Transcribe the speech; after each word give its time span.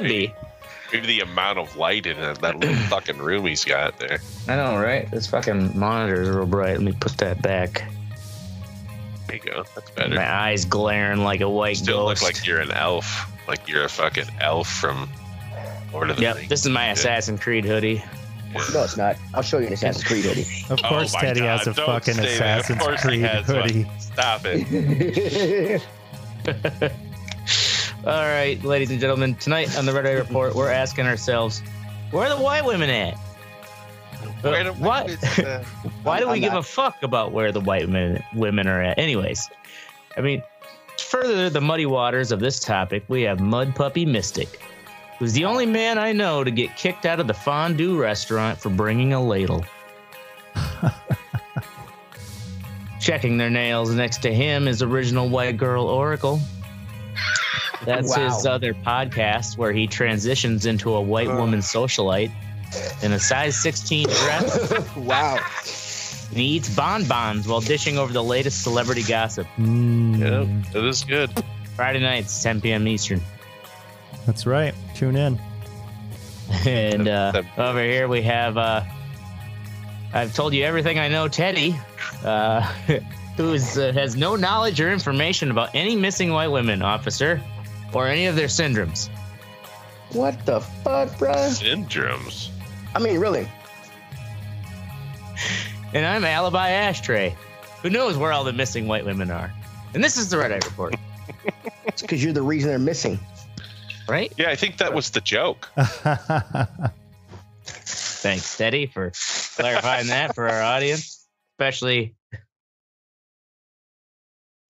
Could 0.00 0.08
be. 0.08 0.34
Maybe 0.92 1.06
the 1.06 1.20
amount 1.20 1.58
of 1.58 1.76
light 1.76 2.06
in 2.06 2.18
that, 2.20 2.40
that 2.40 2.58
little 2.58 2.74
fucking 2.88 3.18
room 3.18 3.46
he's 3.46 3.64
got 3.64 3.98
there. 3.98 4.18
I 4.48 4.56
know, 4.56 4.76
right? 4.80 5.08
This 5.10 5.26
fucking 5.28 5.78
monitor 5.78 6.22
is 6.22 6.28
real 6.30 6.46
bright. 6.46 6.72
Let 6.72 6.82
me 6.82 6.92
put 6.92 7.16
that 7.18 7.40
back. 7.42 7.84
There 9.28 9.36
you 9.36 9.42
go. 9.42 9.64
That's 9.76 9.90
better. 9.92 10.14
My 10.16 10.28
eyes 10.28 10.64
glaring 10.64 11.22
like 11.22 11.40
a 11.40 11.48
white 11.48 11.76
Still 11.76 12.08
ghost. 12.08 12.22
look 12.22 12.32
like 12.34 12.44
you're 12.46 12.60
an 12.60 12.72
elf. 12.72 13.30
Like 13.46 13.68
you're 13.68 13.84
a 13.84 13.88
fucking 13.88 14.24
elf 14.40 14.68
from 14.68 15.08
Lord 15.92 16.10
of 16.10 16.16
the 16.16 16.22
Yep, 16.22 16.36
Rings. 16.36 16.48
this 16.48 16.64
is 16.66 16.70
my 16.72 16.88
Assassin's 16.90 17.38
Creed 17.40 17.64
hoodie. 17.64 18.02
No, 18.74 18.82
it's 18.82 18.96
not. 18.96 19.16
I'll 19.32 19.42
show 19.42 19.58
you 19.60 19.68
an 19.68 19.72
Assassin's 19.74 20.02
Creed 20.04 20.24
hoodie. 20.24 20.46
Of 20.70 20.80
Oh 20.84 20.88
course, 20.88 21.12
my 21.14 21.20
Teddy 21.20 21.40
God, 21.40 21.58
has 21.58 21.66
a 21.68 21.72
don't 21.74 21.86
fucking 21.86 22.14
say 22.14 22.38
that. 22.38 22.58
Of 22.58 22.64
Assassin's 22.70 22.78
course 22.82 23.02
he 23.02 23.08
Creed 23.08 23.20
has 23.20 23.46
one. 23.48 23.62
hoodie. 23.62 23.86
Stop 24.00 24.40
it. 24.44 25.82
All 28.06 28.12
right, 28.12 28.62
ladies 28.64 28.90
and 28.90 28.98
gentlemen, 28.98 29.34
tonight 29.34 29.76
on 29.76 29.84
the 29.84 29.92
Red 29.92 30.06
Eye 30.06 30.12
Report, 30.12 30.54
we're 30.54 30.70
asking 30.70 31.06
ourselves, 31.06 31.60
where 32.12 32.26
are 32.26 32.34
the 32.34 32.42
white 32.42 32.64
women 32.64 32.88
at? 32.88 33.14
Where 34.40 34.64
the 34.64 34.72
what? 34.72 35.10
fuck 35.10 35.38
is? 35.38 35.66
Why 36.02 36.18
do 36.18 36.28
we 36.28 36.36
I'm 36.36 36.40
give 36.40 36.54
a 36.54 36.62
fuck 36.62 37.02
about 37.02 37.32
where 37.32 37.52
the 37.52 37.60
white 37.60 37.84
women 37.84 38.22
women 38.34 38.66
are 38.66 38.82
at? 38.82 38.98
Anyways, 38.98 39.50
I 40.16 40.22
mean, 40.22 40.42
further 40.98 41.50
the 41.50 41.60
muddy 41.60 41.84
waters 41.84 42.32
of 42.32 42.40
this 42.40 42.58
topic, 42.58 43.04
we 43.08 43.20
have 43.22 43.38
Mud 43.38 43.76
Puppy 43.76 44.06
Mystic, 44.06 44.62
who's 45.18 45.34
the 45.34 45.44
only 45.44 45.66
man 45.66 45.98
I 45.98 46.12
know 46.12 46.42
to 46.42 46.50
get 46.50 46.74
kicked 46.78 47.04
out 47.04 47.20
of 47.20 47.26
the 47.26 47.34
fondue 47.34 48.00
restaurant 48.00 48.58
for 48.58 48.70
bringing 48.70 49.12
a 49.12 49.22
ladle. 49.22 49.62
Checking 52.98 53.36
their 53.36 53.50
nails 53.50 53.90
next 53.90 54.22
to 54.22 54.32
him 54.32 54.66
is 54.66 54.80
original 54.82 55.28
white 55.28 55.58
girl 55.58 55.84
Oracle. 55.84 56.40
That's 57.84 58.16
Wow. 58.16 58.28
his 58.36 58.46
other 58.46 58.74
podcast 58.74 59.56
where 59.56 59.72
he 59.72 59.86
transitions 59.86 60.66
into 60.66 60.92
a 60.94 61.00
white 61.00 61.28
woman 61.32 61.60
socialite 61.60 62.30
in 63.02 63.12
a 63.12 63.18
size 63.18 63.56
16 63.56 64.06
dress. 64.06 64.70
wow. 64.96 65.38
And 66.28 66.38
he 66.38 66.44
eats 66.44 66.68
bonbons 66.74 67.48
while 67.48 67.60
dishing 67.60 67.98
over 67.98 68.12
the 68.12 68.22
latest 68.22 68.62
celebrity 68.62 69.02
gossip. 69.02 69.46
Mm, 69.58 70.18
Yeah, 70.18 70.78
it 70.78 70.84
is 70.84 71.02
good. 71.04 71.30
Friday 71.74 72.00
nights, 72.00 72.42
10 72.42 72.60
p.m. 72.60 72.86
Eastern. 72.86 73.20
That's 74.26 74.46
right. 74.46 74.74
Tune 74.94 75.16
in. 75.16 75.40
And 76.66 77.08
uh, 77.08 77.42
over 77.56 77.82
here 77.82 78.06
we 78.08 78.22
have, 78.22 78.56
uh, 78.58 78.82
I've 80.12 80.34
told 80.34 80.52
you 80.52 80.64
everything 80.64 80.98
I 80.98 81.08
know, 81.08 81.26
Teddy, 81.28 81.74
uh, 82.24 82.60
who 83.36 83.52
is, 83.54 83.78
uh, 83.78 83.92
has 83.92 84.16
no 84.16 84.36
knowledge 84.36 84.80
or 84.80 84.92
information 84.92 85.50
about 85.50 85.70
any 85.74 85.96
missing 85.96 86.30
white 86.32 86.48
women, 86.48 86.82
officer, 86.82 87.40
or 87.92 88.06
any 88.06 88.26
of 88.26 88.36
their 88.36 88.46
syndromes. 88.48 89.08
What 90.12 90.44
the 90.46 90.60
fuck, 90.60 91.16
bro? 91.18 91.32
Syndromes. 91.32 92.50
I 92.94 92.98
mean, 92.98 93.18
really. 93.20 93.48
And 95.94 96.04
I'm 96.06 96.24
Alibi 96.24 96.70
Ashtray, 96.70 97.34
who 97.82 97.90
knows 97.90 98.16
where 98.16 98.32
all 98.32 98.44
the 98.44 98.52
missing 98.52 98.86
white 98.88 99.04
women 99.04 99.30
are. 99.30 99.52
And 99.94 100.02
this 100.04 100.16
is 100.16 100.28
the 100.28 100.38
Red 100.38 100.52
Eye 100.52 100.60
Report, 100.64 100.94
It's 101.86 102.02
because 102.02 102.22
you're 102.22 102.32
the 102.32 102.42
reason 102.42 102.70
they're 102.70 102.78
missing. 102.78 103.18
right? 104.08 104.32
Yeah, 104.36 104.50
I 104.50 104.56
think 104.56 104.76
that 104.78 104.94
was 104.94 105.10
the 105.10 105.20
joke. 105.20 105.68
Thanks, 107.64 108.56
Teddy, 108.56 108.86
for 108.86 109.10
clarifying 109.56 110.08
that 110.08 110.34
for 110.34 110.48
our 110.48 110.62
audience, 110.62 111.26
especially 111.54 112.14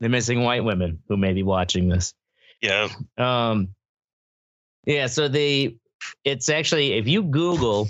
the 0.00 0.08
missing 0.08 0.42
white 0.42 0.64
women 0.64 1.02
who 1.08 1.16
may 1.16 1.32
be 1.34 1.42
watching 1.42 1.89
this. 1.89 2.14
Yeah. 2.62 2.88
Um, 3.18 3.68
yeah, 4.86 5.06
so 5.06 5.28
the 5.28 5.76
it's 6.24 6.48
actually 6.48 6.92
if 6.94 7.06
you 7.06 7.22
Google 7.22 7.88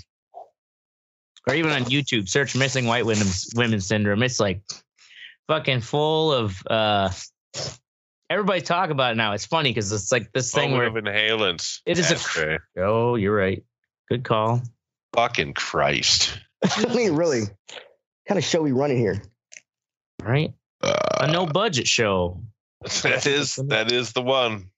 or 1.49 1.55
even 1.55 1.71
on 1.73 1.83
YouTube, 1.85 2.29
search 2.29 2.55
missing 2.57 2.87
white 2.87 3.07
women's 3.07 3.51
women 3.55 3.81
syndrome, 3.81 4.23
it's 4.23 4.41
like 4.41 4.63
fucking 5.49 5.81
full 5.81 6.33
of 6.33 6.57
uh 6.69 7.11
everybody's 8.29 8.65
talking 8.65 8.93
about 8.93 9.13
it 9.13 9.17
now. 9.17 9.33
It's 9.33 9.47
funny 9.47 9.71
because 9.71 9.91
it's 9.93 10.13
like 10.13 10.33
this 10.33 10.53
thing 10.53 10.73
Moment 10.73 10.93
where 11.07 11.17
of 11.19 11.39
inhalants. 11.41 11.81
It 11.87 11.99
is 11.99 12.11
a- 12.11 12.15
Ashtray. 12.15 12.59
oh, 12.79 13.17
you're 13.17 13.35
right. 13.35 13.63
Good 14.09 14.25
call. 14.25 14.63
fucking 15.15 15.55
Christ. 15.55 16.39
I 16.65 16.95
mean, 16.95 17.15
really. 17.15 17.43
kind 18.29 18.39
of 18.39 18.45
show 18.45 18.61
we 18.63 18.73
running 18.73 18.99
here? 18.99 19.23
Right? 20.23 20.53
Uh, 20.83 20.95
A 21.21 21.33
no 21.33 21.47
budget 21.47 21.87
show. 21.87 22.43
that 23.03 23.27
is 23.27 23.57
that 23.69 23.93
is 23.93 24.13
the 24.13 24.23
one. 24.23 24.71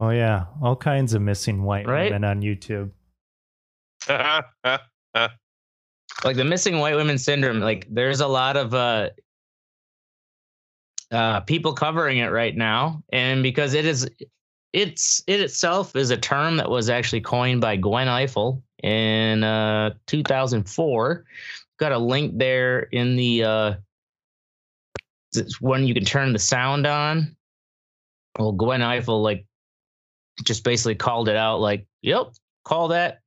oh 0.00 0.10
yeah, 0.10 0.46
all 0.62 0.76
kinds 0.76 1.14
of 1.14 1.22
missing 1.22 1.62
white 1.62 1.86
Right? 1.86 2.10
women 2.10 2.24
on 2.24 2.42
YouTube. 2.42 2.90
like 6.24 6.36
the 6.36 6.44
missing 6.44 6.78
white 6.78 6.94
women 6.94 7.18
syndrome 7.18 7.60
like 7.60 7.86
there's 7.90 8.20
a 8.20 8.26
lot 8.26 8.56
of 8.56 8.72
uh 8.74 9.10
uh 11.10 11.40
people 11.40 11.72
covering 11.72 12.18
it 12.18 12.28
right 12.28 12.56
now 12.56 13.02
and 13.12 13.42
because 13.42 13.74
it 13.74 13.84
is 13.84 14.08
it's 14.72 15.22
it 15.26 15.40
itself 15.40 15.96
is 15.96 16.10
a 16.10 16.16
term 16.16 16.56
that 16.56 16.70
was 16.70 16.88
actually 16.88 17.20
coined 17.20 17.60
by 17.60 17.74
Gwen 17.76 18.06
Ifill 18.06 18.62
in 18.82 19.42
uh 19.42 19.90
2004 20.06 21.24
got 21.78 21.92
a 21.92 21.98
link 21.98 22.38
there 22.38 22.80
in 22.92 23.16
the 23.16 23.42
uh 23.42 23.74
it's 25.36 25.60
when 25.60 25.86
you 25.86 25.94
can 25.94 26.04
turn 26.04 26.32
the 26.32 26.38
sound 26.38 26.86
on. 26.86 27.36
Well 28.38 28.52
Gwen 28.52 28.80
Ifill 28.80 29.22
like 29.22 29.46
just 30.44 30.64
basically 30.64 30.94
called 30.94 31.28
it 31.28 31.36
out 31.36 31.60
like 31.60 31.86
yep 32.02 32.26
call 32.64 32.88
that 32.88 33.20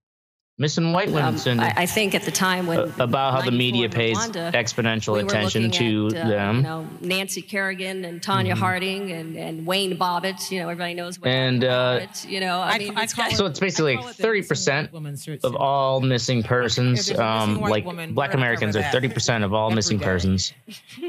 missing 0.59 0.91
white 0.91 1.07
women 1.07 1.23
Um, 1.29 1.37
syndrome 1.37 1.71
I, 1.75 1.83
I 1.83 1.85
think 1.87 2.13
at 2.13 2.23
the 2.23 2.31
time 2.31 2.67
when 2.67 2.79
uh, 2.79 2.91
about 2.99 3.33
how 3.33 3.41
the 3.41 3.51
media 3.51 3.89
pays 3.89 4.17
Rwanda, 4.17 4.51
exponential 4.53 5.13
we 5.13 5.21
attention 5.21 5.63
looking 5.71 6.09
to 6.11 6.15
at, 6.17 6.25
uh, 6.25 6.29
them. 6.29 6.55
You 6.57 6.61
know, 6.63 6.87
Nancy 7.01 7.41
Kerrigan 7.41 8.05
and 8.05 8.21
Tanya 8.21 8.53
Mhm. 8.55 8.59
Harding 8.59 9.11
and, 9.11 9.35
and 9.37 9.65
Wayne 9.65 9.97
Bobbitt. 9.97 10.51
You 10.51 10.59
know, 10.59 10.65
everybody 10.69 10.93
knows 10.93 11.19
Wayne 11.19 11.33
And, 11.33 11.63
uh, 11.63 11.99
Bobbitt. 12.01 12.29
You 12.29 12.41
know, 12.41 12.59
I, 12.59 12.77
mean, 12.77 12.97
it's 12.97 13.13
kind 13.13 13.33
so 13.35 13.45
it's 13.45 13.59
basically 13.59 13.93
I 13.93 13.97
call 14.01 14.09
it 14.09 14.17
the 14.17 14.23
thirty 14.23 14.39
missing 14.39 14.49
percent 14.49 14.87
white 14.89 14.93
woman 14.93 15.17
search 15.17 15.39
of 15.43 15.55
all 15.55 16.01
missing 16.01 16.43
persons. 16.43 17.07
there's 17.07 17.17
a 17.19 17.23
missing 17.23 17.63
Um, 17.63 17.69
like 17.69 17.85
woman, 17.85 18.13
Black 18.13 18.33
Americans 18.33 18.75
are 18.75 18.83
thirty 18.83 19.07
percent 19.07 19.43
of 19.45 19.53
all 19.53 19.71
missing 19.71 19.97
day. 19.97 20.03
persons, 20.05 20.53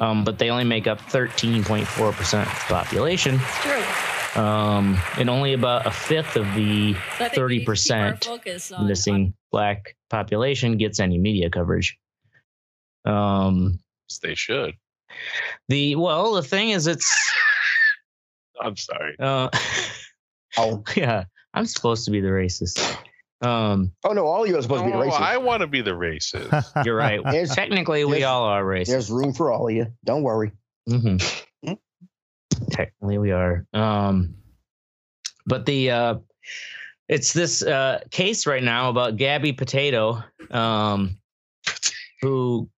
um, 0.00 0.22
but 0.24 0.38
they 0.38 0.48
only 0.50 0.64
make 0.64 0.86
up 0.86 1.00
thirteen 1.00 1.64
point 1.64 1.86
four 1.88 2.12
percent 2.12 2.46
of 2.48 2.54
the 2.68 2.74
population. 2.74 3.34
It's 3.42 3.58
true. 3.62 3.82
Um, 4.36 4.96
and 5.18 5.28
only 5.28 5.52
about 5.54 5.86
a 5.86 5.91
fifth 5.91 6.36
of 6.36 6.44
the 6.54 6.94
So 6.94 6.98
I 6.98 7.00
think 7.00 7.18
we 7.18 7.24
need 7.26 7.34
thirty 7.34 7.54
to 7.56 7.60
keep 7.60 7.68
our 7.68 7.72
percent 7.72 8.24
focus 8.24 8.72
on- 8.72 8.86
missing 8.86 9.34
Black 9.50 9.96
population 10.10 10.76
gets 10.76 11.00
any 11.00 11.18
media 11.18 11.50
coverage. 11.50 11.98
Um, 13.04 13.80
they 14.22 14.34
should. 14.34 14.74
the 15.68 15.96
well, 15.96 16.34
the 16.34 16.42
thing 16.42 16.70
is, 16.70 16.86
it's 16.86 17.08
I'm 18.60 18.76
sorry. 18.76 19.16
uh, 19.18 19.48
Oh, 20.56 20.82
yeah, 20.97 21.24
I'm 21.54 21.66
supposed 21.66 22.04
to 22.04 22.10
be 22.10 22.20
the 22.20 22.28
racist. 22.28 22.78
Um, 23.42 23.92
oh 24.04 24.12
no, 24.12 24.26
all 24.26 24.42
of 24.44 24.48
you 24.50 24.56
are 24.58 24.62
supposed 24.62 24.84
to 24.84 24.91
be 24.91 24.92
Oh, 24.94 25.00
racist. 25.00 25.20
I 25.20 25.38
want 25.38 25.62
to 25.62 25.66
be 25.66 25.80
the 25.80 25.92
racist. 25.92 26.84
you're 26.84 26.94
right. 26.97 27.20
There's- 27.30 27.54
Technically, 27.54 28.04
we 28.04 28.22
all 28.24 28.44
are 28.44 28.62
racist. 28.62 28.86
There's 28.88 29.10
room 29.10 29.32
for 29.32 29.50
all 29.50 29.68
of 29.68 29.74
you. 29.74 29.86
Don't 30.04 30.22
worry. 30.22 30.52
hmm 30.88 31.16
Technically, 32.71 33.19
we 33.19 33.32
are. 33.32 33.66
Um, 33.72 34.34
but 35.47 35.66
the 35.66 35.91
uh, 35.91 36.15
it's 37.09 37.32
this 37.32 37.62
uh, 37.62 38.00
case 38.10 38.47
right 38.47 38.62
now 38.62 38.88
about 38.88 39.16
Gabby 39.16 39.53
Potato, 39.53 40.22
um, 40.51 41.16
who 42.21 42.68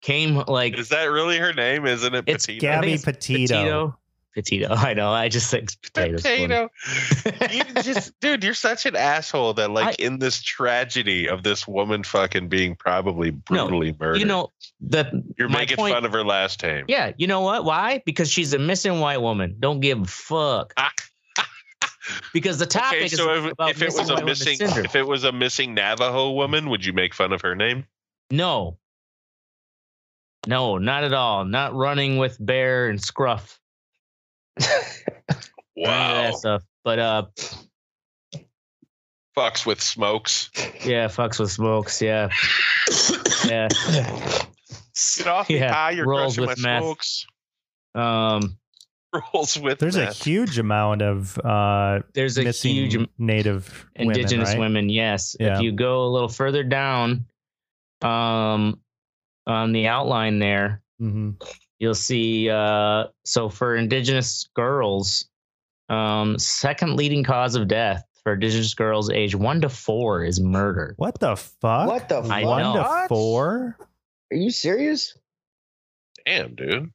came 0.00 0.42
like 0.46 0.78
Is 0.78 0.88
that 0.88 1.04
really 1.04 1.38
her 1.38 1.52
name? 1.52 1.86
Isn't 1.86 2.14
it? 2.14 2.24
It's 2.26 2.46
Petito? 2.46 2.60
Gabby 2.60 2.92
it's 2.92 3.04
Petito. 3.04 3.56
Petito. 3.56 3.98
Petito. 4.34 4.68
I 4.74 4.94
know. 4.94 5.10
I 5.12 5.28
just 5.28 5.50
think 5.50 5.70
potatoes. 5.82 6.22
Potato. 6.22 6.68
you 7.52 7.64
just, 7.82 8.12
dude, 8.20 8.42
you're 8.44 8.54
such 8.54 8.84
an 8.86 8.96
asshole 8.96 9.54
that, 9.54 9.70
like, 9.70 10.00
I- 10.00 10.02
in 10.02 10.18
this 10.18 10.42
tragedy 10.42 11.28
of 11.28 11.42
this 11.42 11.66
woman 11.68 12.02
fucking 12.02 12.48
being 12.48 12.74
probably 12.76 13.30
brutally 13.30 13.94
murdered, 13.98 14.18
You 14.20 14.26
know 14.26 14.52
the 14.80 15.22
you're 15.38 15.48
making 15.48 15.76
point- 15.76 15.94
fun 15.94 16.04
of 16.04 16.12
her 16.12 16.24
last 16.24 16.62
name. 16.62 16.84
Yeah, 16.88 17.12
you 17.16 17.26
know 17.26 17.40
what? 17.42 17.64
Why? 17.64 18.02
Because 18.04 18.30
she's 18.30 18.52
a 18.54 18.58
missing 18.58 19.00
white 19.00 19.20
woman. 19.20 19.56
Don't 19.60 19.80
give 19.80 20.00
a 20.02 20.04
fuck. 20.06 20.74
because 22.32 22.58
the 22.58 22.66
topic 22.66 22.96
Okay, 22.96 23.04
is 23.06 23.12
if, 23.14 23.20
about 23.52 23.70
if 23.70 23.80
it 23.80 23.84
missing 23.86 24.00
was 24.00 24.10
a 24.10 24.24
missing, 24.24 24.56
if 24.60 24.94
it 24.96 25.06
was 25.06 25.24
a 25.24 25.32
missing 25.32 25.74
Navajo 25.74 26.32
woman, 26.32 26.68
would 26.70 26.84
you 26.84 26.92
make 26.92 27.14
fun 27.14 27.32
of 27.32 27.40
her 27.42 27.54
name? 27.54 27.86
No. 28.30 28.78
No, 30.46 30.76
not 30.76 31.04
at 31.04 31.14
all. 31.14 31.44
Not 31.44 31.74
running 31.74 32.18
with 32.18 32.36
bear 32.44 32.88
and 32.90 33.00
scruff. 33.00 33.58
None 34.60 34.68
of 35.30 35.44
Wow, 35.76 36.22
that 36.22 36.34
stuff. 36.34 36.62
But 36.84 36.98
uh 36.98 37.26
fucks 39.36 39.66
with 39.66 39.80
smokes. 39.82 40.50
yeah, 40.84 41.08
fucks 41.08 41.40
with 41.40 41.50
smokes, 41.50 42.00
yeah. 42.00 42.28
yeah. 43.46 43.68
Get 45.18 45.26
off 45.26 45.48
me, 45.48 45.58
Yeah, 45.58 45.72
high, 45.72 45.90
you're 45.92 46.06
rolls 46.06 46.36
crushing 46.36 46.44
my 46.44 46.50
with 46.52 46.62
meth. 46.62 46.82
smokes. 46.82 47.26
Um 47.94 48.56
rolls 49.34 49.58
with 49.58 49.78
There's 49.78 49.96
a 49.96 50.12
huge 50.12 50.58
amount 50.58 51.02
of 51.02 51.38
uh, 51.38 52.00
There's 52.14 52.36
a 52.38 52.42
missing 52.44 52.74
huge 52.74 52.96
am- 52.96 53.08
native 53.18 53.86
indigenous 53.96 54.50
women. 54.50 54.52
right? 54.52 54.58
women, 54.60 54.88
yes. 54.88 55.36
Yeah. 55.38 55.56
If 55.56 55.62
you 55.62 55.72
go 55.72 56.04
a 56.04 56.08
little 56.10 56.28
further 56.28 56.64
down, 56.64 57.26
um, 58.02 58.80
on 59.46 59.72
the 59.72 59.86
outline 59.88 60.38
there, 60.40 60.82
Mhm. 61.00 61.40
You'll 61.78 61.94
see. 61.94 62.48
Uh, 62.50 63.04
so 63.24 63.48
for 63.48 63.76
indigenous 63.76 64.48
girls, 64.54 65.26
um, 65.88 66.38
second 66.38 66.96
leading 66.96 67.24
cause 67.24 67.54
of 67.54 67.68
death 67.68 68.04
for 68.22 68.34
indigenous 68.34 68.74
girls 68.74 69.10
age 69.10 69.34
one 69.34 69.60
to 69.60 69.68
four 69.68 70.24
is 70.24 70.40
murder. 70.40 70.94
What 70.96 71.20
the 71.20 71.36
fuck? 71.36 71.88
What 71.88 72.08
the 72.08 72.18
I 72.18 72.42
fuck? 72.42 72.50
One 72.50 72.62
know. 72.62 72.74
to 72.74 73.06
four? 73.08 73.76
Are 74.32 74.36
you 74.36 74.50
serious? 74.50 75.16
Damn, 76.24 76.54
dude. 76.54 76.90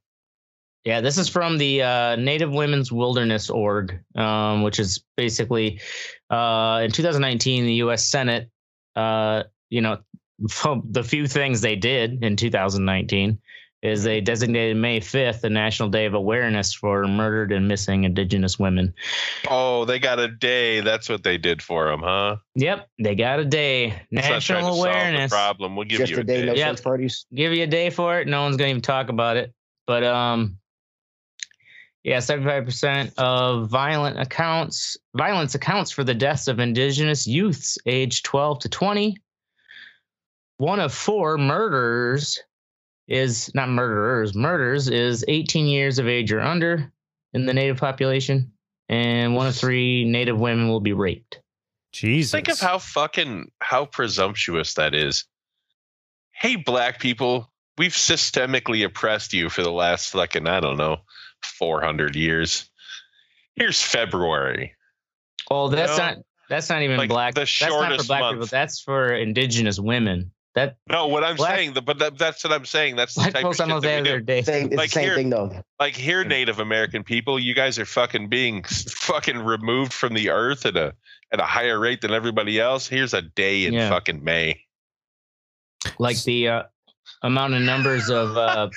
Yeah, 0.85 1.01
this 1.01 1.17
is 1.17 1.29
from 1.29 1.57
the 1.57 1.83
uh, 1.83 2.15
Native 2.15 2.51
Women's 2.51 2.91
Wilderness 2.91 3.49
Org, 3.49 3.99
um, 4.15 4.63
which 4.63 4.79
is 4.79 5.03
basically 5.17 5.81
uh, 6.29 6.81
in 6.83 6.91
2019, 6.91 7.65
the 7.65 7.73
U.S. 7.75 8.05
Senate, 8.05 8.49
uh, 8.95 9.43
you 9.69 9.81
know, 9.81 9.99
the 10.85 11.03
few 11.03 11.27
things 11.27 11.61
they 11.61 11.75
did 11.75 12.23
in 12.23 12.35
2019 12.35 13.39
is 13.81 14.03
they 14.03 14.19
designated 14.19 14.75
May 14.75 14.99
5th 14.99 15.41
the 15.41 15.49
National 15.49 15.87
Day 15.89 16.05
of 16.05 16.13
Awareness 16.13 16.73
for 16.73 17.07
murdered 17.07 17.51
and 17.53 17.67
missing 17.67 18.03
Indigenous 18.03 18.59
women. 18.59 18.93
Oh, 19.49 19.85
they 19.85 19.99
got 19.99 20.19
a 20.19 20.27
day. 20.27 20.81
That's 20.81 21.07
what 21.07 21.23
they 21.23 21.37
did 21.37 21.61
for 21.61 21.85
them, 21.89 22.01
huh? 22.01 22.37
Yep, 22.55 22.89
they 22.99 23.15
got 23.15 23.39
a 23.39 23.45
day. 23.45 23.85
It's 24.11 24.11
not 24.11 24.23
to 24.23 24.29
National 24.31 24.61
solve 24.63 24.75
the 24.75 24.89
awareness. 24.89 25.31
problem. 25.31 25.75
We'll 25.77 25.85
give 25.87 25.99
Just 25.99 26.11
you 26.11 26.19
a 26.19 26.23
day, 26.23 26.45
no 26.45 26.53
Yep. 26.53 26.83
parties. 26.83 27.25
give 27.33 27.53
you 27.53 27.63
a 27.63 27.67
day 27.67 27.89
for 27.89 28.19
it. 28.19 28.27
No 28.27 28.41
one's 28.41 28.57
gonna 28.57 28.69
even 28.71 28.81
talk 28.81 29.07
about 29.09 29.37
it. 29.37 29.53
But 29.87 30.03
um, 30.03 30.57
yeah, 32.03 32.19
seventy-five 32.19 32.65
percent 32.65 33.13
of 33.17 33.69
violent 33.69 34.19
accounts, 34.19 34.97
violence 35.15 35.55
accounts 35.55 35.89
for 35.91 36.03
the 36.03 36.13
deaths 36.13 36.47
of 36.49 36.59
indigenous 36.59 37.25
youths 37.25 37.77
aged 37.85 38.25
twelve 38.25 38.59
to 38.59 38.69
twenty. 38.69 39.15
One 40.57 40.81
of 40.81 40.93
four 40.93 41.37
murders 41.37 42.37
is 43.09 43.51
not 43.53 43.67
murderers. 43.69 44.33
Murders 44.35 44.88
is 44.88 45.25
eighteen 45.27 45.65
years 45.65 46.00
of 46.00 46.07
age 46.07 46.31
or 46.31 46.39
under 46.39 46.94
in 47.33 47.45
the 47.45 47.53
native 47.53 47.77
population, 47.77 48.53
and 48.88 49.35
one 49.35 49.47
of 49.47 49.56
three 49.56 50.06
native 50.06 50.39
women 50.39 50.69
will 50.69 50.79
be 50.79 50.94
raped. 50.94 51.41
Jesus. 51.91 52.31
Think 52.31 52.47
of 52.50 52.59
how 52.59 52.77
fucking 52.77 53.51
how 53.59 53.85
presumptuous 53.85 54.75
that 54.75 54.94
is. 54.94 55.25
Hey, 56.31 56.56
black 56.56 57.00
people, 57.00 57.51
we've 57.77 57.91
systemically 57.94 58.85
oppressed 58.85 59.33
you 59.33 59.50
for 59.50 59.63
the 59.63 59.71
last 59.71 60.11
fucking 60.11 60.47
I 60.47 60.59
don't 60.59 60.77
know, 60.77 60.97
four 61.44 61.81
hundred 61.81 62.15
years. 62.15 62.69
Here's 63.56 63.81
February. 63.81 64.75
Oh, 65.51 65.67
that's 65.67 65.97
No. 65.97 66.06
not 66.06 66.17
that's 66.47 66.69
not 66.69 66.81
even 66.83 66.97
Like 66.97 67.09
black. 67.09 67.33
the 67.33 67.41
that's 67.41 67.61
not 67.61 67.69
for 67.69 67.75
shortest 67.85 68.07
black 68.07 68.21
month. 68.21 68.35
people. 68.35 68.47
That's 68.47 68.79
for 68.81 69.13
indigenous 69.13 69.79
women. 69.79 70.31
That 70.55 70.77
No, 70.89 71.07
what 71.07 71.23
I'm 71.23 71.35
Black- 71.35 71.55
saying, 71.55 71.73
but 71.85 71.99
that, 71.99 72.17
that's 72.17 72.43
what 72.43 72.51
I'm 72.51 72.65
saying. 72.65 72.95
That's 72.95 73.13
the 73.13 73.21
black 73.21 73.33
type 73.33 73.43
of 73.45 73.55
folks 73.55 73.57
shit 73.57 73.81
that 73.83 74.03
we 74.03 74.09
do. 74.09 74.19
day. 74.21 74.41
Same, 74.41 74.65
it's 74.67 74.75
Like 74.75 74.89
same 74.89 75.03
here- 75.03 75.15
thing 75.15 75.29
though. 75.29 75.63
Like 75.79 75.95
here, 75.95 76.23
Native 76.23 76.59
American 76.59 77.03
people, 77.03 77.37
you 77.39 77.53
guys 77.53 77.77
are 77.77 77.85
fucking 77.85 78.29
being 78.29 78.63
fucking 78.89 79.37
removed 79.37 79.93
from 79.93 80.13
the 80.15 80.29
earth 80.31 80.65
at 80.65 80.75
a 80.75 80.93
at 81.31 81.39
a 81.39 81.45
higher 81.45 81.79
rate 81.79 82.01
than 82.01 82.11
everybody 82.11 82.59
else. 82.59 82.87
Here's 82.87 83.13
a 83.13 83.21
day 83.21 83.65
in 83.65 83.73
Yeah. 83.73 83.89
fucking 83.89 84.23
May. 84.23 84.59
like 85.99 86.21
the 86.23 86.47
uh, 86.47 86.63
amount 87.21 87.53
of 87.53 87.61
numbers 87.61 88.09
of 88.09 88.35
uh, 88.35 88.69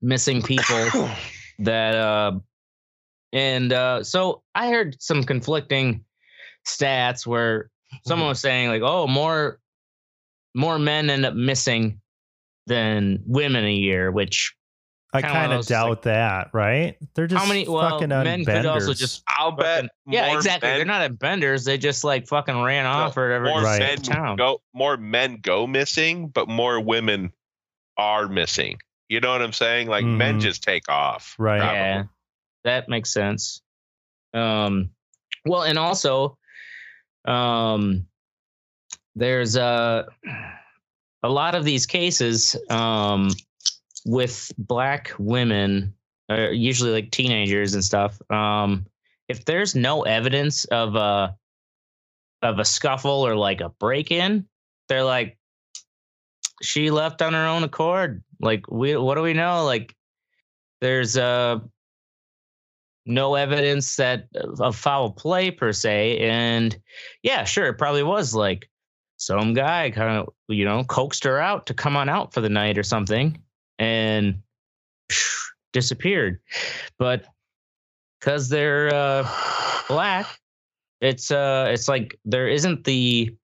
missing 0.00 0.42
people 0.42 0.88
that 1.60 1.94
uh 1.94 2.32
and 3.32 3.72
uh 3.72 4.02
so 4.02 4.42
i 4.54 4.68
heard 4.68 4.96
some 5.00 5.22
conflicting 5.24 6.04
stats 6.66 7.26
where 7.26 7.70
someone 8.06 8.28
was 8.28 8.40
saying 8.40 8.68
like 8.68 8.82
oh 8.82 9.06
more 9.06 9.58
more 10.54 10.78
men 10.78 11.10
end 11.10 11.24
up 11.24 11.34
missing 11.34 12.00
than 12.66 13.20
women 13.26 13.64
a 13.64 13.72
year 13.72 14.10
which 14.10 14.54
I 15.14 15.22
kinda 15.22 15.32
one 15.32 15.36
of 15.36 15.40
kind 15.42 15.52
of 15.52 15.58
those, 15.60 15.66
doubt 15.68 16.02
that, 16.02 16.50
right? 16.52 16.96
They're 17.14 17.26
just 17.26 17.42
how 17.42 17.48
many 17.48 17.66
well 17.66 17.88
fucking 17.90 18.12
on 18.12 18.24
men 18.24 18.44
could 18.44 18.66
also 18.66 18.92
just 18.92 19.22
I'll 19.26 19.52
bet. 19.52 19.84
fucking- 19.84 19.90
yeah 20.08 20.34
exactly 20.36 20.68
men- 20.68 20.76
they're 20.78 20.84
not 20.84 21.00
at 21.00 21.18
benders 21.18 21.64
they 21.64 21.78
just 21.78 22.04
like 22.04 22.28
fucking 22.28 22.60
ran 22.62 22.84
off 22.84 23.16
or 23.16 23.22
whatever 23.26 23.46
more 23.46 23.62
Right. 23.62 23.78
men 23.80 23.96
town. 23.98 24.36
go 24.36 24.60
more 24.74 24.96
men 24.98 25.38
go 25.40 25.66
missing, 25.66 26.28
but 26.28 26.46
more 26.48 26.78
women 26.80 27.32
are 27.96 28.28
missing. 28.28 28.78
You 29.08 29.20
know 29.20 29.30
what 29.32 29.40
I'm 29.40 29.54
saying? 29.54 29.88
Like 29.88 30.04
men 30.04 30.38
Mhm. 30.38 30.42
just 30.42 30.62
take 30.62 30.88
off. 30.90 31.34
Right. 31.38 31.58
probably. 31.58 31.78
Yeah, 31.78 32.02
that 32.64 32.88
makes 32.90 33.10
sense. 33.10 33.62
Um, 34.34 34.90
well, 35.46 35.62
and 35.62 35.78
also, 35.78 36.36
um, 37.24 38.06
there's 39.18 39.56
a 39.56 40.06
a 41.22 41.28
lot 41.28 41.54
of 41.54 41.64
these 41.64 41.86
cases 41.86 42.56
um, 42.70 43.30
with 44.06 44.52
black 44.56 45.12
women, 45.18 45.94
uh, 46.30 46.50
usually 46.50 46.92
like 46.92 47.10
teenagers 47.10 47.74
and 47.74 47.84
stuff. 47.84 48.20
Um, 48.30 48.86
if 49.28 49.44
there's 49.44 49.74
no 49.74 50.02
evidence 50.02 50.64
of 50.66 50.94
a 50.94 51.36
of 52.42 52.58
a 52.58 52.64
scuffle 52.64 53.26
or 53.26 53.34
like 53.34 53.60
a 53.60 53.68
break 53.68 54.12
in, 54.12 54.46
they're 54.88 55.04
like, 55.04 55.36
she 56.62 56.90
left 56.90 57.20
on 57.20 57.34
her 57.34 57.46
own 57.46 57.64
accord. 57.64 58.22
Like, 58.40 58.70
we 58.70 58.96
what 58.96 59.16
do 59.16 59.22
we 59.22 59.34
know? 59.34 59.64
Like, 59.64 59.94
there's 60.80 61.16
uh 61.16 61.58
no 63.06 63.34
evidence 63.34 63.96
that 63.96 64.28
of 64.60 64.76
foul 64.76 65.10
play 65.10 65.50
per 65.50 65.72
se 65.72 66.18
and 66.18 66.78
yeah 67.22 67.42
sure 67.42 67.66
it 67.66 67.78
probably 67.78 68.02
was 68.02 68.34
like 68.34 68.68
some 69.18 69.52
guy 69.52 69.90
kind 69.90 70.18
of 70.18 70.32
you 70.48 70.64
know 70.64 70.84
coaxed 70.84 71.24
her 71.24 71.38
out 71.38 71.66
to 71.66 71.74
come 71.74 71.96
on 71.96 72.08
out 72.08 72.32
for 72.32 72.40
the 72.40 72.48
night 72.48 72.78
or 72.78 72.82
something 72.82 73.40
and 73.78 74.40
disappeared. 75.72 76.40
But 76.98 77.24
because 78.18 78.48
they're 78.48 78.92
uh 78.92 79.28
black 79.88 80.26
it's 81.00 81.30
uh 81.30 81.68
it's 81.70 81.88
like 81.88 82.18
there 82.24 82.48
isn't 82.48 82.84
the 82.84 83.34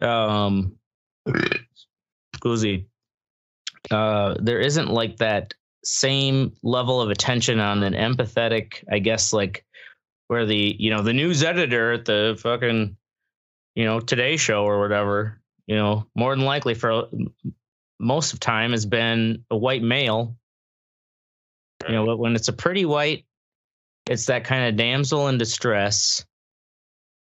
um 0.00 0.76
Guzi, 2.40 2.84
uh 3.90 4.34
there 4.40 4.60
isn't 4.60 4.88
like 4.88 5.16
that 5.18 5.54
same 5.84 6.52
level 6.62 7.00
of 7.00 7.10
attention 7.10 7.60
on 7.60 7.82
an 7.82 7.92
empathetic 7.92 8.82
i 8.90 8.98
guess 8.98 9.34
like 9.34 9.64
where 10.28 10.46
the 10.46 10.74
you 10.78 10.90
know 10.90 11.02
the 11.02 11.12
news 11.12 11.42
editor 11.42 11.92
at 11.92 12.06
the 12.06 12.38
fucking 12.42 12.96
you 13.74 13.84
know 13.84 14.00
today 14.00 14.36
show 14.36 14.64
or 14.64 14.80
whatever 14.80 15.40
you 15.66 15.76
know 15.76 16.06
more 16.14 16.34
than 16.34 16.44
likely 16.44 16.74
for 16.74 17.08
most 17.98 18.32
of 18.32 18.40
time 18.40 18.72
has 18.72 18.86
been 18.86 19.44
a 19.50 19.56
white 19.56 19.82
male. 19.82 20.36
You 21.88 21.94
know 21.94 22.06
but 22.06 22.18
when 22.18 22.34
it's 22.34 22.48
a 22.48 22.52
pretty 22.52 22.84
white 22.84 23.26
it's 24.06 24.26
that 24.26 24.44
kind 24.44 24.68
of 24.68 24.76
damsel 24.76 25.28
in 25.28 25.38
distress 25.38 26.24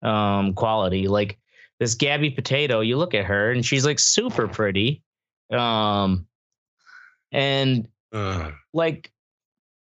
um 0.02 0.54
quality. 0.54 1.08
Like 1.08 1.38
this 1.80 1.94
gabby 1.94 2.30
potato 2.30 2.80
you 2.80 2.96
look 2.96 3.14
at 3.14 3.24
her 3.24 3.50
and 3.50 3.64
she's 3.64 3.84
like 3.84 3.98
super 3.98 4.48
pretty 4.48 5.02
um 5.52 6.26
and 7.32 7.88
Ugh. 8.12 8.52
like 8.72 9.10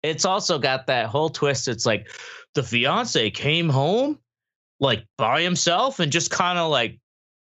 it's 0.02 0.24
also 0.24 0.58
got 0.58 0.86
that 0.86 1.06
whole 1.06 1.30
twist 1.30 1.68
it's 1.68 1.84
like 1.84 2.08
the 2.54 2.62
fiance 2.62 3.30
came 3.30 3.68
home 3.68 4.18
like 4.80 5.04
by 5.18 5.42
himself 5.42 6.00
and 6.00 6.10
just 6.10 6.30
kind 6.30 6.58
of 6.58 6.70
like 6.70 6.98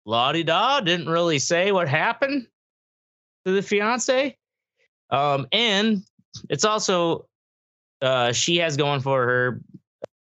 la-di-da 0.07 0.81
didn't 0.81 1.09
really 1.09 1.39
say 1.39 1.71
what 1.71 1.89
happened 1.89 2.47
to 3.45 3.53
the 3.53 3.63
fiance. 3.63 4.37
Um 5.11 5.47
and 5.53 6.03
it's 6.51 6.65
also 6.65 7.27
uh 8.03 8.33
she 8.33 8.57
has 8.59 8.77
going 8.77 9.01
for 9.01 9.25
her 9.25 9.61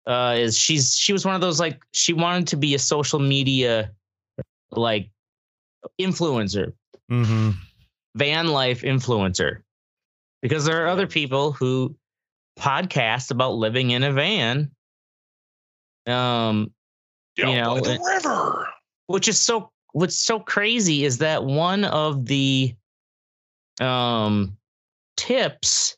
uh 0.07 0.35
is 0.37 0.57
she's 0.57 0.95
she 0.95 1.13
was 1.13 1.25
one 1.25 1.35
of 1.35 1.41
those 1.41 1.59
like 1.59 1.81
she 1.91 2.13
wanted 2.13 2.47
to 2.47 2.57
be 2.57 2.73
a 2.75 2.79
social 2.79 3.19
media 3.19 3.91
like 4.71 5.09
influencer. 5.99 6.73
Hmm 7.09 7.51
van 8.15 8.47
life 8.47 8.81
influencer. 8.81 9.61
Because 10.41 10.65
there 10.65 10.83
are 10.83 10.87
other 10.87 11.07
people 11.07 11.51
who 11.51 11.95
podcast 12.57 13.31
about 13.31 13.55
living 13.55 13.91
in 13.91 14.03
a 14.03 14.11
van. 14.11 14.71
Um 16.05 16.71
You 17.47 17.55
know, 17.55 17.75
by 17.75 17.81
the 17.81 17.93
it- 17.95 18.01
river. 18.01 18.67
which 19.07 19.27
is 19.27 19.39
so 19.39 19.71
what's 19.93 20.15
so 20.17 20.39
crazy 20.39 21.03
is 21.05 21.17
that 21.19 21.43
one 21.43 21.83
of 21.85 22.25
the 22.25 22.75
um 23.81 24.57
tips 25.17 25.97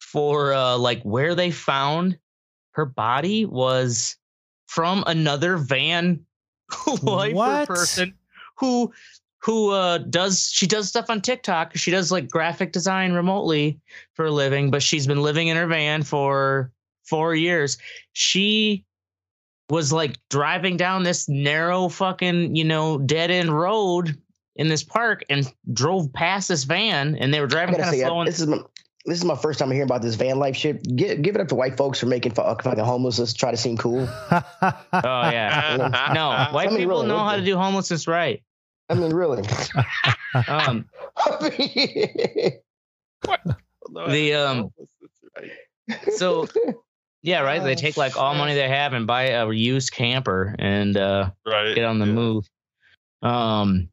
for 0.00 0.52
uh 0.52 0.76
like 0.76 1.02
where 1.02 1.34
they 1.34 1.50
found 1.50 2.18
her 2.72 2.84
body 2.84 3.44
was 3.44 4.16
from 4.66 5.04
another 5.06 5.56
van 5.56 6.24
lifer 7.02 7.34
What? 7.34 7.68
person 7.68 8.14
who 8.58 8.92
who 9.40 9.70
uh, 9.70 9.98
does 9.98 10.48
she 10.52 10.68
does 10.68 10.88
stuff 10.88 11.06
on 11.10 11.20
TikTok. 11.20 11.76
She 11.76 11.90
does 11.90 12.12
like 12.12 12.30
graphic 12.30 12.70
design 12.70 13.12
remotely 13.12 13.80
for 14.14 14.26
a 14.26 14.30
living, 14.30 14.70
but 14.70 14.84
she's 14.84 15.04
been 15.04 15.20
living 15.20 15.48
in 15.48 15.56
her 15.56 15.66
van 15.66 16.04
for 16.04 16.70
four 17.02 17.34
years. 17.34 17.76
She 18.12 18.84
was 19.70 19.92
like 19.92 20.16
driving 20.30 20.76
down 20.76 21.02
this 21.02 21.28
narrow 21.28 21.88
fucking 21.88 22.54
you 22.56 22.64
know 22.64 22.98
dead 22.98 23.30
end 23.30 23.50
road 23.50 24.16
in 24.56 24.68
this 24.68 24.82
park 24.82 25.24
and 25.30 25.50
drove 25.72 26.12
past 26.12 26.48
this 26.48 26.64
van, 26.64 27.16
and 27.16 27.32
they 27.32 27.40
were 27.40 27.46
driving 27.46 27.74
gotta 27.76 27.84
kind 27.84 27.94
of 28.02 28.06
slow. 28.08 28.20
I- 28.20 28.24
this 28.26 28.40
is 28.40 28.46
my, 28.46 28.58
this 29.06 29.18
is 29.18 29.24
my 29.24 29.34
first 29.36 29.58
time 29.58 29.70
hearing 29.70 29.82
about 29.88 30.02
this 30.02 30.14
van 30.14 30.38
life 30.38 30.54
shit. 30.56 30.82
Give, 30.94 31.20
give 31.22 31.34
it 31.34 31.40
up 31.40 31.48
to 31.48 31.54
white 31.54 31.76
folks 31.76 31.98
for 31.98 32.06
making 32.06 32.32
fu- 32.34 32.42
fucking 32.42 32.84
homelessness 32.84 33.32
try 33.34 33.50
to 33.50 33.56
seem 33.56 33.76
cool. 33.76 34.06
oh 34.30 34.72
yeah. 34.92 36.10
No, 36.14 36.28
white 36.54 36.68
I 36.68 36.70
mean, 36.70 36.78
people 36.80 36.96
really, 36.98 37.06
know 37.08 37.18
how 37.18 37.32
the- 37.32 37.38
to 37.38 37.44
do 37.44 37.56
homelessness 37.56 38.06
right. 38.06 38.42
I 38.90 38.94
mean, 38.94 39.12
really. 39.12 39.42
Um, 40.48 40.86
The, 44.08 44.34
um, 44.34 44.70
so 46.16 46.46
yeah, 47.22 47.40
right. 47.40 47.62
They 47.62 47.72
Oh, 47.72 47.74
take 47.74 47.96
like 47.96 48.16
all 48.16 48.34
money 48.34 48.54
they 48.54 48.68
have 48.68 48.92
and 48.92 49.06
buy 49.06 49.24
a 49.30 49.50
used 49.52 49.92
camper 49.92 50.54
and 50.58 50.96
uh, 50.96 51.30
right. 51.46 51.74
get 51.74 51.84
on 51.84 51.98
the 51.98 52.06
yeah. 52.06 52.12
move. 52.12 52.50
Um, 53.22 53.88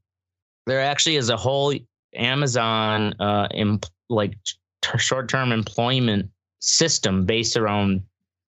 there 0.66 0.82
actually 0.82 1.16
is 1.16 1.30
a 1.30 1.38
whole 1.38 1.74
Amazon 2.16 3.14
uh, 3.20 3.48
em- 3.52 3.80
like 4.10 4.34
t- 4.82 4.98
short-term 4.98 5.52
employment 5.52 6.30
system 6.60 7.26
based 7.26 7.56
around 7.56 8.02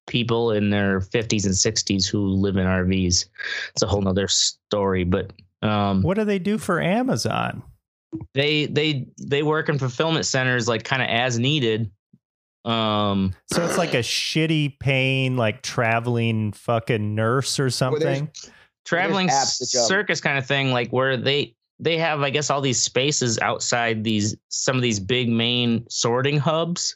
people 0.07 0.51
in 0.51 0.69
their 0.71 0.99
50s 0.99 1.45
and 1.45 1.53
60s 1.53 2.09
who 2.09 2.27
live 2.27 2.57
in 2.57 2.65
RVs. 2.65 3.25
It's 3.69 3.81
a 3.83 3.87
whole 3.87 4.01
nother 4.01 4.27
story, 4.27 5.03
but 5.03 5.31
um, 5.61 6.01
what 6.01 6.17
do 6.17 6.25
they 6.25 6.39
do 6.39 6.57
for 6.57 6.81
Amazon? 6.81 7.61
they 8.33 8.65
they 8.65 9.07
they 9.21 9.41
work 9.41 9.69
in 9.69 9.79
fulfillment 9.79 10.25
centers 10.25 10.67
like 10.67 10.83
kind 10.83 11.01
of 11.01 11.07
as 11.07 11.39
needed. 11.39 11.89
Um, 12.65 13.33
So 13.51 13.65
it's 13.65 13.77
like 13.77 13.93
a 13.93 13.99
shitty 13.99 14.79
paying, 14.79 15.35
like 15.37 15.61
traveling 15.61 16.53
fucking 16.53 17.15
nurse 17.15 17.59
or 17.59 17.69
something. 17.69 18.29
traveling 18.85 19.27
apps 19.27 19.59
that, 19.59 19.65
circus 19.87 20.21
kind 20.21 20.37
of 20.37 20.45
thing 20.45 20.71
like 20.71 20.89
where 20.89 21.15
they 21.15 21.55
they 21.79 21.97
have 21.97 22.21
i 22.21 22.29
guess 22.31 22.49
all 22.49 22.61
these 22.61 22.81
spaces 22.81 23.37
outside 23.39 24.03
these 24.03 24.35
some 24.49 24.75
of 24.75 24.81
these 24.81 24.99
big 24.99 25.29
main 25.29 25.85
sorting 25.89 26.37
hubs 26.37 26.95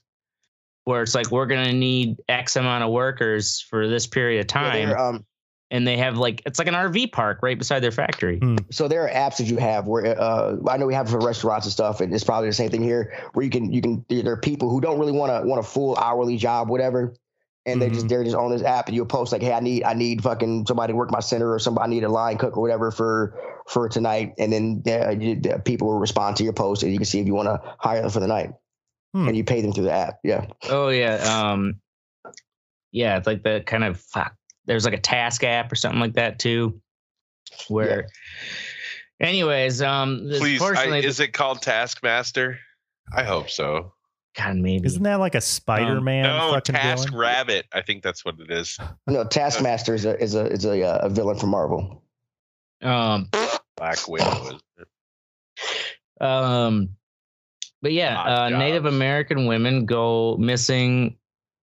where 0.86 1.03
it's 1.03 1.13
like 1.15 1.29
we're 1.31 1.45
gonna 1.45 1.72
need 1.74 2.17
x 2.27 2.55
amount 2.55 2.84
of 2.84 2.89
workers 2.91 3.62
for 3.69 3.88
this 3.88 4.07
period 4.07 4.39
of 4.39 4.48
time 4.48 4.89
there, 4.89 5.00
um, 5.00 5.25
and 5.72 5.88
they 5.88 5.98
have 5.98 6.17
like 6.17 6.41
it's 6.45 6.60
like 6.60 6.67
an 6.67 6.74
rv 6.74 7.12
park 7.12 7.39
right 7.41 7.57
beside 7.57 7.79
their 7.79 7.91
factory 7.91 8.39
so 8.69 8.88
there 8.88 9.07
are 9.07 9.10
apps 9.10 9.38
that 9.38 9.45
you 9.45 9.57
have 9.57 9.88
where 9.88 10.19
uh, 10.19 10.57
I 10.69 10.77
know 10.77 10.86
we 10.86 10.93
have 10.93 11.10
for 11.10 11.19
restaurants 11.19 11.65
and 11.65 11.74
stuff, 11.74 12.01
and 12.01 12.13
it's 12.13 12.24
probably 12.24 12.50
the 12.50 12.53
same 12.53 12.69
thing 12.69 12.84
here, 12.84 13.13
where 13.34 13.43
you 13.43 13.50
can 13.51 13.72
you 13.72 13.81
can 13.81 14.05
there 14.10 14.34
are 14.34 14.38
people 14.38 14.69
who 14.69 14.79
don't 14.81 15.00
really 15.00 15.12
want 15.12 15.31
to 15.31 15.48
want 15.48 15.60
a 15.60 15.63
full 15.63 15.95
hourly 15.98 16.38
job, 16.38 16.69
whatever, 16.69 17.13
and 17.65 17.81
they 17.81 17.89
just 17.89 18.07
they're 18.07 18.24
just 18.24 18.36
on 18.36 18.51
this 18.51 18.62
app, 18.62 18.88
and 18.88 18.95
you'll 18.95 19.05
post 19.05 19.31
like, 19.31 19.41
hey, 19.41 19.53
I 19.53 19.60
need 19.60 19.84
I 19.84 19.93
need 19.93 20.22
fucking 20.22 20.65
somebody 20.67 20.93
to 20.93 20.98
work 20.98 21.12
my 21.12 21.19
center, 21.19 21.51
or 21.51 21.60
somebody 21.60 21.86
I 21.86 21.89
need 21.89 22.03
a 22.03 22.10
line 22.10 22.38
cook 22.38 22.57
or 22.57 22.62
whatever 22.62 22.91
for 22.91 23.38
for 23.67 23.89
tonight, 23.89 24.34
and 24.38 24.53
then 24.53 24.84
uh, 24.88 25.10
you, 25.12 25.36
the 25.39 25.60
people 25.63 25.88
will 25.88 26.00
respond 26.00 26.38
to 26.38 26.43
your 26.43 26.53
post, 26.53 26.84
and 26.84 26.91
you 26.91 27.00
can 27.00 27.05
see 27.05 27.19
if 27.19 27.27
you 27.27 27.34
want 27.34 27.48
to 27.48 27.62
hire 27.79 28.01
them 28.01 28.12
for 28.12 28.19
the 28.19 28.27
night, 28.27 28.51
Hmm. 29.13 29.27
and 29.27 29.38
you 29.38 29.43
pay 29.43 29.62
them 29.62 29.72
through 29.72 29.86
the 29.86 29.93
app. 29.93 30.19
Yeah, 30.24 30.48
oh 30.69 30.89
yeah 30.89 31.15
um 31.51 31.79
yeah 32.91 33.17
it's 33.17 33.27
like 33.27 33.43
the 33.43 33.63
kind 33.65 33.84
of 33.84 34.00
fuck 34.00 34.36
there's 34.65 34.86
like 34.86 34.93
a 34.93 35.00
task 35.00 35.43
app 35.43 35.72
or 35.72 35.75
something 35.75 36.00
like 36.00 36.13
that 36.13 36.39
too 36.39 36.79
where 37.67 38.07
anyways 39.19 39.81
um 39.81 40.27
Please, 40.38 40.62
I, 40.62 40.98
is 40.98 41.19
it 41.19 41.34
called 41.34 41.62
Taskmaster? 41.62 42.60
I 43.13 43.24
hope 43.24 43.50
so. 43.50 43.93
God, 44.36 44.57
maybe 44.57 44.86
Isn't 44.86 45.03
that 45.03 45.19
like 45.19 45.36
a 45.36 45.41
Spider 45.41 46.01
Man 46.01 46.24
no, 46.24 46.51
fucking 46.51 46.75
Task 46.75 47.07
villain? 47.10 47.19
Rabbit. 47.19 47.65
I 47.72 47.81
think 47.81 48.03
that's 48.03 48.25
what 48.25 48.39
it 48.39 48.51
is. 48.51 48.77
no, 49.07 49.24
Taskmaster 49.24 49.93
is 49.93 50.05
a 50.05 50.22
is 50.22 50.36
a 50.36 50.45
is 50.48 50.65
a, 50.65 50.84
uh, 50.84 51.00
a 51.03 51.10
villain 51.10 51.38
from 51.38 51.50
Marvel. 51.50 52.03
um 52.81 53.29
Black 53.77 54.07
Widow. 54.07 54.55
is 54.55 54.62
it? 54.77 54.88
Um, 56.22 56.89
but 57.81 57.93
yeah, 57.93 58.22
uh, 58.22 58.50
Native. 58.50 58.86
American 58.86 59.45
women 59.45 59.86
go 59.86 60.38
missing 60.38 61.17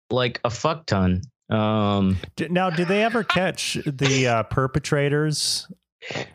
like 0.09 0.39
a 0.43 0.49
fuck 0.49 0.85
ton. 0.85 1.21
Um, 1.49 2.17
D- 2.35 2.47
Now, 2.49 2.69
do 2.69 2.83
they 2.85 3.03
ever 3.03 3.23
catch 3.23 3.77
the 3.85 4.27
uh, 4.27 4.43
perpetrators 4.43 5.67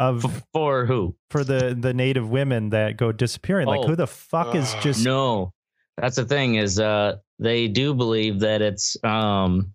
of 0.01 0.43
for 0.53 0.87
who? 0.87 1.15
for 1.31 1.45
the 1.45 1.77
the 1.79 1.95
native 1.95 2.29
women 2.31 2.71
that 2.71 2.97
go 2.97 3.13
disappearing? 3.13 3.67
Like, 3.67 3.81
Oh. 3.81 3.89
who 3.89 3.97
the 3.97 4.07
fuck 4.07 4.55
is 4.55 4.73
Uh, 4.75 4.81
just 4.81 5.05
No, 5.05 5.53
that's 5.97 6.17
the 6.17 6.25
thing 6.25 6.57
is 6.57 6.79
uh 6.81 7.17
they 7.39 7.69
do 7.69 7.95
believe 7.95 8.41
that 8.41 8.61
it's 8.63 8.97
um 9.05 9.73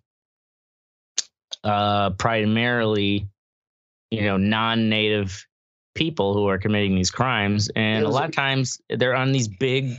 uh 1.64 2.10
primarily 2.10 3.28
you 4.12 4.22
know 4.22 4.36
non-native 4.36 5.44
people 5.96 6.32
who 6.34 6.46
are 6.48 6.58
committing 6.58 6.94
these 6.94 7.10
crimes 7.10 7.68
and 7.74 8.04
a 8.04 8.08
lot 8.08 8.24
of 8.24 8.30
times 8.32 8.80
they're 8.88 9.16
on 9.16 9.32
these 9.32 9.48
big 9.48 9.96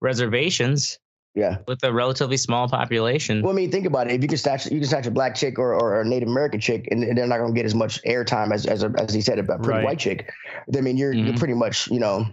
reservations 0.00 0.99
Yeah. 1.34 1.58
with 1.68 1.82
a 1.84 1.92
relatively 1.92 2.36
small 2.36 2.68
population 2.68 3.40
Well, 3.42 3.52
I 3.52 3.54
mean, 3.54 3.70
think 3.70 3.86
about 3.86 4.10
it. 4.10 4.14
If 4.14 4.22
you 4.22 4.28
can 4.28 4.36
snatch, 4.38 4.66
you 4.66 4.80
can 4.80 4.88
snatch 4.88 5.06
a 5.06 5.12
black 5.12 5.36
chick 5.36 5.58
or, 5.60 5.74
or 5.74 6.00
a 6.00 6.04
Native 6.04 6.28
American 6.28 6.58
chick, 6.60 6.88
and, 6.90 7.04
and 7.04 7.16
they're 7.16 7.26
not 7.26 7.38
going 7.38 7.54
to 7.54 7.56
get 7.56 7.64
as 7.66 7.74
much 7.74 8.02
airtime 8.02 8.52
as 8.52 8.66
as, 8.66 8.82
a, 8.82 8.92
as 8.98 9.14
he 9.14 9.20
said 9.20 9.38
about 9.38 9.60
a 9.60 9.62
pretty 9.62 9.76
Right. 9.78 9.84
white 9.84 9.98
chick. 10.00 10.32
I 10.76 10.80
mean, 10.80 10.96
you're 10.96 11.12
you're 11.12 11.34
Mhm. 11.34 11.38
pretty 11.38 11.54
much, 11.54 11.88
you 11.88 12.00
know, 12.00 12.26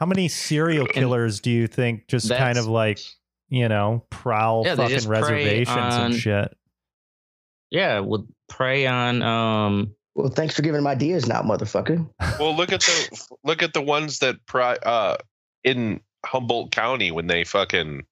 how 0.00 0.06
many 0.06 0.26
serial 0.28 0.86
killers 0.86 1.40
do 1.40 1.50
you 1.52 1.68
think 1.68 2.08
just 2.08 2.28
kind 2.30 2.58
of 2.58 2.66
like 2.66 2.98
you 3.48 3.68
know 3.68 4.04
prowl 4.10 4.64
Yeah, 4.66 4.74
fucking 4.74 5.08
reservations 5.08 5.68
on- 5.76 6.10
and 6.12 6.14
shit? 6.14 6.56
yeah 7.70 7.98
would 8.00 8.26
prey 8.48 8.86
on 8.86 9.22
um 9.22 9.94
well, 10.16 10.28
thanks 10.28 10.54
for 10.54 10.62
giving 10.62 10.78
them 10.78 10.86
ideas 10.86 11.26
now, 11.26 11.42
motherfucker. 11.42 12.08
Well, 12.38 12.54
look 12.56 12.70
at 12.72 12.80
the 12.82 13.26
look 13.42 13.62
at 13.64 13.72
the 13.72 13.82
ones 13.82 14.20
that 14.20 14.36
pri- 14.46 14.78
uh 14.84 15.16
in 15.64 16.00
Humboldt 16.24 16.72
County 16.72 17.10
when 17.10 17.26
they 17.26 17.44
fucking 17.44 18.04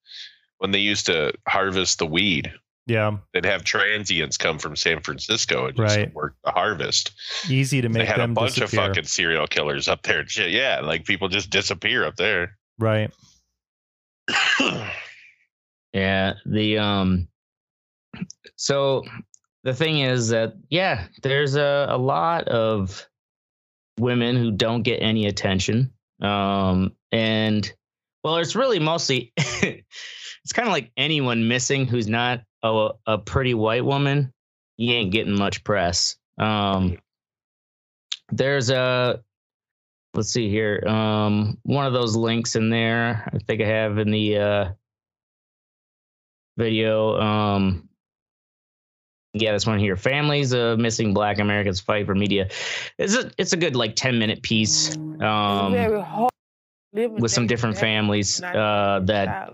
when 0.59 0.71
they 0.71 0.79
used 0.79 1.07
to 1.07 1.33
harvest 1.49 1.99
the 1.99 2.07
weed. 2.07 2.53
Yeah, 2.87 3.19
They'd 3.33 3.45
have 3.47 3.63
transients 3.63 4.37
come 4.37 4.59
from 4.59 4.75
San 4.75 5.01
Francisco 5.03 5.67
and 5.67 5.77
just 5.77 5.97
Right. 5.97 6.13
work 6.15 6.35
the 6.45 6.51
harvest. 6.51 7.13
easy 7.49 7.81
to 7.81 7.89
make. 7.89 7.95
They 7.95 7.99
make 8.01 8.09
had 8.09 8.21
a 8.21 8.27
bunch 8.29 8.55
disappear. 8.57 8.81
of 8.81 8.87
fucking 8.89 9.05
serial 9.05 9.47
killers 9.47 9.87
up 9.87 10.03
there 10.03 10.27
shit. 10.27 10.51
Yeah, 10.51 10.81
like 10.81 11.05
people 11.05 11.29
just 11.29 11.51
disappear 11.51 12.05
up 12.05 12.17
there. 12.17 12.59
right. 12.79 13.11
Yeah, 15.95 16.35
the 16.47 16.79
um 16.79 17.29
so 18.57 19.05
the 19.65 19.75
thing 19.75 20.01
is 20.01 20.29
that 20.31 20.55
yeah, 20.71 21.07
there's 21.23 21.55
a, 21.55 21.87
a 21.91 21.99
lot 21.99 22.49
of 22.49 23.07
women 23.99 24.37
who 24.37 24.51
don't 24.53 24.83
get 24.83 25.03
any 25.03 25.27
attention. 25.27 25.93
Um 26.21 26.93
and 27.11 27.71
well, 28.23 28.37
it's 28.37 28.57
really 28.57 28.79
mostly 28.79 29.33
it's 29.37 30.53
kind 30.53 30.69
of 30.69 30.73
like 30.73 30.91
anyone 30.97 31.49
missing 31.49 31.87
who's 31.87 32.09
not 32.09 32.41
a, 32.63 32.91
a 33.07 33.19
pretty 33.19 33.55
white 33.55 33.85
woman, 33.85 34.33
you 34.77 34.93
ain't 34.95 35.13
getting 35.13 35.39
much 35.39 35.65
press. 35.65 36.17
Um 36.39 36.99
there's 38.31 38.71
a 38.71 39.23
let's 40.15 40.31
see 40.31 40.49
here. 40.49 40.83
Um 40.87 41.59
one 41.63 41.87
of 41.87 41.93
those 41.93 42.17
links 42.17 42.57
in 42.57 42.71
there, 42.71 43.29
I 43.33 43.39
think 43.39 43.61
I 43.61 43.67
have 43.67 43.99
in 43.99 44.11
the 44.11 44.39
uh 44.39 44.73
video. 46.57 47.19
Um, 47.19 47.89
yeah, 49.35 49.53
this 49.53 49.67
one 49.67 49.79
here. 49.79 49.97
Families 49.97 50.53
of 50.53 50.79
missing 50.79 51.15
Black 51.15 51.39
Americans 51.39 51.81
fight 51.81 52.07
for 52.07 52.15
media. 52.15 52.49
It's 52.99 53.15
a 53.15 53.31
it's 53.39 53.53
a 53.53 53.57
good 53.57 53.75
like 53.75 53.97
ten 53.97 54.19
minute 54.19 54.43
piece. 54.43 54.95
Um, 54.97 55.73
with 56.93 57.31
some 57.31 57.47
different 57.47 57.79
families 57.79 58.43
uh, 58.43 59.01
that 59.05 59.53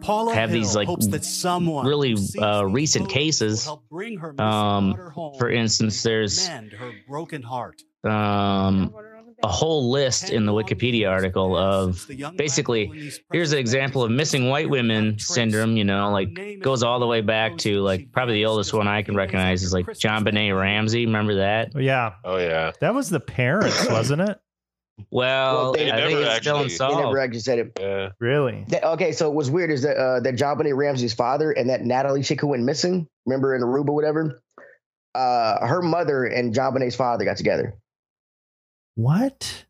Paula 0.00 0.34
have 0.34 0.50
these, 0.50 0.74
like, 0.76 0.86
hopes 0.88 1.08
that 1.08 1.24
someone 1.24 1.86
really, 1.86 2.16
uh, 2.40 2.64
recent 2.66 3.08
cases. 3.08 3.68
bring 3.90 4.18
her 4.18 4.40
Um, 4.40 4.94
for 5.38 5.50
instance, 5.50 6.02
there's 6.02 6.46
her 6.48 6.92
broken 7.08 7.42
heart. 7.42 7.82
um, 8.04 8.94
a 9.42 9.48
whole 9.48 9.90
list 9.90 10.30
in 10.30 10.46
the 10.46 10.52
Wikipedia 10.52 11.10
article 11.10 11.54
of 11.56 12.06
basically 12.38 13.12
here's 13.32 13.52
an 13.52 13.58
example 13.58 14.02
of 14.02 14.10
missing 14.10 14.48
white 14.48 14.70
women 14.70 15.18
syndrome. 15.18 15.76
You 15.76 15.84
know, 15.84 16.10
like 16.10 16.30
goes 16.62 16.82
all 16.82 16.98
the 17.00 17.06
way 17.06 17.20
back 17.20 17.58
to 17.58 17.82
like 17.82 18.10
probably 18.12 18.34
the 18.36 18.46
oldest 18.46 18.72
one 18.72 18.88
I 18.88 19.02
can 19.02 19.14
recognize 19.14 19.62
is 19.62 19.74
like 19.74 19.84
JonBenét 19.86 20.58
Ramsey. 20.58 21.04
Remember 21.04 21.34
that? 21.36 21.72
Yeah, 21.78 22.14
Oh 22.24 22.38
yeah. 22.38 22.72
that 22.80 22.94
was 22.94 23.10
the 23.10 23.20
parents, 23.20 23.86
wasn't 23.90 24.22
it? 24.22 24.38
Well, 25.10 25.54
Well, 25.56 25.72
they 25.72 25.90
I 25.90 25.96
never 25.96 26.06
think 26.08 26.20
it's 26.20 26.36
still 26.38 26.56
actually- 26.56 26.68
They 26.68 26.72
unsolved. 26.74 27.04
never 27.04 27.18
actually 27.18 27.40
said 27.40 27.58
it. 27.58 27.72
Yeah. 27.78 28.08
Really? 28.18 28.64
That, 28.68 28.84
okay, 28.84 29.12
so 29.12 29.30
what's 29.30 29.50
weird 29.50 29.70
is 29.70 29.82
that 29.82 29.96
uh, 29.98 30.20
that 30.20 30.36
JonBenét 30.36 30.74
Ramsey's 30.76 31.12
father 31.12 31.50
and 31.52 31.68
that 31.70 31.84
Natalie 31.84 32.22
chick 32.22 32.40
who 32.40 32.46
went 32.48 32.62
missing, 32.64 33.06
remember 33.26 33.54
in 33.54 33.62
Aruba, 33.62 33.90
whatever. 33.92 34.42
Uh, 35.14 35.66
her 35.66 35.82
mother 35.82 36.24
and 36.24 36.54
JonBenét's 36.54 36.96
father 36.96 37.24
got 37.24 37.36
together. 37.36 37.74
What? 38.94 39.64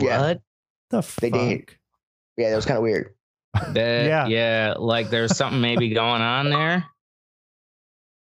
Yeah, 0.00 0.20
What? 0.20 0.40
The 0.90 1.00
They 1.20 1.30
fuck? 1.30 1.40
did. 1.40 1.70
yeah, 2.36 2.50
that 2.50 2.56
was 2.56 2.66
kind 2.66 2.76
of 2.78 2.82
weird. 2.82 3.14
That, 3.54 3.74
Yeah. 4.06 4.26
yeah. 4.26 4.74
like 4.78 5.10
there's 5.10 5.36
something 5.36 5.60
maybe 5.60 5.90
going 5.90 6.22
on 6.22 6.50
there. 6.50 6.84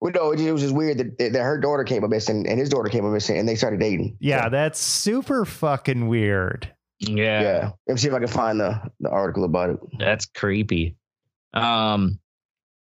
Well, 0.00 0.12
no, 0.14 0.32
it, 0.32 0.52
was 0.52 0.62
just 0.62 0.74
weird 0.74 0.98
that, 0.98 1.18
that 1.18 1.42
her 1.42 1.58
daughter 1.58 1.82
came 1.82 2.04
up 2.04 2.10
missing 2.10 2.46
and 2.46 2.58
his 2.58 2.68
daughter 2.68 2.88
came 2.88 3.04
up 3.06 3.12
missing, 3.12 3.38
and 3.38 3.48
they 3.48 3.54
started 3.54 3.80
dating. 3.80 4.16
Yeah, 4.20 4.44
So, 4.44 4.50
that's 4.50 4.78
super 4.78 5.44
fucking 5.44 6.06
weird. 6.08 6.70
Yeah, 6.98 7.42
yeah. 7.42 7.70
Let 7.86 7.94
me 7.94 7.96
see 7.98 8.08
if 8.08 8.14
I 8.14 8.18
can 8.18 8.28
find 8.28 8.60
the 8.60 8.80
the 9.00 9.10
article 9.10 9.44
about 9.44 9.70
it. 9.70 9.76
that's 9.98 10.26
creepy. 10.26 10.96
Um, 11.54 12.18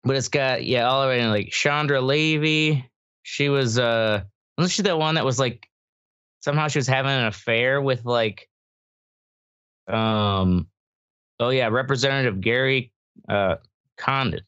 but 0.04 0.16
it's 0.16 0.28
got 0.28 0.64
yeah, 0.64 0.88
all 0.88 1.02
the 1.02 1.08
way 1.08 1.20
in 1.20 1.30
like 1.30 1.50
Chandra 1.50 2.00
Levy. 2.00 2.88
She 3.22 3.48
was 3.48 3.78
uh, 3.78 4.22
wasn't 4.56 4.72
she 4.72 4.82
the 4.82 4.96
one 4.96 5.16
that 5.16 5.24
was 5.24 5.38
like 5.38 5.68
somehow 6.40 6.68
she 6.68 6.78
was 6.78 6.86
having 6.86 7.12
an 7.12 7.26
affair 7.26 7.80
with 7.80 8.04
like 8.04 8.48
um, 9.88 10.68
oh 11.38 11.50
yeah, 11.50 11.68
Representative 11.68 12.40
Gary 12.40 12.92
uh 13.28 13.56
Condon. 13.96 14.40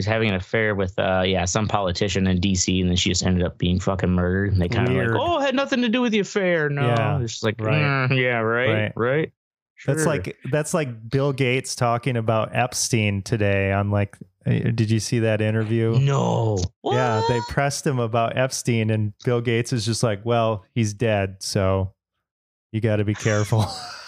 She's 0.00 0.06
having 0.06 0.30
an 0.30 0.34
affair 0.36 0.74
with 0.74 0.98
uh 0.98 1.22
yeah 1.26 1.44
some 1.44 1.68
politician 1.68 2.26
in 2.26 2.40
DC, 2.40 2.80
and 2.80 2.88
then 2.88 2.96
she 2.96 3.10
just 3.10 3.22
ended 3.22 3.44
up 3.44 3.58
being 3.58 3.78
fucking 3.78 4.08
murdered. 4.10 4.52
And 4.52 4.62
they 4.62 4.68
kind 4.68 4.88
of 4.88 4.96
like, 4.96 5.20
oh, 5.20 5.38
it 5.38 5.42
had 5.42 5.54
nothing 5.54 5.82
to 5.82 5.90
do 5.90 6.00
with 6.00 6.12
the 6.12 6.20
affair. 6.20 6.70
No, 6.70 6.86
Yeah, 6.86 7.20
it's 7.20 7.32
just 7.34 7.44
like 7.44 7.56
right. 7.60 8.08
"Mm, 8.08 8.16
yeah, 8.18 8.38
right, 8.38 8.68
Right. 8.72 8.92
right. 8.96 9.32
That's 9.86 10.06
like 10.06 10.38
that's 10.50 10.72
like 10.72 11.10
Bill 11.10 11.34
Gates 11.34 11.74
talking 11.74 12.16
about 12.16 12.54
Epstein 12.56 13.20
today 13.20 13.72
on 13.72 13.90
like 13.90 14.16
uh, 14.46 14.50
did 14.74 14.90
you 14.90 15.00
see 15.00 15.18
that 15.18 15.42
interview? 15.42 15.98
no. 15.98 16.56
Yeah, 16.82 17.22
they 17.28 17.40
pressed 17.50 17.86
him 17.86 17.98
about 17.98 18.38
Epstein 18.38 18.88
and 18.88 19.12
Bill 19.22 19.42
Gates 19.42 19.74
is 19.74 19.84
just 19.84 20.02
like, 20.02 20.24
"Well, 20.24 20.64
he's 20.74 20.94
dead, 20.94 21.42
so 21.42 21.92
you 22.72 22.80
got 22.80 22.96
to 22.96 23.04
be 23.04 23.14
careful." 23.14 23.66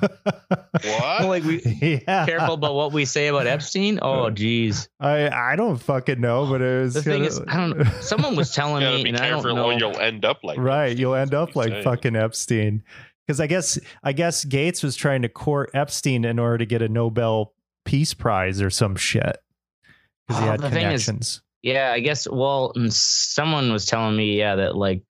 What? 0.00 1.24
like 1.26 1.44
we 1.44 1.60
yeah. 2.06 2.26
careful 2.26 2.54
about 2.54 2.74
what 2.74 2.92
we 2.92 3.04
say 3.04 3.28
about 3.28 3.46
Epstein. 3.46 3.98
Oh, 4.02 4.30
geez. 4.30 4.88
I 5.00 5.28
I 5.28 5.56
don't 5.56 5.76
fucking 5.76 6.20
know, 6.20 6.46
but 6.46 6.60
it 6.60 6.80
was 6.82 6.94
The 6.94 7.02
thing 7.02 7.22
kinda- 7.22 7.28
is, 7.28 7.40
I 7.48 7.56
don't 7.56 7.78
know. 7.78 7.84
Someone 8.00 8.36
was 8.36 8.52
telling 8.52 8.82
You 8.82 8.88
me, 8.98 9.02
be 9.04 9.08
and 9.10 9.18
I 9.18 9.30
don't 9.30 9.44
know. 9.44 9.66
or 9.66 9.72
you'll 9.72 9.98
end 9.98 10.24
up 10.24 10.40
like 10.42 10.58
right, 10.58 10.90
this. 10.90 10.98
you'll 10.98 11.14
end 11.14 11.34
up 11.34 11.54
like 11.56 11.70
saying. 11.70 11.84
fucking 11.84 12.16
Epstein. 12.16 12.82
Because 13.26 13.40
I 13.40 13.46
guess 13.46 13.78
I 14.02 14.12
guess 14.12 14.44
Gates 14.44 14.82
was 14.82 14.96
trying 14.96 15.22
to 15.22 15.28
court 15.28 15.70
Epstein 15.74 16.24
in 16.24 16.38
order 16.38 16.58
to 16.58 16.66
get 16.66 16.82
a 16.82 16.88
Nobel 16.88 17.54
Peace 17.84 18.12
Prize 18.14 18.60
or 18.60 18.70
some 18.70 18.96
shit 18.96 19.36
because 20.26 20.42
he 20.42 20.48
Oh, 20.48 20.50
had 20.50 20.60
the 20.60 20.70
thing 20.70 20.86
is- 20.90 21.04
connections. 21.06 21.40
Yeah, 21.62 21.92
I 21.92 22.00
guess. 22.00 22.28
Well, 22.28 22.74
someone 22.90 23.72
was 23.72 23.86
telling 23.86 24.14
me, 24.16 24.36
yeah, 24.38 24.56
that 24.56 24.76
like 24.76 25.02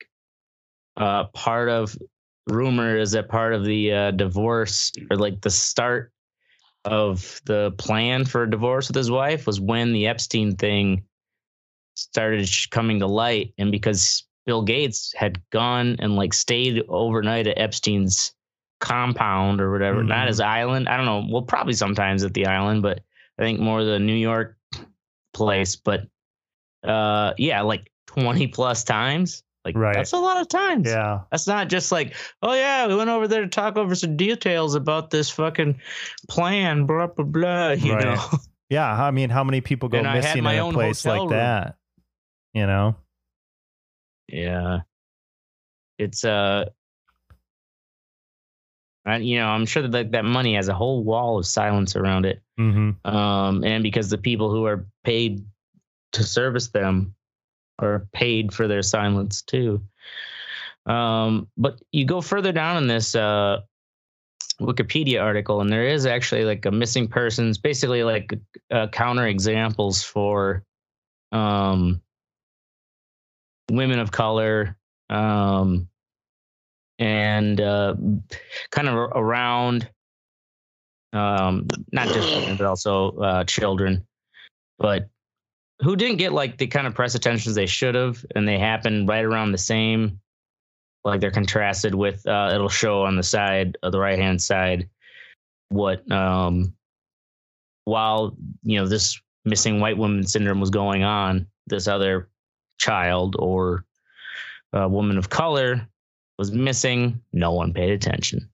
uh, 0.97 1.25
part 1.35 1.69
of 1.69 1.97
rumor 2.47 2.97
is 2.97 3.13
that 3.13 3.29
part 3.29 3.55
of 3.55 3.65
the 3.65 3.93
uh, 3.93 4.11
divorce 4.13 4.93
or 5.11 5.17
like 5.17 5.41
the 5.41 5.51
start 5.51 6.13
of 6.85 7.41
the 7.47 7.73
plan 7.79 8.25
for 8.25 8.43
a 8.43 8.51
divorce 8.51 8.89
with 8.89 8.97
his 8.97 9.11
wife 9.11 9.47
was 9.47 9.61
when 9.61 9.93
the 9.93 10.07
Epstein 10.07 10.55
thing 10.57 11.03
started 11.95 12.49
coming 12.71 12.99
to 12.99 13.07
light, 13.07 13.55
and 13.59 13.71
because 13.71 14.25
Bill 14.47 14.63
Gates 14.63 15.15
had 15.17 15.41
gone 15.51 15.97
and 16.01 16.17
like 16.17 16.35
stayed 16.35 16.83
overnight 16.89 17.47
at 17.47 17.59
Epstein's 17.59 18.35
compound 18.81 19.61
or 19.61 19.73
whatever, 19.73 20.03
not 20.03 20.25
Mhm. 20.25 20.29
his 20.29 20.41
island. 20.41 20.89
I 20.89 20.97
don't 20.97 21.07
know. 21.07 21.27
Well, 21.31 21.43
probably 21.43 21.73
sometimes 21.73 22.25
at 22.25 22.35
the 22.35 22.47
island, 22.47 22.83
but 22.83 23.01
I 23.39 23.43
think 23.43 23.61
more 23.61 23.83
the 23.85 23.99
New 23.99 24.17
York 24.17 24.57
place. 25.33 25.77
But 25.77 26.07
uh, 26.83 27.33
yeah, 27.39 27.63
like 27.63 27.91
twenty 28.07 28.47
plus 28.47 28.85
times. 28.85 29.43
Like 29.64 29.76
Right. 29.76 29.94
that's 29.94 30.12
a 30.12 30.18
lot 30.18 30.40
of 30.40 30.49
times. 30.49 30.88
Yeah, 30.88 31.21
That's 31.30 31.47
not 31.47 31.68
just 31.68 31.90
like, 31.90 32.14
oh 32.42 32.52
yeah, 32.52 32.87
we 32.87 32.97
went 32.97 33.09
over 33.09 33.26
there 33.26 33.40
to 33.40 33.49
talk 33.49 33.76
over 33.76 33.94
some 33.94 34.16
details 34.16 34.75
about 34.75 35.10
this 35.10 35.30
fucking 35.30 35.80
plan, 36.28 36.84
blah 36.86 37.06
blah 37.06 37.25
blah. 37.25 37.71
You 37.71 37.95
Right. 37.95 38.04
know, 38.04 38.39
yeah. 38.69 38.93
I 38.93 39.10
mean, 39.10 39.30
how 39.30 39.43
many 39.43 39.60
people 39.62 39.89
go 39.89 39.99
And 39.99 40.12
missing 40.12 40.43
my 40.43 40.54
in 40.54 40.69
a 40.69 40.73
place 40.73 41.06
like 41.06 41.21
room. 41.21 41.30
that? 41.30 41.76
You 42.52 42.67
know, 42.67 42.97
yeah. 44.28 44.80
It's 45.99 46.25
uh, 46.25 46.67
I, 49.06 49.17
you 49.19 49.39
know, 49.39 49.47
I'm 49.49 49.67
sure 49.67 49.82
that 49.82 49.93
like, 49.93 50.10
that 50.12 50.25
money 50.25 50.54
has 50.54 50.69
a 50.69 50.75
whole 50.75 51.04
wall 51.04 51.39
of 51.39 51.47
silence 51.47 51.97
around 51.97 52.26
it. 52.26 52.43
hmm 52.56 52.91
um, 53.04 53.65
and 53.65 53.82
because 53.82 54.08
the 54.10 54.19
people 54.19 54.50
who 54.50 54.65
are 54.67 54.86
paid 55.04 55.45
to 56.12 56.23
service 56.23 56.69
them 56.69 57.15
are 57.78 58.06
paid 58.13 58.52
for 58.52 58.69
their 58.69 58.82
silence 58.82 59.43
too. 59.43 59.82
Um, 60.87 61.49
but 61.56 61.80
you 61.93 62.04
go 62.04 62.21
further 62.21 62.52
down 62.52 62.76
in 62.76 62.87
this 62.87 63.15
uh, 63.15 63.60
Wikipedia 64.60 65.23
article, 65.23 65.60
and 65.60 65.71
there 65.71 65.87
is 65.87 66.06
actually 66.06 66.45
like 66.45 66.67
a 66.67 66.71
missing 66.71 67.08
persons, 67.08 67.58
basically 67.58 68.04
like 68.04 68.39
uh, 68.71 68.87
counter 68.89 69.26
examples 69.26 70.02
for 70.02 70.65
um, 71.32 72.00
women 73.71 73.99
of 73.99 74.13
color 74.13 74.76
um, 75.10 75.89
and 76.99 77.60
uh, 77.60 77.95
kind 78.71 78.89
of 78.89 78.95
around 78.95 79.91
um, 81.13 81.67
not 81.93 82.08
just 82.08 82.28
women, 82.37 82.56
but 82.56 82.67
also 82.67 83.10
uh, 83.19 83.45
children, 83.45 84.06
but 84.78 85.08
who 85.82 85.97
didn't 85.97 86.19
get 86.19 86.32
like 86.32 86.58
the 86.58 86.67
kind 86.67 86.87
of 86.87 86.95
press 86.95 87.15
attentions 87.15 87.54
they 87.54 87.67
should 87.67 87.95
have, 87.95 88.25
and 88.34 88.47
they 88.47 88.58
happen 88.58 89.06
right 89.06 89.25
around 89.25 89.52
the 89.52 89.58
same. 89.58 90.21
Like 91.04 91.21
they're 91.21 91.30
contrasted 91.30 91.95
with, 91.95 92.26
uh, 92.26 92.50
it'll 92.54 92.69
show 92.71 93.02
on 93.02 93.17
the 93.17 93.23
side 93.23 93.76
of 93.82 93.93
the 93.93 94.00
right 94.00 94.19
hand 94.19 94.41
side 94.41 94.89
what, 95.69 96.10
um, 96.10 96.75
while 97.84 98.37
you 98.63 98.78
know 98.78 98.87
this 98.87 99.21
missing 99.45 99.80
white 99.80 99.99
woman 99.99 100.26
syndrome 100.26 100.60
was 100.60 100.71
going 100.71 101.02
on, 101.02 101.47
this 101.67 101.87
other 101.87 102.28
child 102.78 103.37
or 103.39 103.84
a 104.73 104.89
woman 104.89 105.19
of 105.19 105.28
color 105.28 105.87
was 106.39 106.50
missing. 106.50 107.21
No 107.32 107.52
one 107.52 107.73
paid 107.73 107.91
attention. 107.91 108.49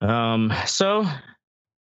Um, 0.00 0.52
so 0.66 1.06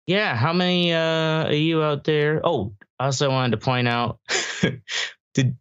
yeah, 0.07 0.35
how 0.35 0.53
many 0.53 0.93
uh 0.93 1.45
are 1.45 1.53
you 1.53 1.81
out 1.83 2.03
there? 2.03 2.41
Oh, 2.43 2.73
I 3.03 3.07
also 3.07 3.29
wanted 3.29 3.51
to 3.51 3.57
point 3.57 3.85
out 3.85 4.19
did 5.33 5.57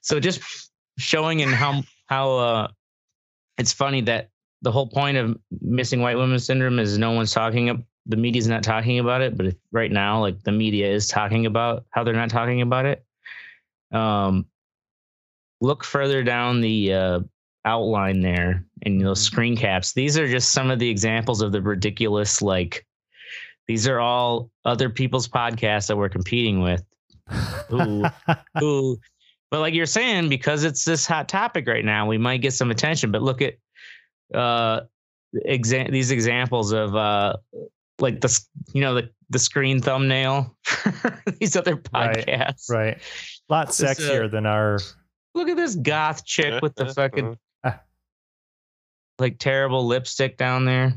so 0.00 0.18
just 0.18 0.40
showing 0.96 1.40
in 1.40 1.50
how 1.50 1.82
how 2.06 2.38
uh 2.38 2.68
it's 3.58 3.74
funny 3.74 4.00
that 4.02 4.30
the 4.62 4.72
whole 4.72 4.88
point 4.88 5.18
of 5.18 5.36
missing 5.60 6.00
white 6.00 6.16
women 6.16 6.38
syndrome 6.38 6.78
is 6.78 6.96
no 6.96 7.10
one's 7.10 7.34
talking 7.34 7.84
the 8.06 8.16
media's 8.16 8.48
not 8.48 8.62
talking 8.62 8.98
about 8.98 9.20
it, 9.20 9.36
but 9.36 9.46
if, 9.46 9.54
right 9.72 9.92
now 9.92 10.22
like 10.22 10.42
the 10.44 10.52
media 10.52 10.90
is 10.90 11.06
talking 11.06 11.44
about 11.44 11.84
how 11.90 12.02
they're 12.02 12.14
not 12.14 12.30
talking 12.30 12.62
about 12.62 12.86
it. 12.86 13.04
Um 13.92 14.46
look 15.60 15.84
further 15.84 16.22
down 16.22 16.62
the 16.62 16.94
uh 16.94 17.20
outline 17.66 18.22
there 18.22 18.64
and 18.86 19.02
those 19.02 19.20
screen 19.20 19.54
caps. 19.54 19.92
These 19.92 20.16
are 20.16 20.28
just 20.28 20.52
some 20.52 20.70
of 20.70 20.78
the 20.78 20.88
examples 20.88 21.42
of 21.42 21.52
the 21.52 21.60
ridiculous 21.60 22.40
like 22.40 22.85
these 23.68 23.88
are 23.88 24.00
all 24.00 24.50
other 24.64 24.88
people's 24.88 25.28
podcasts 25.28 25.88
that 25.88 25.96
we're 25.96 26.08
competing 26.08 26.60
with. 26.60 26.84
Ooh. 27.72 28.04
Who 28.60 28.98
but 29.50 29.60
like 29.60 29.74
you're 29.74 29.86
saying, 29.86 30.28
because 30.28 30.64
it's 30.64 30.84
this 30.84 31.06
hot 31.06 31.28
topic 31.28 31.68
right 31.68 31.84
now, 31.84 32.06
we 32.06 32.18
might 32.18 32.38
get 32.38 32.52
some 32.52 32.70
attention. 32.70 33.12
But 33.12 33.22
look 33.22 33.42
at 33.42 33.54
uh 34.34 34.82
exa- 35.46 35.90
these 35.90 36.10
examples 36.10 36.72
of 36.72 36.96
uh 36.96 37.36
like 38.00 38.20
the 38.20 38.40
you 38.72 38.80
know 38.80 38.94
the 38.94 39.10
the 39.30 39.38
screen 39.38 39.80
thumbnail 39.80 40.56
for 40.64 41.22
these 41.40 41.56
other 41.56 41.76
podcasts. 41.76 42.70
right. 42.70 42.98
A 43.48 43.52
lot 43.52 43.68
This, 43.68 43.80
uh, 43.82 43.94
sexier 43.94 44.30
than 44.30 44.46
our. 44.46 44.78
Look 45.34 45.48
at 45.48 45.56
this 45.56 45.74
goth 45.74 46.24
chick 46.24 46.62
with 46.62 46.74
the 46.74 46.86
fucking 46.94 47.36
like 49.18 49.38
terrible 49.38 49.86
lipstick 49.86 50.36
down 50.36 50.64
there. 50.64 50.94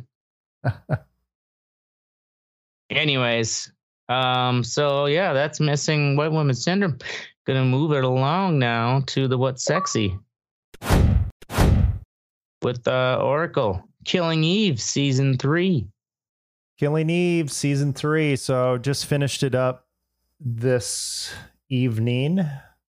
Anyways, 2.90 3.72
um, 4.10 4.64
so 4.64 5.06
yeah, 5.06 5.34
that's 5.34 5.60
missing 5.60 6.16
white 6.16 6.32
woman 6.32 6.56
syndrome. 6.56 6.98
Gonna 7.46 7.66
move 7.66 7.92
it 7.94 8.04
along 8.04 8.60
now 8.60 9.04
to 9.08 9.28
the 9.28 9.38
what's 9.38 9.64
sexy 9.64 10.18
with 12.62 12.88
uh 12.88 13.20
Oracle 13.22 13.84
Killing 14.06 14.44
Eve 14.44 14.82
season 14.82 15.38
three. 15.38 15.88
Killing 16.80 17.10
Eve 17.10 17.52
season 17.52 17.94
three. 17.94 18.36
So 18.36 18.78
just 18.78 19.06
finished 19.06 19.44
it 19.44 19.54
up 19.54 19.86
this 20.40 21.34
evening. 21.70 22.40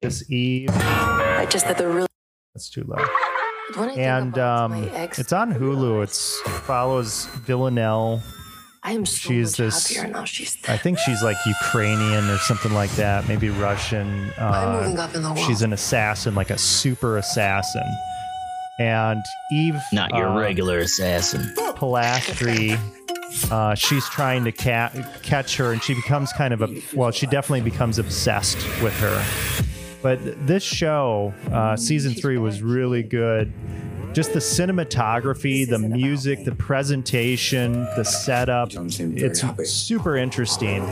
This 0.03 0.31
eve. 0.31 0.71
I 0.73 1.47
just 1.49 1.67
had 1.67 1.79
the 1.79 1.89
really. 1.89 2.07
That's 2.55 2.71
too 2.71 2.85
loud. 2.85 3.09
When 3.75 3.89
I 3.91 3.95
think 3.95 3.99
And 4.01 4.39
um, 4.39 4.91
it's 4.95 5.33
on 5.33 5.53
Hulu. 5.53 6.03
It's 6.03 6.41
follows 6.67 7.27
Villanelle. 7.47 8.23
I 8.83 8.93
am 8.93 9.05
so 9.05 9.29
she's 9.29 9.51
much 9.53 9.57
this- 9.59 9.97
happier 9.97 10.13
now. 10.13 10.25
She's 10.25 10.57
I 10.69 10.77
think 10.77 10.99
she's 10.99 11.23
like 11.23 11.37
Ukrainian 11.47 12.29
or 12.31 12.39
something 12.39 12.73
like 12.73 12.91
that, 12.93 13.29
maybe 13.29 13.51
Russian. 13.51 14.33
I'm 14.39 14.73
moving 14.73 14.99
Uh, 14.99 15.03
up 15.03 15.15
in 15.15 15.23
the 15.23 15.33
world. 15.33 15.47
she's 15.47 15.63
an 15.63 15.73
assassin, 15.73 16.35
like 16.35 16.51
a 16.51 16.59
super 16.59 17.19
assassin. 17.19 17.85
and 18.79 19.23
Eve, 19.53 19.77
Not 19.93 20.11
your 20.15 20.29
uh, 20.29 20.39
regular 20.41 20.79
assassin. 20.79 21.53
Polastri. 21.77 22.79
Uh, 23.51 23.75
she's 23.75 24.09
trying 24.09 24.43
to 24.45 24.53
ca- 24.53 24.91
catch 25.23 25.57
her, 25.59 25.73
and 25.73 25.83
she 25.83 25.93
becomes 25.95 26.33
kind 26.33 26.55
of 26.55 26.63
a 26.63 26.69
well. 26.95 27.11
She 27.11 27.27
definitely 27.27 27.61
becomes 27.61 27.99
obsessed 27.99 28.57
with 28.83 28.95
her. 29.01 29.23
But 30.03 30.19
this 30.47 30.63
show, 30.63 31.35
uh, 31.53 31.77
season 31.77 32.15
three, 32.15 32.39
was 32.39 32.63
really 32.63 33.03
good. 33.03 33.53
Just 34.13 34.33
the 34.33 34.41
cinematography, 34.41 35.69
the 35.69 35.79
music, 35.79 36.45
the 36.45 36.55
presentation, 36.55 37.85
the 37.97 38.05
setup. 38.05 38.71
It's 38.73 39.71
super 39.71 40.17
interesting. 40.17 40.83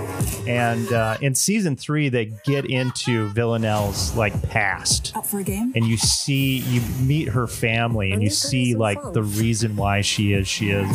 And 0.47 0.93
uh, 0.93 1.17
in 1.21 1.35
season 1.35 1.75
three, 1.75 2.09
they 2.09 2.27
get 2.45 2.67
into 2.67 3.29
Villanelle's 3.31 4.15
like 4.17 4.41
past. 4.51 5.17
Up 5.17 5.27
for 5.27 5.41
a 5.41 5.43
game? 5.43 5.73
and 5.75 5.87
you 5.87 5.97
see 5.97 6.59
you 6.59 6.81
meet 7.01 7.29
her 7.29 7.47
family 7.47 8.13
and 8.13 8.23
you 8.23 8.31
see 8.31 8.75
like 8.75 8.99
the 9.13 9.23
reason 9.23 9.77
why 9.77 10.01
she 10.01 10.33
is 10.33 10.47
she 10.47 10.71
is 10.71 10.89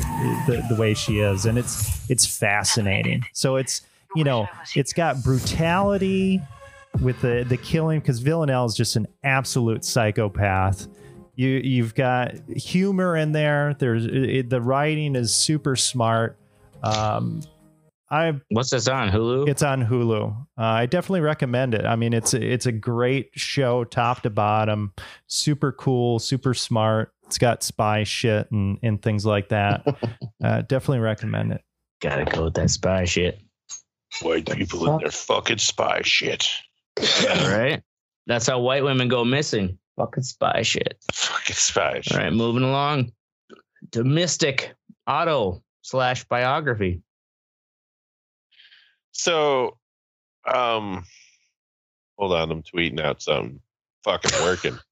the, 0.48 0.66
the 0.70 0.76
way 0.76 0.94
she 0.94 1.20
is. 1.20 1.46
And 1.46 1.58
it's 1.58 2.10
it's 2.10 2.26
fascinating. 2.26 3.24
So 3.34 3.58
it's 3.58 3.82
you 4.16 4.24
know 4.24 4.48
it's 4.76 4.94
got 4.94 5.24
brutality 5.24 6.42
with 7.02 7.20
the 7.22 7.46
the 7.50 7.58
killing 7.58 8.00
because 8.00 8.20
villanelle 8.20 8.66
is 8.66 8.76
just 8.76 8.96
an 8.96 9.08
absolute 9.24 9.84
psychopath 9.84 10.88
you 11.36 11.50
you've 11.50 11.96
got 11.96 12.34
humor 12.50 13.16
in 13.18 13.32
there 13.32 13.76
there's 13.80 14.06
it, 14.06 14.50
the 14.50 14.62
writing 14.62 15.16
is 15.16 15.36
super 15.36 15.76
smart 15.76 16.38
um 16.84 17.42
i 18.14 18.34
What's 18.50 18.70
this 18.70 18.88
on 18.88 19.10
Hulu? 19.10 19.50
it's 19.50 19.64
on 19.64 19.84
Hulu. 19.84 20.30
Uh, 20.56 20.62
I 20.62 20.86
definitely 20.86 21.22
recommend 21.22 21.74
it. 21.74 21.84
I 21.84 21.96
mean, 21.96 22.14
it's 22.14 22.36
a, 22.36 22.54
it's 22.54 22.68
a 22.68 22.72
great 22.72 23.32
show, 23.34 23.86
top 23.86 24.22
to 24.22 24.30
bottom. 24.30 24.94
Super 25.26 25.72
cool, 25.72 26.20
super 26.20 26.54
smart. 26.54 27.12
It's 27.26 27.40
got 27.40 27.64
spy 27.64 28.04
shit 28.04 28.52
and 28.52 28.78
and 28.84 29.02
things 29.02 29.26
like 29.26 29.50
that. 29.50 29.84
uh, 30.44 30.62
definitely 30.62 31.00
recommend 31.00 31.54
it. 31.54 31.64
Gotta 32.02 32.26
go 32.26 32.44
with 32.44 32.54
that 32.54 32.70
spy 32.70 33.06
shit. 33.06 33.40
White 34.22 34.48
people 34.48 34.88
in 34.92 35.00
their 35.00 35.10
fucking 35.10 35.58
spy 35.58 36.02
shit. 36.04 36.48
right? 37.24 37.82
That's 38.28 38.46
how 38.46 38.60
white 38.60 38.84
women 38.84 39.08
go 39.08 39.26
missing. 39.26 39.80
Fucking 39.98 40.24
spy 40.24 40.62
shit. 40.64 40.98
Fucking 41.12 41.56
spy 41.56 42.02
shit. 42.02 42.18
All 42.18 42.24
right, 42.24 42.34
moving 42.34 42.64
along 42.64 43.12
to 43.92 44.04
Mystic 44.04 44.74
Auto 45.08 45.64
slash 45.82 46.24
biography. 46.24 47.02
So, 49.12 49.78
um, 50.52 51.06
hold 52.18 52.34
on, 52.34 52.52
I'm 52.52 52.64
tweeting 52.64 53.00
out 53.00 53.22
some 53.22 53.60
fucking 54.04 54.32
working. 54.44 54.78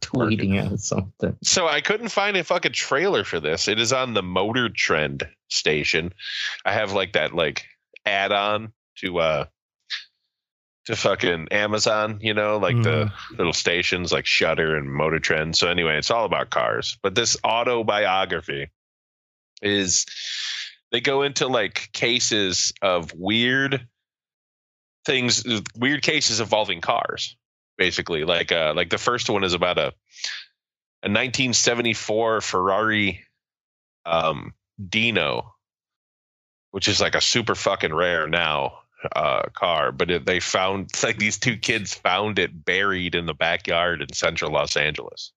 Tweeting 0.00 0.58
out 0.64 0.80
something. 0.80 1.36
So 1.42 1.68
I 1.68 1.82
couldn't 1.82 2.08
find 2.08 2.36
a 2.38 2.44
fucking 2.44 2.72
trailer 2.72 3.24
for 3.24 3.38
this. 3.38 3.68
It 3.68 3.78
is 3.78 3.92
on 3.92 4.14
the 4.14 4.22
Motor 4.22 4.70
Trend 4.70 5.28
station. 5.48 6.14
I 6.64 6.72
have 6.72 6.92
like 6.92 7.12
that 7.12 7.34
like 7.34 7.66
add-on 8.06 8.72
to 8.98 9.18
uh 9.18 9.44
to 10.88 10.96
fucking 10.96 11.48
Amazon, 11.50 12.18
you 12.22 12.32
know, 12.32 12.56
like 12.56 12.82
the 12.82 13.12
little 13.36 13.52
stations 13.52 14.10
like 14.10 14.24
Shudder 14.24 14.74
and 14.74 14.90
Motor 14.90 15.18
Trend. 15.18 15.54
So 15.54 15.68
anyway, 15.68 15.98
it's 15.98 16.10
all 16.10 16.24
about 16.24 16.48
cars. 16.48 16.96
But 17.02 17.14
this 17.14 17.36
autobiography 17.44 18.70
is 19.60 20.06
they 20.90 21.02
go 21.02 21.24
into 21.24 21.46
like 21.46 21.90
cases 21.92 22.72
of 22.80 23.12
weird 23.12 23.86
things 25.04 25.44
weird 25.76 26.00
cases 26.00 26.40
involving 26.40 26.80
cars 26.80 27.36
basically 27.76 28.24
like 28.24 28.52
uh 28.52 28.72
like 28.74 28.90
the 28.90 28.98
first 28.98 29.28
one 29.28 29.44
is 29.44 29.54
about 29.54 29.78
a 29.78 29.92
a 31.02 31.08
1974 31.08 32.40
Ferrari 32.40 33.24
um 34.04 34.52
Dino 34.88 35.54
which 36.70 36.88
is 36.88 37.00
like 37.00 37.14
a 37.14 37.20
super 37.20 37.54
fucking 37.54 37.94
rare 37.94 38.26
now 38.26 38.78
uh 39.14 39.42
car 39.54 39.92
but 39.92 40.10
it, 40.10 40.26
they 40.26 40.40
found 40.40 40.90
like 41.02 41.18
these 41.18 41.38
two 41.38 41.56
kids 41.56 41.94
found 41.94 42.38
it 42.38 42.64
buried 42.64 43.14
in 43.14 43.26
the 43.26 43.34
backyard 43.34 44.02
in 44.02 44.12
central 44.12 44.50
Los 44.50 44.76
Angeles. 44.76 45.32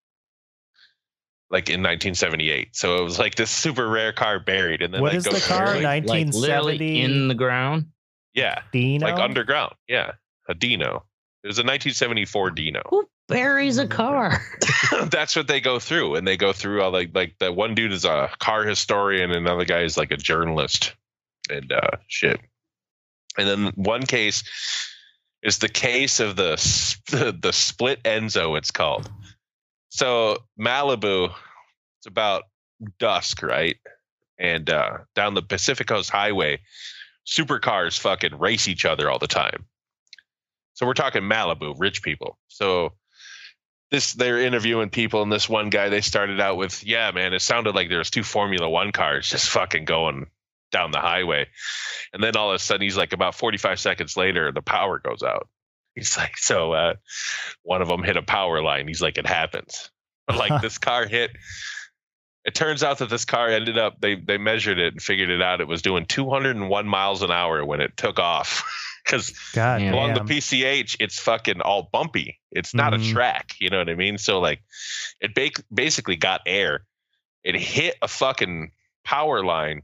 Like 1.50 1.70
in 1.70 1.82
1978 1.82 2.76
so 2.76 2.98
it 3.02 3.04
was 3.04 3.20
like 3.20 3.36
this 3.36 3.52
super 3.52 3.88
rare 3.90 4.14
car 4.14 4.40
buried 4.40 4.82
and 4.82 4.94
then 4.94 5.02
What 5.02 5.10
like 5.12 5.18
is 5.18 5.24
the 5.26 5.40
car? 5.54 5.74
through, 5.74 5.82
like- 5.82 6.08
Like 6.08 6.28
literally 6.34 7.02
in 7.02 7.28
the 7.28 7.36
ground. 7.36 7.88
yeah. 8.34 8.62
Dino. 8.72 9.06
like 9.06 9.20
underground. 9.20 9.74
Yeah. 9.88 10.14
A 10.50 10.54
Dino. 10.54 11.04
It 11.44 11.48
was 11.48 11.58
a 11.58 11.62
1974 11.64 12.52
Dino. 12.52 12.82
Who 12.90 13.08
buries 13.28 13.78
a 13.78 13.88
car? 13.88 14.42
that's 15.08 15.36
what 15.36 15.48
they 15.48 15.60
go 15.60 15.78
through 15.80 16.16
and 16.16 16.26
they 16.28 16.38
go 16.38 16.54
through 16.54 16.82
all 16.82 16.92
like 16.92 17.12
like 17.14 17.36
the 17.40 17.52
one 17.52 17.76
dude 17.76 17.92
is 17.92 18.06
a 18.06 18.30
car 18.40 18.64
historian 18.64 19.32
and 19.32 19.46
another 19.46 19.66
guy 19.66 19.82
is 19.82 19.98
like 19.98 20.12
a 20.12 20.18
journalist 20.18 20.94
and 21.50 21.72
uh 21.72 21.98
shit 22.08 22.40
and 23.38 23.48
then 23.48 23.72
one 23.76 24.06
case 24.06 24.44
is 25.44 25.58
the 25.58 25.70
case 25.70 26.20
of 26.20 26.36
the 26.36 26.56
the, 27.42 27.54
split 27.54 28.02
enzo 28.04 28.58
it's 28.58 28.72
called. 28.72 29.10
So 29.90 30.38
malibu 30.60 31.34
it's 32.00 32.08
about 32.08 32.44
dusk 33.00 33.42
right? 33.42 33.78
And 34.40 34.70
uh 34.70 35.00
down 35.16 35.34
the 35.34 35.42
pacific 35.42 35.88
coast 35.88 36.10
highway 36.10 36.60
supercars 37.26 38.00
fucking 38.00 38.38
race 38.40 38.68
each 38.68 38.86
other 38.86 39.10
all 39.10 39.20
the 39.20 39.28
time. 39.28 39.66
So 40.74 40.86
we're 40.86 40.94
talking 40.94 41.24
malibu 41.24 41.76
rich 41.78 42.02
people. 42.02 42.38
So 42.48 42.94
this 43.92 44.14
they're 44.14 44.40
interviewing 44.40 44.90
people 44.90 45.22
and 45.22 45.32
this 45.32 45.50
one 45.50 45.70
guy 45.70 45.90
they 45.90 46.02
started 46.02 46.40
out 46.40 46.58
with 46.58 46.84
yeah 46.86 47.12
man 47.12 47.34
it 47.34 47.42
sounded 47.42 47.76
like 47.76 47.90
there 47.90 47.98
was 47.98 48.10
two 48.10 48.24
formula 48.24 48.70
one 48.70 48.92
cars 48.94 49.30
just 49.30 49.50
fucking 49.50 49.86
going 49.86 50.28
down 50.72 50.92
the 50.92 51.00
highway 51.00 51.46
and 52.14 52.24
then 52.24 52.36
all 52.36 52.50
of 52.52 52.56
a 52.56 52.60
sudden 52.60 52.82
he's 52.82 52.98
like 52.98 53.14
about 53.14 53.36
45 53.36 53.80
seconds 53.80 54.16
later 54.18 54.52
the 54.52 54.62
power 54.62 55.00
goes 55.00 55.22
out 55.24 55.48
he's 55.96 56.18
like 56.18 56.38
so 56.38 56.72
uh 56.74 56.94
one 57.64 57.82
of 57.82 57.88
them 57.88 58.04
hit 58.04 58.18
a 58.18 58.22
power 58.24 58.62
line 58.62 58.88
he's 58.88 59.02
like 59.02 59.18
it 59.18 59.28
happens 59.28 59.92
but 60.28 60.38
like 60.38 60.62
this 60.62 60.78
car 60.78 61.06
hit 61.08 61.32
it 62.44 62.56
turns 62.56 62.82
out 62.84 62.98
that 63.00 63.10
this 63.10 63.26
car 63.26 63.50
ended 63.50 63.78
up 63.78 64.00
they 64.02 64.16
they 64.16 64.38
measured 64.38 64.80
it 64.80 64.94
and 64.94 65.02
figured 65.02 65.30
it 65.30 65.42
out 65.42 65.62
it 65.62 65.68
was 65.68 65.82
doing 65.82 66.06
201 66.06 66.88
miles 66.88 67.22
an 67.22 67.32
hour 67.32 67.64
when 67.66 67.82
it 67.82 67.96
took 67.98 68.18
off 68.18 68.64
because 69.06 69.32
God 69.54 69.82
Yeah. 69.82 69.94
along 69.94 70.14
the. 70.14 70.22
PCH, 70.22 70.96
it's 71.00 71.20
fucking 71.20 71.60
all 71.62 71.90
bumpy. 71.92 72.40
It's 72.52 72.74
not 72.76 72.94
Mhm. 72.94 73.10
a 73.10 73.14
track. 73.14 73.56
You 73.60 73.70
know 73.72 73.80
what 73.80 73.90
I 73.90 73.96
mean? 73.96 74.18
So 74.20 74.40
like, 74.40 74.62
it 75.20 75.34
ba- 75.36 75.64
basically 75.74 76.16
got 76.16 76.42
air. 76.46 76.86
It 77.44 77.56
hit 77.56 77.96
a 78.04 78.08
fucking 78.08 78.72
power 79.04 79.44
line, 79.44 79.82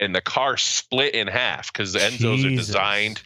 and 0.00 0.14
the 0.14 0.20
car 0.20 0.56
split 0.56 1.14
in 1.14 1.28
half 1.28 1.72
because 1.72 1.92
the 1.92 2.00
Enzos 2.00 2.44
are 2.44 2.56
designed. 2.56 3.22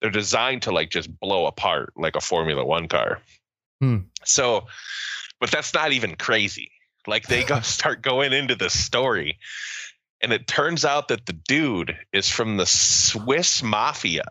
They're 0.00 0.10
designed 0.10 0.62
to 0.62 0.72
like 0.72 0.90
just 0.90 1.18
blow 1.20 1.46
apart 1.46 1.92
like 1.96 2.16
a 2.16 2.20
Formula 2.20 2.64
One 2.64 2.88
car. 2.88 3.20
Hmm. 3.80 3.98
So, 4.24 4.66
but 5.40 5.50
that's 5.50 5.72
not 5.72 5.92
even 5.92 6.16
crazy. 6.16 6.70
Like 7.06 7.26
they 7.26 7.44
go 7.44 7.60
start 7.62 8.02
going 8.02 8.32
into 8.32 8.54
the 8.54 8.68
story, 8.68 9.38
and 10.20 10.32
it 10.32 10.46
turns 10.46 10.84
out 10.84 11.08
that 11.08 11.26
the 11.26 11.32
dude 11.32 11.96
is 12.12 12.28
from 12.28 12.58
the 12.58 12.66
Swiss 12.66 13.62
mafia 13.62 14.24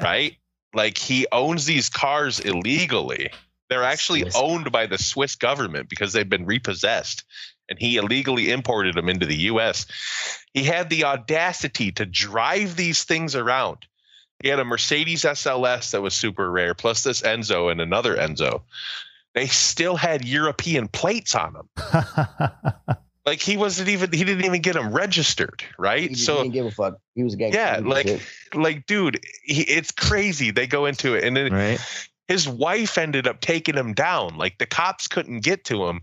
right? 0.00 0.36
Like 0.74 0.98
he 0.98 1.26
owns 1.32 1.66
these 1.66 1.88
cars 1.88 2.40
illegally. 2.40 3.30
They're 3.68 3.84
actually 3.84 4.20
Swiss. 4.22 4.36
owned 4.36 4.72
by 4.72 4.86
the 4.86 4.98
Swiss 4.98 5.34
government 5.34 5.88
because 5.88 6.12
they've 6.12 6.28
been 6.28 6.46
repossessed 6.46 7.24
and 7.72 7.78
he 7.80 7.96
illegally 7.96 8.50
imported 8.50 8.94
them 8.94 9.08
into 9.08 9.26
the 9.26 9.36
US. 9.50 9.86
He 10.52 10.62
had 10.62 10.90
the 10.90 11.04
audacity 11.04 11.90
to 11.92 12.06
drive 12.06 12.76
these 12.76 13.04
things 13.04 13.34
around. 13.34 13.78
He 14.42 14.48
had 14.48 14.58
a 14.58 14.64
Mercedes 14.64 15.22
SLS 15.22 15.92
that 15.92 16.02
was 16.02 16.14
super 16.14 16.50
rare, 16.50 16.74
plus 16.74 17.02
this 17.02 17.22
Enzo 17.22 17.70
and 17.70 17.80
another 17.80 18.16
Enzo. 18.16 18.62
They 19.34 19.46
still 19.46 19.96
had 19.96 20.24
European 20.26 20.88
plates 20.88 21.34
on 21.34 21.54
them. 21.54 21.68
Like 23.24 23.40
he 23.40 23.56
wasn't 23.56 23.88
even 23.88 24.12
he 24.12 24.24
didn't 24.24 24.44
even 24.44 24.62
get 24.62 24.74
them 24.74 24.92
registered, 24.92 25.62
right? 25.78 26.08
So 26.08 26.08
he, 26.08 26.14
just 26.14 26.26
didn't 26.26 26.52
give 26.54 26.66
a 26.66 26.70
fuck. 26.72 26.94
He 27.14 27.22
was 27.22 27.34
a 27.34 27.36
gangster. 27.36 27.60
yeah, 27.60 27.80
like 27.80 28.08
shit. 28.08 28.20
like 28.52 28.86
dude, 28.86 29.20
he, 29.44 29.62
it's 29.62 29.92
crazy. 29.92 30.50
They 30.50 30.66
go 30.66 30.86
into 30.86 31.14
it 31.14 31.22
and 31.22 31.36
then 31.36 31.52
Right. 31.52 31.78
his 32.26 32.48
wife 32.48 32.98
ended 32.98 33.28
up 33.28 33.40
taking 33.40 33.76
him 33.76 33.92
down. 33.92 34.38
Like 34.38 34.58
the 34.58 34.66
cops 34.66 35.06
couldn't 35.06 35.44
get 35.44 35.62
to 35.66 35.86
him. 35.86 36.00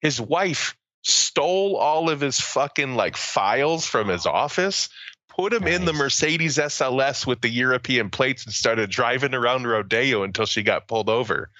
His 0.00 0.20
wife 0.20 0.76
stole 1.08 1.76
all 1.76 2.10
of 2.10 2.20
his 2.20 2.40
fucking 2.40 2.94
like 2.94 3.16
files 3.16 3.86
from 3.86 4.08
his 4.08 4.26
office, 4.26 4.88
put 5.28 5.52
him 5.52 5.66
in 5.66 5.84
the 5.84 5.92
Mercedes 5.92 6.58
SLS 6.58 7.26
with 7.26 7.40
the 7.40 7.48
European 7.48 8.10
plates 8.10 8.44
and 8.44 8.52
started 8.52 8.90
driving 8.90 9.34
around 9.34 9.66
Rodeo 9.66 10.22
until 10.22 10.46
she 10.46 10.62
got 10.62 10.86
pulled 10.88 11.08
over. 11.08 11.50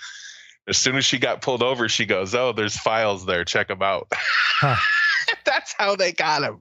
As 0.69 0.77
soon 0.77 0.97
as 0.97 1.05
she 1.07 1.19
got 1.19 1.41
pulled 1.41 1.63
over, 1.63 1.89
she 1.89 2.05
goes, 2.05 2.35
"Oh, 2.35 2.53
there's 2.53 2.77
files 2.77 3.25
there. 3.25 3.45
Check 3.45 3.69
them 3.69 3.83
out." 3.83 4.09
Huh. 4.13 4.77
That's 5.45 5.75
how 5.79 5.97
they 5.97 6.13
got 6.13 6.43
him. 6.43 6.61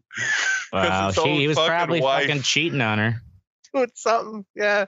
Wow. 0.71 1.11
She, 1.11 1.39
he 1.39 1.47
was 1.47 1.57
probably 1.57 1.99
wife- 1.99 2.27
fucking 2.27 2.43
cheating 2.43 2.81
on 2.81 2.99
her. 2.99 3.21
doing 3.73 3.87
something. 3.95 4.45
Yeah. 4.55 4.85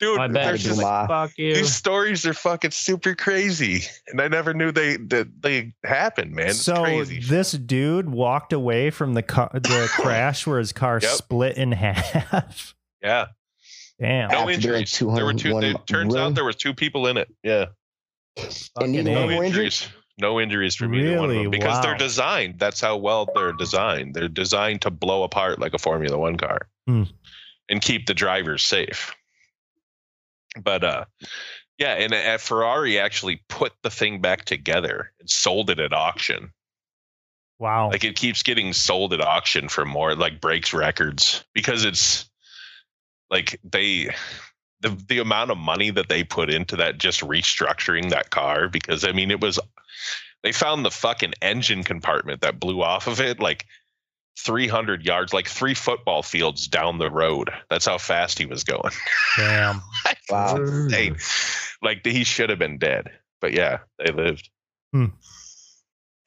Dude, 0.00 0.16
My 0.18 0.26
bad. 0.28 0.56
Just 0.56 0.64
just. 0.66 0.80
Fuck 0.80 1.32
you. 1.38 1.54
these 1.54 1.72
stories 1.74 2.26
are 2.26 2.34
fucking 2.34 2.72
super 2.72 3.14
crazy, 3.14 3.82
and 4.08 4.20
I 4.20 4.28
never 4.28 4.52
knew 4.52 4.72
they 4.72 4.96
that 4.96 5.28
they 5.40 5.72
happened, 5.84 6.32
man. 6.32 6.48
It's 6.48 6.60
so 6.60 6.82
crazy. 6.82 7.20
this 7.20 7.52
dude 7.52 8.10
walked 8.10 8.52
away 8.52 8.90
from 8.90 9.14
the 9.14 9.22
car, 9.22 9.50
the 9.54 9.88
crash 9.92 10.46
where 10.46 10.58
his 10.58 10.72
car 10.72 10.98
Yep. 11.00 11.10
split 11.12 11.56
in 11.56 11.70
half. 11.72 12.74
yeah, 13.02 13.26
Damn. 14.00 14.30
no 14.30 14.38
After 14.40 14.50
injuries. 14.50 14.98
There 14.98 15.24
were 15.24 15.32
two. 15.32 15.50
201 15.50 15.64
It 15.64 15.86
turns 15.86 16.12
really? 16.14 16.26
out 16.26 16.34
there 16.34 16.44
was 16.44 16.56
two 16.56 16.74
people 16.74 17.06
in 17.06 17.16
it. 17.16 17.28
Yeah, 17.44 17.66
And 18.80 18.92
neither 18.92 19.10
Fucking 19.10 19.14
one 19.14 19.14
no 19.14 19.26
were 19.26 19.32
A. 19.42 19.46
injured? 19.46 19.46
injuries. 19.46 19.88
No 20.20 20.40
injuries 20.40 20.74
from 20.76 20.94
either 20.94 21.16
one 21.18 21.24
of 21.24 21.30
Really? 21.30 21.42
them 21.44 21.50
because 21.50 21.82
they're 21.82 21.96
designed. 21.96 22.58
That's 22.58 22.80
how 22.80 22.96
well 22.96 23.28
they're 23.34 23.52
designed. 23.52 24.14
They're 24.14 24.28
designed 24.28 24.82
to 24.82 24.90
blow 24.90 25.22
apart 25.24 25.58
like 25.60 25.74
a 25.74 25.78
Formula 25.78 26.16
One 26.18 26.36
car 26.36 26.68
Hmm. 26.86 27.04
And 27.68 27.80
keep 27.80 28.06
the 28.06 28.14
drivers 28.14 28.62
safe. 28.62 29.14
But 30.62 30.84
uh, 30.84 31.04
yeah, 31.78 31.94
and 31.94 32.14
uh, 32.14 32.38
Ferrari 32.38 32.98
actually 32.98 33.42
put 33.48 33.72
the 33.82 33.90
thing 33.90 34.20
back 34.20 34.44
together 34.44 35.12
and 35.18 35.28
sold 35.28 35.70
it 35.70 35.80
at 35.80 35.92
auction. 35.92 36.52
Wow. 37.58 37.90
Like 37.90 38.04
it 38.04 38.16
keeps 38.16 38.42
getting 38.42 38.72
sold 38.72 39.12
at 39.12 39.20
auction 39.20 39.68
for 39.68 39.84
more, 39.84 40.14
like 40.14 40.40
breaks 40.40 40.72
records 40.72 41.44
because 41.54 41.84
it's 41.84 42.28
like 43.30 43.58
they 43.64 44.10
the 44.80 44.90
the 45.08 45.18
amount 45.18 45.50
of 45.50 45.58
money 45.58 45.90
that 45.90 46.08
they 46.08 46.24
put 46.24 46.50
into 46.50 46.76
that 46.76 46.98
just 46.98 47.20
restructuring 47.20 48.10
that 48.10 48.30
car 48.30 48.68
because 48.68 49.04
I 49.04 49.12
mean 49.12 49.30
it 49.30 49.40
was 49.40 49.58
they 50.42 50.52
found 50.52 50.84
the 50.84 50.90
fucking 50.90 51.32
engine 51.40 51.84
compartment 51.84 52.42
that 52.42 52.60
blew 52.60 52.82
off 52.82 53.06
of 53.06 53.20
it 53.20 53.40
like 53.40 53.66
300 54.38 55.04
yards 55.04 55.32
like 55.32 55.48
three 55.48 55.74
football 55.74 56.22
fields 56.22 56.66
down 56.68 56.98
the 56.98 57.10
road 57.10 57.50
that's 57.70 57.86
how 57.86 57.98
fast 57.98 58.38
he 58.38 58.46
was 58.46 58.64
going 58.64 58.92
Damn. 59.36 59.80
Wow. 60.28 60.56
Insane. 60.56 61.16
like 61.82 62.04
he 62.04 62.24
should 62.24 62.50
have 62.50 62.58
been 62.58 62.78
dead 62.78 63.10
but 63.40 63.52
yeah 63.52 63.78
they 63.98 64.12
lived 64.12 64.50
Hmm. 64.92 65.06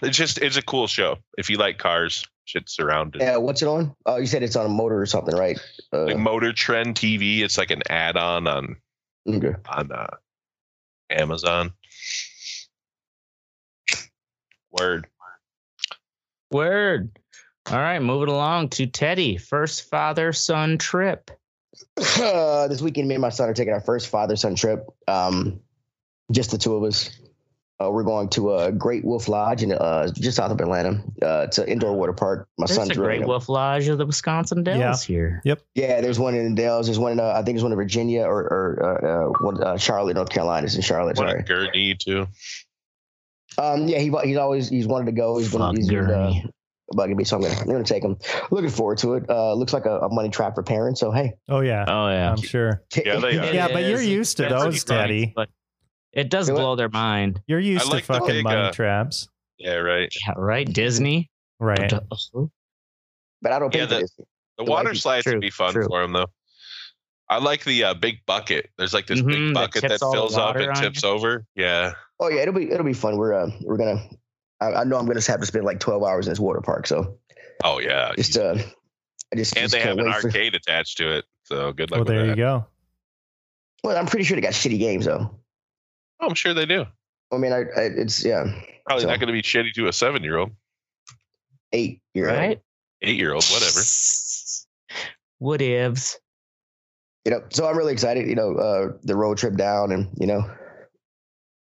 it's 0.00 0.16
just 0.16 0.38
it's 0.38 0.56
a 0.56 0.62
cool 0.62 0.86
show 0.86 1.16
if 1.36 1.50
you 1.50 1.56
like 1.56 1.76
cars 1.78 2.24
shit's 2.44 2.78
around 2.78 3.16
Yeah, 3.18 3.36
what's 3.36 3.60
it 3.62 3.66
on? 3.68 3.94
Oh, 4.06 4.16
you 4.16 4.26
said 4.26 4.42
it's 4.42 4.56
on 4.56 4.64
a 4.64 4.70
motor 4.70 4.98
or 4.98 5.06
something, 5.06 5.34
right? 5.36 5.58
Uh, 5.92 6.04
like 6.04 6.16
motor 6.18 6.52
trend 6.52 6.94
tv 6.94 7.40
it's 7.40 7.58
like 7.58 7.70
an 7.70 7.82
add-on 7.90 8.46
on 8.46 8.76
okay. 9.28 9.54
on 9.68 9.92
uh, 9.92 10.06
amazon 11.10 11.72
word 14.70 15.06
Word. 16.50 17.18
All 17.70 17.78
right, 17.78 18.00
moving 18.00 18.30
along 18.30 18.70
to 18.70 18.86
Teddy. 18.86 19.36
First 19.36 19.90
father 19.90 20.32
son 20.32 20.78
trip. 20.78 21.30
Uh, 21.98 22.68
this 22.68 22.80
weekend, 22.80 23.08
me 23.08 23.14
and 23.14 23.22
my 23.22 23.28
son 23.28 23.48
are 23.48 23.54
taking 23.54 23.74
our 23.74 23.80
first 23.80 24.08
father 24.08 24.36
son 24.36 24.54
trip. 24.54 24.86
Um, 25.06 25.60
just 26.32 26.50
the 26.50 26.58
two 26.58 26.74
of 26.74 26.84
us. 26.84 27.10
Uh, 27.80 27.90
we're 27.92 28.02
going 28.02 28.28
to 28.28 28.54
a 28.56 28.72
Great 28.72 29.04
Wolf 29.04 29.28
Lodge 29.28 29.62
in 29.62 29.70
uh, 29.70 30.10
just 30.12 30.38
south 30.38 30.50
of 30.50 30.60
Atlanta. 30.60 31.00
Uh, 31.22 31.44
it's 31.46 31.58
an 31.58 31.68
indoor 31.68 31.92
water 31.92 32.12
park. 32.12 32.48
My 32.58 32.66
There's 32.66 32.76
son's 32.76 32.90
a 32.90 32.94
great 32.94 33.24
Wolf 33.24 33.48
Lodge 33.48 33.86
of 33.86 33.98
the 33.98 34.06
Wisconsin 34.06 34.64
Dells 34.64 35.04
here. 35.04 35.40
Yep. 35.44 35.60
Yeah, 35.76 36.00
there's 36.00 36.18
one 36.18 36.34
in 36.34 36.56
the 36.56 36.60
Dells. 36.60 36.86
There's 36.86 36.98
one 36.98 37.12
in 37.12 37.20
uh, 37.20 37.28
I 37.28 37.42
think 37.42 37.56
there's 37.56 37.62
one 37.62 37.70
in 37.70 37.78
Virginia 37.78 38.24
or, 38.24 38.40
or 38.40 38.82
uh, 38.82 39.06
uh, 39.06 39.28
one, 39.40 39.62
uh, 39.62 39.76
Charlotte, 39.76 40.14
North 40.14 40.30
Carolina. 40.30 40.64
It's 40.64 40.74
in 40.74 40.82
Charlotte. 40.82 41.18
what 41.18 41.28
Sorry. 41.28 41.40
a 41.40 41.44
Gurnee 41.44 41.98
too 41.98 42.26
Um, 43.56 43.88
yeah, 43.88 43.98
he 43.98 44.12
he's 44.24 44.36
always 44.36 44.68
he's 44.68 44.86
wanted 44.86 45.06
to 45.06 45.12
go. 45.12 45.38
He's 45.38 45.50
been 45.50 45.60
Fuck 45.60 45.76
he's 45.76 45.88
been, 45.88 45.98
uh, 45.98 46.08
Gurnee. 46.30 46.50
bugging 46.94 47.16
me, 47.16 47.24
so 47.24 47.36
I'm 47.36 47.42
gonna 47.42 47.54
I'm 47.58 47.66
gonna 47.66 47.82
take 47.84 48.04
him. 48.04 48.16
Looking 48.50 48.70
forward 48.70 48.98
to 48.98 49.14
it. 49.14 49.28
Uh, 49.28 49.54
looks 49.54 49.72
like 49.72 49.86
a, 49.86 50.00
a 50.00 50.12
money 50.12 50.28
trap 50.28 50.54
for 50.54 50.62
parents. 50.62 51.00
So 51.00 51.10
hey, 51.10 51.32
Oh 51.48 51.60
yeah. 51.60 51.84
Oh 51.88 52.08
yeah. 52.08 52.30
I'm 52.30 52.42
sure. 52.42 52.82
Yeah, 52.94 53.16
they 53.20 53.38
are. 53.38 53.52
Yeah, 53.54 53.68
but 53.68 53.84
you're 53.84 54.02
used 54.02 54.36
to 54.36 54.44
It's 54.44 54.52
those, 54.52 54.82
funny, 54.84 55.00
Teddy. 55.00 55.32
But 55.34 55.48
it 56.12 56.30
does 56.30 56.46
Do 56.48 56.54
it. 56.54 56.56
blow 56.56 56.76
their 56.76 56.88
mind. 56.88 57.40
You're 57.46 57.58
used 57.60 57.86
like 57.88 58.04
to 58.04 58.12
fucking 58.14 58.26
big, 58.28 58.44
money 58.44 58.60
uh, 58.60 58.72
traps. 58.72 59.28
yeah 59.58 59.74
right 59.74 60.12
Yeah, 60.26 60.34
right. 60.36 60.70
Disney. 60.70 61.30
Right. 61.60 61.92
but 63.42 63.52
I 63.52 63.58
don't 63.58 63.72
pay 63.72 63.80
Yeah, 63.80 63.86
for 63.86 63.94
the- 63.94 64.08
the 64.18 64.24
The 64.58 64.70
water 64.70 64.94
slides 64.94 65.24
true, 65.24 65.34
would 65.34 65.40
be 65.40 65.50
fun 65.50 65.72
true. 65.72 65.86
for 65.88 66.02
him 66.02 66.12
though 66.12 66.26
i 67.30 67.38
like 67.38 67.64
the 67.64 67.84
uh, 67.84 67.94
big 67.94 68.18
bucket 68.26 68.70
there's 68.78 68.94
like 68.94 69.06
this 69.06 69.20
Mhm, 69.20 69.26
big 69.26 69.54
bucket 69.54 69.82
that, 69.82 69.88
tips 69.90 70.02
all 70.02 70.10
the 70.12 70.16
fills 70.16 70.36
up 70.36 70.54
water 70.56 70.70
and 70.70 70.76
tips 70.80 71.02
you. 71.02 71.08
over 71.08 71.44
yeah 71.54 71.92
Oh 72.20 72.28
yeah, 72.28 72.40
it'll 72.42 72.54
be 72.54 72.68
it'll 72.68 72.84
be 72.84 72.94
fun. 72.94 73.16
We're 73.16 73.32
uh, 73.32 73.48
we're 73.60 73.76
gonna. 73.76 74.02
I, 74.60 74.72
I 74.72 74.84
know 74.84 74.96
I'm 74.98 75.06
gonna 75.06 75.20
have 75.22 75.38
to 75.38 75.46
spend 75.46 75.64
like 75.64 75.78
12 75.78 76.02
hours 76.02 76.26
in 76.26 76.32
this 76.32 76.40
water 76.40 76.60
park. 76.60 76.88
So 76.88 77.16
oh 77.62 77.78
yeah 77.78 78.10
just 78.16 78.36
uh, 78.36 78.56
I 79.32 79.36
just 79.36 79.54
and 79.56 79.62
just 79.62 79.72
they 79.72 79.80
have 79.82 79.96
an 79.98 80.06
wait 80.06 80.14
for- 80.16 80.26
arcade 80.26 80.56
attached 80.56 80.96
to 80.98 81.16
it 81.18 81.26
so 81.44 81.72
good 81.72 81.92
luck 81.92 81.98
Well, 81.98 82.00
with 82.00 82.08
there 82.08 82.22
that 82.26 82.30
you 82.30 82.34
go. 82.36 82.66
Well, 83.84 83.96
I'm 83.96 84.06
pretty 84.06 84.24
sure 84.24 84.34
they 84.34 84.40
got 84.40 84.52
shitty 84.52 84.80
games 84.80 85.04
though. 85.04 85.30
oh, 86.20 86.26
i'm 86.28 86.34
sure 86.34 86.54
they 86.54 86.66
do 86.66 86.86
I 87.32 87.36
mean, 87.36 87.52
I, 87.52 87.58
I 87.58 87.82
it's 87.82 88.24
yeah, 88.24 88.42
probably 88.84 89.02
So- 89.04 89.10
not 89.10 89.20
going 89.20 89.28
to 89.28 89.32
be 89.32 89.42
shitty 89.42 89.72
to 89.74 89.86
a 89.86 89.92
seven 89.92 90.24
year 90.24 90.38
old 90.38 90.50
eight. 91.72 92.00
You're 92.14 92.26
right. 92.26 92.36
Right. 92.48 92.60
eight 93.02 93.16
year 93.16 93.32
old 93.32 93.44
whatever 93.44 93.78
Whatevs. 95.40 96.16
You 97.24 97.32
know, 97.32 97.42
so 97.50 97.68
I'm 97.68 97.76
really 97.76 97.92
excited. 97.92 98.26
You 98.28 98.34
know, 98.34 98.54
uh, 98.54 98.92
the 99.02 99.16
road 99.16 99.38
trip 99.38 99.56
down, 99.56 99.92
and 99.92 100.08
you 100.18 100.26
know, 100.26 100.48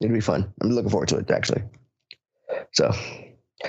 it'll 0.02 0.14
be 0.14 0.22
fun. 0.22 0.54
I'm 0.62 0.70
looking 0.70 0.92
forward 0.92 1.10
to 1.10 1.18
it 1.18 1.30
actually. 1.32 1.64
So, 2.72 2.92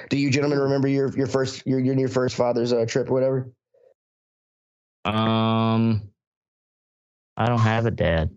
do 0.08 0.16
you 0.18 0.30
gentlemen 0.30 0.58
remember 0.58 0.88
your 0.88 1.14
your 1.16 1.26
first 1.26 1.66
your 1.66 1.80
your, 1.80 1.98
your 1.98 2.08
first 2.08 2.36
father's 2.36 2.72
uh, 2.72 2.84
trip 2.86 3.10
or 3.10 3.14
whatever? 3.14 3.50
Um, 5.04 6.10
I 7.36 7.46
don't 7.46 7.58
have 7.60 7.86
a 7.86 7.90
dad. 7.90 8.30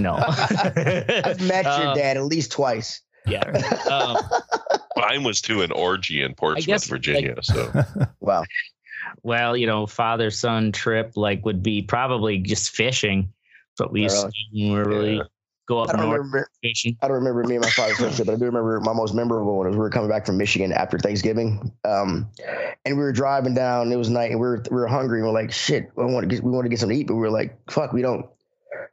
No. 0.00 0.16
I've 0.28 1.40
met 1.40 1.64
your 1.64 1.88
Uh, 1.88 1.94
dad 1.94 2.16
at 2.16 2.24
least 2.24 2.52
twice. 2.52 3.00
Yeah. 3.26 3.44
Um, 3.88 4.18
mine 4.96 5.22
was 5.22 5.40
to 5.42 5.62
an 5.62 5.72
orgy 5.72 6.22
in 6.22 6.34
portsmouth 6.34 6.66
guess, 6.66 6.84
virginia 6.84 7.36
so 7.42 7.72
Wow. 8.20 8.44
Well, 9.22 9.56
you 9.56 9.66
know, 9.66 9.86
father 9.86 10.30
son 10.30 10.72
trip 10.72 11.12
like 11.16 11.44
would 11.44 11.62
be 11.62 11.82
probably 11.82 12.38
just 12.38 12.70
fishing. 12.70 13.32
But 13.76 13.92
we 13.92 14.02
used 14.02 14.16
to 14.26 14.32
we 14.52 14.70
were 14.70 14.84
really 14.84 15.16
Yeah. 15.16 15.22
go 15.68 15.78
up 15.80 15.90
I 15.94 15.96
north 15.98 16.18
remember. 16.18 16.48
fishing. 16.62 16.96
I 17.02 17.08
don't 17.08 17.16
remember 17.18 17.44
me 17.44 17.54
and 17.56 17.64
my 17.64 17.70
father's 17.70 17.96
trip, 17.96 18.12
but 18.16 18.28
I 18.32 18.36
do 18.36 18.44
remember 18.46 18.80
my 18.80 18.92
most 18.92 19.14
memorable 19.14 19.56
one 19.56 19.68
was 19.68 19.76
we 19.76 19.80
were 19.80 19.90
coming 19.90 20.10
back 20.10 20.26
from 20.26 20.36
Michigan 20.36 20.72
after 20.72 20.98
Thanksgiving, 20.98 21.70
um, 21.84 22.28
and 22.84 22.96
we 22.96 23.02
were 23.02 23.12
driving 23.12 23.54
down. 23.54 23.92
It 23.92 23.96
was 23.96 24.10
night, 24.10 24.30
and 24.32 24.40
we 24.40 24.46
were 24.48 24.62
we 24.70 24.76
were 24.76 24.88
hungry. 24.88 25.18
And 25.20 25.28
we're 25.28 25.32
like, 25.34 25.52
shit, 25.52 25.90
we 25.94 26.04
want 26.06 26.28
to 26.28 26.34
get 26.34 26.42
we 26.42 26.50
want 26.50 26.64
to 26.64 26.68
get 26.68 26.80
something 26.80 26.96
to 26.96 27.00
eat, 27.02 27.06
but 27.06 27.14
we 27.14 27.20
were 27.20 27.30
like, 27.30 27.56
fuck, 27.70 27.92
we 27.92 28.02
don't. 28.02 28.26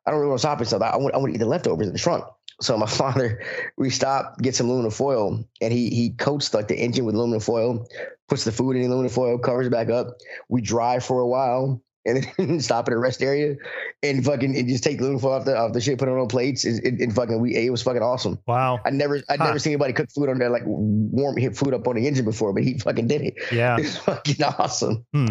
I 0.06 0.12
don't 0.12 0.20
really 0.20 0.30
want 0.30 0.40
to 0.40 0.48
stop 0.48 0.60
and 0.60 0.68
stuff. 0.68 0.82
I 0.82 0.96
want 0.98 1.16
I 1.16 1.18
want 1.18 1.32
to 1.32 1.36
eat 1.36 1.40
the 1.40 1.48
leftovers 1.48 1.88
in 1.88 1.94
the 1.94 2.00
trunk. 2.00 2.26
So 2.62 2.78
my 2.78 2.86
father, 2.88 3.42
we 3.78 3.90
stopped, 3.90 4.42
get 4.42 4.56
some 4.56 4.68
aluminum 4.68 4.92
foil, 4.92 5.44
and 5.62 5.74
he 5.74 5.90
he 5.90 6.12
coats 6.12 6.54
like 6.54 6.68
the 6.68 6.76
engine 6.78 7.06
with 7.06 7.16
aluminum 7.16 7.42
foil, 7.42 7.88
puts 8.28 8.44
the 8.46 8.52
food 8.52 8.76
in 8.76 8.82
the 8.84 8.88
aluminum 8.88 9.12
foil, 9.12 9.38
covers 9.38 9.68
it 9.68 9.72
back 9.72 9.90
up. 9.90 10.18
We 10.50 10.62
drive 10.62 11.04
for 11.04 11.20
a 11.22 11.28
while, 11.28 11.82
and 12.06 12.26
then 12.38 12.60
stop 12.62 12.88
at 12.88 12.94
a 12.94 12.98
rest 12.98 13.22
area, 13.22 13.56
and 14.04 14.24
fucking 14.24 14.56
and 14.56 14.68
just 14.70 14.84
take 14.84 14.98
the 15.00 15.04
aluminum 15.04 15.22
foil 15.22 15.34
off 15.34 15.46
the 15.46 15.58
off 15.58 15.74
the 15.74 15.82
shit, 15.82 15.98
put 16.00 16.08
it 16.08 16.12
on 16.12 16.28
plates, 16.28 16.64
and, 16.64 16.84
and, 16.86 17.02
and 17.02 17.16
fucking 17.16 17.42
we 17.42 17.56
ate. 17.56 17.66
It 17.66 17.72
was 17.72 17.82
fucking 17.84 18.02
awesome. 18.04 18.40
wow. 18.48 18.80
I 18.86 18.92
never 18.92 19.18
I'd 19.28 19.40
Huh. 19.40 19.46
never 19.48 19.60
seen 19.60 19.74
anybody 19.74 19.94
cook 19.94 20.10
food 20.12 20.30
on 20.30 20.38
there 20.38 20.50
like 20.50 20.64
warm 20.66 21.36
hit 21.38 21.58
food 21.58 21.74
up 21.74 21.88
on 21.88 21.96
the 21.96 22.08
engine 22.08 22.26
before, 22.26 22.54
but 22.54 22.64
he 22.64 22.78
fucking 22.78 23.08
did 23.08 23.22
it. 23.22 23.34
Yeah. 23.52 23.78
It's 23.80 23.98
fucking 23.98 24.44
awesome. 24.44 25.06
Hmm. 25.14 25.28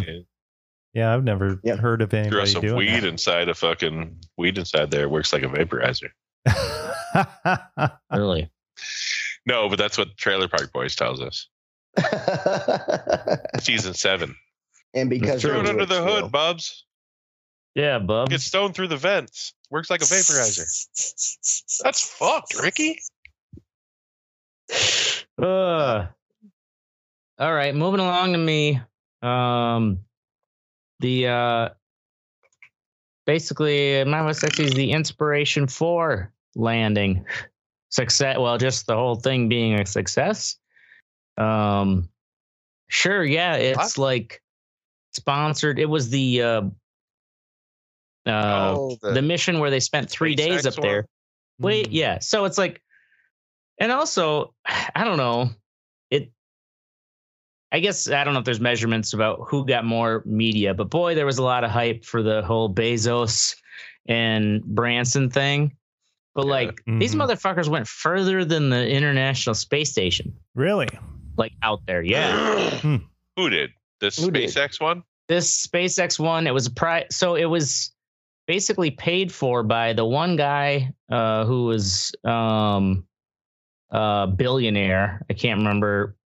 Yeah. 0.93 1.15
I've 1.15 1.25
never 1.25 1.59
Yeah. 1.65 1.77
heard 1.77 2.03
of 2.03 2.11
throw 2.11 2.19
anybody 2.21 2.47
some 2.51 2.63
doing 2.63 2.77
weed 2.77 3.05
inside 3.05 3.49
a 3.49 3.55
fucking 3.55 4.17
weed 4.37 4.59
inside 4.59 4.91
there 4.91 5.09
works 5.09 5.33
like 5.33 5.43
a 5.43 5.47
vaporizer 5.47 6.09
that. 6.45 6.84
Really. 8.13 8.51
no 9.47 9.69
but 9.69 9.79
that's 9.79 9.97
what 9.99 10.17
trailer 10.17 10.49
park 10.49 10.73
boys 10.73 10.97
tells 10.97 11.21
us. 11.21 11.49
Season 13.61 13.95
seven. 13.95 14.37
And 14.95 15.11
because 15.11 15.43
throw 15.43 15.61
it 15.61 15.67
under 15.67 15.87
the 15.87 16.03
which, 16.03 16.13
hood 16.13 16.23
know, 16.23 16.29
bubs. 16.29 16.85
Yeah, 17.75 17.99
bub. 17.99 18.31
get 18.31 18.41
stoned 18.41 18.75
through 18.75 18.89
the 18.89 18.97
vents. 18.97 19.55
Works 19.71 19.91
like 19.91 20.03
a 20.03 20.05
vaporizer. 20.05 21.81
That's 21.83 22.09
fucked 22.09 22.61
ricky. 22.61 23.01
Uh, 25.37 26.07
all 27.39 27.55
right, 27.55 27.75
moving 27.75 28.01
along 28.01 28.33
to 28.33 28.39
me. 28.39 28.81
Um, 29.23 30.01
the 31.01 31.27
uh, 31.27 31.69
basically 33.27 34.05
my 34.05 34.23
most 34.23 34.41
sexy 34.41 34.65
is 34.65 34.75
the 34.75 34.93
inspiration 34.93 35.67
for 35.67 36.33
landing 36.57 37.25
success. 37.91 38.37
Well, 38.39 38.59
just 38.59 38.87
the 38.87 38.95
whole 38.95 39.17
thing 39.17 39.49
being 39.49 39.75
a 39.75 39.87
success. 39.87 40.57
Um, 41.37 42.09
sure, 42.89 43.25
yeah, 43.25 43.57
it's 43.57 43.99
like 43.99 44.43
sponsored. 45.13 45.79
It 45.79 45.89
was 45.89 46.11
the 46.11 46.43
uh, 46.43 46.63
uh, 48.27 48.75
Oh, 48.77 48.97
the, 49.03 49.23
mission 49.23 49.61
where 49.61 49.71
they 49.71 49.81
spent 49.81 50.11
three 50.11 50.35
days 50.35 50.67
up 50.67 50.75
there. 50.75 51.07
one? 51.59 51.73
Wait, 51.73 51.91
yeah. 51.91 52.19
So 52.19 52.45
it's 52.45 52.59
like, 52.59 52.83
and 53.79 53.93
also, 53.93 54.55
I 54.95 55.05
don't 55.05 55.19
know. 55.19 55.51
It, 56.11 56.31
I 57.73 57.81
guess 57.81 58.09
I 58.09 58.25
don't 58.25 58.35
know 58.35 58.41
if 58.41 58.45
there's 58.45 58.61
measurements 58.61 59.13
about 59.13 59.41
who 59.49 59.67
got 59.67 59.85
more 59.85 60.23
media, 60.25 60.75
but 60.75 60.91
boy, 60.91 61.15
there 61.15 61.27
was 61.27 61.39
a 61.39 61.43
lot 61.43 61.65
of 61.65 61.71
hype 61.71 62.05
for 62.05 62.23
the 62.23 62.43
whole 62.43 62.73
Bezos 62.73 63.57
and 64.07 64.63
Branson 64.65 65.31
thing. 65.31 65.77
But 66.35 66.47
Yeah. 66.47 66.53
like 66.53 66.81
these 66.87 67.15
Mhm. 67.15 67.27
motherfuckers 67.29 67.69
went 67.69 67.87
further 67.87 68.45
than 68.45 68.71
the 68.71 68.89
International 68.89 69.55
Space 69.55 69.91
Station, 69.91 70.35
Really? 70.55 70.89
like 71.37 71.53
out 71.63 71.81
there. 71.87 72.03
Yeah. 72.03 72.71
Who 73.37 73.51
did? 73.51 73.71
This 74.01 74.17
Who 74.19 74.31
did? 74.31 74.49
SpaceX 74.51 74.81
one? 74.81 75.03
this 75.29 75.67
SpaceX 75.67 76.19
one, 76.19 76.47
it 76.47 76.53
was 76.53 76.67
a 76.67 76.71
pri 76.71 77.07
so 77.11 77.35
it 77.35 77.47
was 77.47 77.93
basically 78.47 78.91
paid 78.91 79.33
for 79.33 79.63
by 79.63 79.93
the 79.95 80.05
one 80.05 80.37
guy 80.37 80.93
uh 81.11 81.45
who 81.47 81.65
was 81.65 82.13
um 82.25 83.07
a 83.91 84.27
billionaire. 84.27 85.23
I 85.31 85.35
can't 85.35 85.59
remember, 85.59 86.17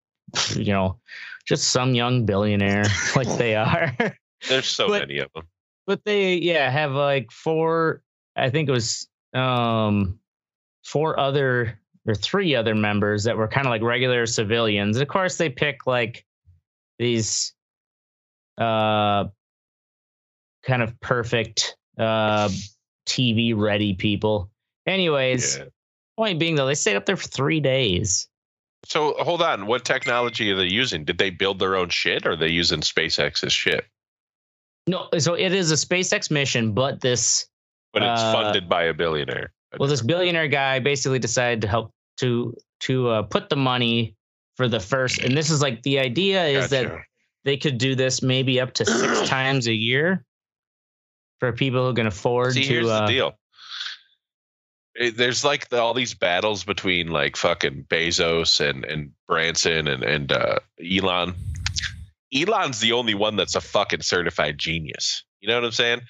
you 0.57 0.73
know, 0.73 0.99
just 1.47 1.68
some 1.71 1.94
young 1.94 2.25
billionaire 2.27 2.85
like 3.16 3.29
they 3.38 3.55
are. 3.57 3.94
There's 4.49 4.66
so 4.68 4.88
But- 4.88 5.03
many 5.09 5.18
of 5.18 5.31
them. 5.35 5.47
but 5.87 6.05
they 6.05 6.35
yeah, 6.37 6.71
have 6.71 6.92
like 6.92 7.31
four 7.31 8.03
I 8.37 8.51
think 8.51 8.68
it 8.68 8.73
was 8.73 9.07
um 9.35 10.19
four 10.85 11.19
other 11.19 11.79
or 12.07 12.14
three 12.14 12.55
other 12.55 12.75
members 12.75 13.25
that 13.25 13.37
were 13.37 13.49
kind 13.49 13.67
of 13.67 13.71
like 13.71 13.83
regular 13.83 14.25
civilians. 14.27 14.97
And 14.97 15.03
of 15.03 15.09
course 15.09 15.37
they 15.37 15.51
pick 15.51 15.87
like 15.87 16.25
these 16.99 17.53
uh 18.57 19.25
kind 20.64 20.83
of 20.83 20.99
perfect 21.01 21.77
uh 21.99 22.49
TV 23.07 23.55
ready 23.57 23.95
people. 23.95 24.51
Anyways, 24.87 25.59
Yeah. 25.59 25.64
point 26.17 26.38
being 26.38 26.55
though, 26.55 26.67
they 26.67 26.75
stayed 26.75 26.97
up 26.97 27.07
there 27.07 27.17
for 27.17 27.29
three 27.29 27.61
days. 27.61 28.29
So 28.87 29.14
hold 29.19 29.43
on. 29.43 29.67
What 29.67 29.85
technology 29.85 30.51
are 30.53 30.57
they 30.57 30.64
using? 30.67 31.05
Did 31.05 31.19
they 31.19 31.31
build 31.31 31.59
their 31.59 31.77
own 31.77 31.88
shit 31.91 32.27
or 32.27 32.33
are 32.33 32.37
they 32.37 32.49
using 32.49 32.81
SpaceX's 32.81 33.53
shit? 33.53 33.85
No, 34.87 35.09
so 35.19 35.35
it 35.35 35.53
is 35.53 35.71
a 35.71 35.75
SpaceX 35.75 36.31
mission, 36.31 36.73
but 36.73 37.01
this 37.03 37.47
But 37.92 38.03
it's 38.03 38.20
Uh, 38.22 38.33
funded 38.33 38.68
by 38.68 38.85
a 38.85 38.94
billionaire. 38.94 39.53
well 39.79 39.88
this 39.88 40.03
billionaire 40.03 40.48
guy 40.48 40.79
basically 40.79 41.18
decided 41.18 41.61
to 41.62 41.68
help 41.68 41.92
to 42.20 42.55
to 42.81 43.09
uh, 43.09 43.22
put 43.22 43.48
the 43.48 43.57
money 43.57 44.14
for 44.57 44.68
the 44.68 44.81
first 44.81 45.20
and 45.20 45.37
this 45.37 45.51
is 45.51 45.61
like 45.62 45.83
the 45.83 45.98
idea 45.98 46.44
is 46.46 46.70
that 46.70 46.87
they 47.44 47.57
could 47.57 47.79
do 47.79 47.94
this 47.94 48.22
maybe 48.22 48.61
up 48.61 48.72
to 48.74 48.85
six 48.85 49.29
times 49.29 49.66
a 49.68 49.72
year 49.74 50.24
for 51.40 51.53
people 51.53 51.87
who 51.88 51.94
can 51.94 52.07
afford 52.07 52.53
See, 52.55 52.62
to 52.62 52.68
here's 52.68 52.88
uh, 52.88 53.01
the 53.03 53.07
deal. 53.12 53.38
It- 54.96 55.16
there's 55.16 55.44
like 55.44 55.68
the, 55.68 55.81
all 55.81 55.94
these 55.94 56.14
battles 56.14 56.64
between 56.64 57.09
like 57.12 57.37
fucking 57.37 57.85
Bezos 57.88 58.61
and 58.61 58.85
and 58.85 59.12
Branson 59.29 59.87
and 59.87 60.03
and 60.03 60.33
uh, 60.33 60.59
Elon. 60.85 61.35
Elon's 62.35 62.81
the 62.81 62.92
only 62.92 63.14
one 63.14 63.37
that's 63.37 63.55
a 63.55 63.61
fucking 63.61 64.03
certified 64.03 64.59
genius. 64.59 65.24
You 65.40 65.48
know 65.48 65.55
what 65.57 65.64
I'm 65.64 65.72
saying? 65.72 66.01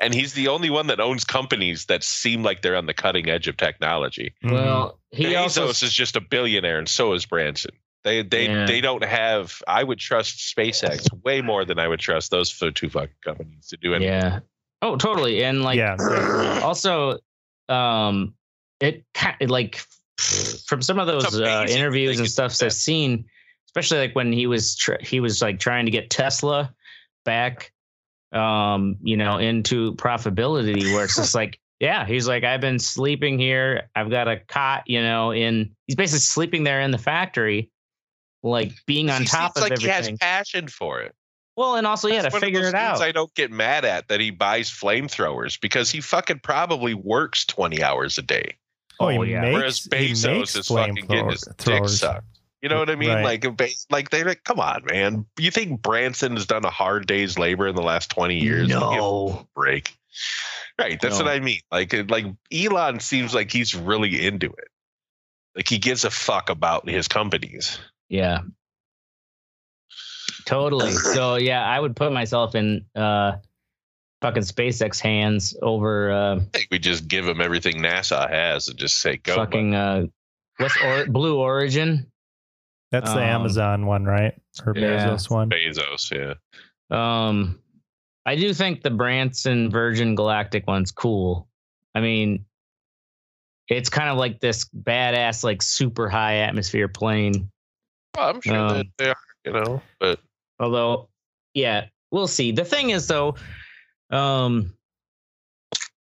And 0.00 0.14
he's 0.14 0.32
the 0.32 0.48
only 0.48 0.70
one 0.70 0.86
that 0.86 1.00
owns 1.00 1.24
companies 1.24 1.86
that 1.86 2.02
seem 2.02 2.42
like 2.42 2.62
they're 2.62 2.76
on 2.76 2.86
the 2.86 2.94
cutting 2.94 3.28
edge 3.28 3.46
of 3.48 3.56
technology. 3.56 4.34
Well 4.42 4.98
he 5.10 5.24
Bezos 5.26 5.38
also 5.40 5.68
is 5.68 5.92
just 5.92 6.16
a 6.16 6.20
billionaire, 6.20 6.78
and 6.78 6.88
so 6.88 7.12
is 7.12 7.26
Branson. 7.26 7.72
They 8.04 8.22
they 8.22 8.46
Yeah. 8.46 8.64
they 8.66 8.80
don't 8.80 9.04
have. 9.04 9.60
I 9.68 9.84
would 9.84 9.98
trust 9.98 10.54
SpaceX 10.56 11.06
way 11.24 11.42
more 11.42 11.64
than 11.64 11.78
I 11.78 11.86
would 11.88 12.00
trust 12.00 12.30
those 12.30 12.50
f- 12.62 12.72
two 12.74 12.88
fucking 12.88 13.14
companies 13.24 13.66
to 13.68 13.76
do 13.76 13.94
anything. 13.94 14.14
yeah 14.14 14.40
oh 14.82 14.96
totally 14.96 15.44
and 15.44 15.62
like 15.62 15.76
yeah. 15.76 16.60
also 16.62 17.18
um 17.68 18.32
it 18.80 19.04
like 19.46 19.82
from 20.66 20.80
some 20.80 20.98
of 20.98 21.06
those 21.06 21.38
uh, 21.38 21.66
interviews 21.68 22.18
and 22.18 22.30
stuff 22.30 22.56
do 22.58 22.64
i've 22.66 22.72
seen 22.72 23.26
especially 23.66 23.98
like 23.98 24.14
when 24.16 24.32
he 24.32 24.46
was 24.46 24.74
tr- 24.76 25.00
he 25.02 25.20
was 25.20 25.42
like 25.42 25.58
trying 25.58 25.84
to 25.84 25.90
get 25.90 26.08
tesla 26.08 26.72
back 27.26 27.72
um 28.32 28.96
you 29.02 29.16
know 29.16 29.38
into 29.38 29.94
profitability 29.96 30.92
where 30.94 31.04
it's 31.04 31.16
just 31.16 31.34
like 31.40 31.58
yeah 31.80 32.06
he's 32.06 32.28
like 32.28 32.44
i've 32.44 32.60
been 32.60 32.78
sleeping 32.78 33.38
here 33.38 33.88
i've 33.96 34.10
got 34.10 34.28
a 34.28 34.38
cot 34.38 34.82
you 34.86 35.02
know 35.02 35.32
in 35.32 35.70
he's 35.86 35.96
basically 35.96 36.20
sleeping 36.20 36.62
there 36.64 36.80
in 36.80 36.90
the 36.92 36.98
factory 36.98 37.70
like 38.42 38.72
being 38.86 39.10
on 39.10 39.22
He 39.22 39.26
top 39.26 39.54
seems 39.54 39.64
of 39.66 39.70
like 39.70 39.80
he 39.80 39.88
has 39.88 40.10
passion 40.20 40.68
for 40.68 41.00
it. 41.00 41.14
well 41.56 41.74
and 41.76 41.86
also 41.86 42.08
yeah 42.08 42.22
to 42.22 42.28
one 42.28 42.36
of 42.36 42.40
figure 42.40 42.60
those 42.60 42.68
it 42.70 42.74
out 42.76 43.00
I 43.02 43.12
don't 43.12 43.34
get 43.34 43.50
mad 43.50 43.84
at 43.84 44.08
that 44.08 44.20
he 44.20 44.30
buys 44.30 44.70
flamethrowers 44.70 45.60
because 45.60 45.90
he 45.90 46.00
fucking 46.00 46.38
probably 46.40 46.94
works 46.94 47.44
20 47.44 47.82
hours 47.82 48.16
a 48.16 48.22
day. 48.22 48.54
Oh, 49.00 49.08
he 49.08 49.18
Oh, 49.18 49.22
yeah. 49.22 49.40
makes, 49.42 49.54
Whereas 49.56 49.80
Bezos 49.80 50.56
is 50.58 50.68
fucking 50.68 51.06
getting 51.06 51.30
his 51.30 51.42
dick 51.58 51.88
sucked. 51.88 52.39
You 52.62 52.68
know 52.68 52.78
what 52.78 52.90
I 52.90 52.94
mean? 52.96 53.08
Right. 53.10 53.42
Like, 53.42 53.80
like 53.90 54.10
they're 54.10 54.24
like, 54.26 54.44
come 54.44 54.60
on, 54.60 54.84
man. 54.84 55.24
You 55.38 55.50
think 55.50 55.80
Branson 55.80 56.34
has 56.36 56.46
done 56.46 56.64
a 56.64 56.70
hard 56.70 57.06
day's 57.06 57.38
labor 57.38 57.66
in 57.66 57.74
the 57.74 57.82
last 57.82 58.10
20 58.10 58.38
years? 58.38 58.68
Give 58.68 58.76
him 58.76 58.82
a 58.82 58.96
no 58.96 59.48
break. 59.54 59.94
Right. 60.78 61.00
That's 61.00 61.18
No. 61.18 61.24
what 61.24 61.32
I 61.34 61.40
mean. 61.40 61.60
Like, 61.72 61.94
like 62.10 62.26
Elon 62.52 63.00
seems 63.00 63.34
like 63.34 63.50
he's 63.50 63.74
really 63.74 64.26
into 64.26 64.48
it. 64.48 64.68
Like 65.56 65.68
he 65.68 65.78
gives 65.78 66.04
a 66.04 66.10
fuck 66.10 66.50
about 66.50 66.88
his 66.88 67.08
companies. 67.08 67.78
Yeah. 68.08 68.40
Totally. 70.44 70.92
So 71.14 71.36
yeah, 71.36 71.64
I 71.64 71.78
would 71.78 71.96
put 71.96 72.12
myself 72.12 72.54
in 72.54 72.84
uh 72.94 73.32
fucking 74.20 74.42
SpaceX 74.42 75.00
hands 75.00 75.56
over 75.62 76.12
uh 76.12 76.36
I 76.36 76.40
think 76.52 76.68
we 76.70 76.78
just 76.78 77.08
give 77.08 77.26
him 77.26 77.40
everything 77.40 77.76
NASA 77.78 78.28
has 78.28 78.68
and 78.68 78.78
just 78.78 78.98
say 78.98 79.16
go. 79.16 79.36
bud." 79.36 79.44
fucking 79.46 79.74
uh 79.74 80.06
what's 80.58 80.76
or- 80.82 81.06
Blue 81.06 81.38
Origin. 81.38 82.06
That's 82.90 83.10
the 83.10 83.18
Um, 83.18 83.42
Amazon 83.42 83.86
one, 83.86 84.04
right? 84.04 84.34
Or 84.66 84.76
yeah. 84.76 85.06
Bezos 85.08 85.30
one. 85.30 85.50
Bezos, 85.50 86.10
yeah. 86.10 86.34
Um 86.90 87.60
I 88.26 88.36
do 88.36 88.52
think 88.52 88.82
the 88.82 88.90
Branson 88.90 89.70
Virgin 89.70 90.14
Galactic 90.14 90.66
one's 90.66 90.90
cool. 90.92 91.48
I 91.94 92.00
mean 92.00 92.44
it's 93.68 93.88
kind 93.88 94.08
of 94.10 94.18
like 94.18 94.40
this 94.40 94.68
badass 94.82 95.44
like 95.44 95.62
super 95.62 96.08
high 96.08 96.36
atmosphere 96.38 96.88
plane. 96.88 97.50
Well, 98.16 98.28
I'm 98.30 98.40
sure 98.40 98.54
that 98.54 98.80
Um, 98.80 98.92
they 98.98 99.08
are, 99.08 99.16
you 99.44 99.52
know, 99.52 99.82
but 100.00 100.18
Although, 100.58 101.08
yeah, 101.54 101.86
we'll 102.10 102.28
see. 102.28 102.52
The 102.52 102.66
thing 102.66 102.90
is, 102.90 103.06
though, 103.06 103.34
um, 104.10 104.74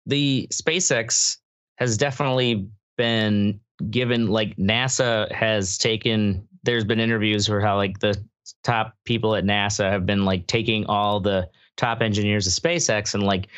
the 0.07 0.49
SpaceX 0.51 1.37
has 1.77 1.99
definitely 1.99 2.67
been 2.97 3.61
given 3.91 4.29
like 4.29 4.57
NASA 4.57 5.31
has 5.33 5.77
taken. 5.77 6.49
There's 6.67 6.85
been 6.85 7.01
interviews 7.01 7.49
where 7.49 7.61
how 7.61 7.77
like 7.77 7.99
the 8.01 8.23
top 8.63 8.95
people 9.05 9.35
at 9.35 9.45
NASA 9.45 9.91
have 9.91 10.05
been 10.05 10.25
like 10.25 10.47
taking 10.47 10.85
all 10.87 11.21
the 11.21 11.49
top 11.77 12.03
engineers 12.03 12.47
of 12.47 12.53
SpaceX 12.53 13.15
and 13.15 13.23
like 13.23 13.49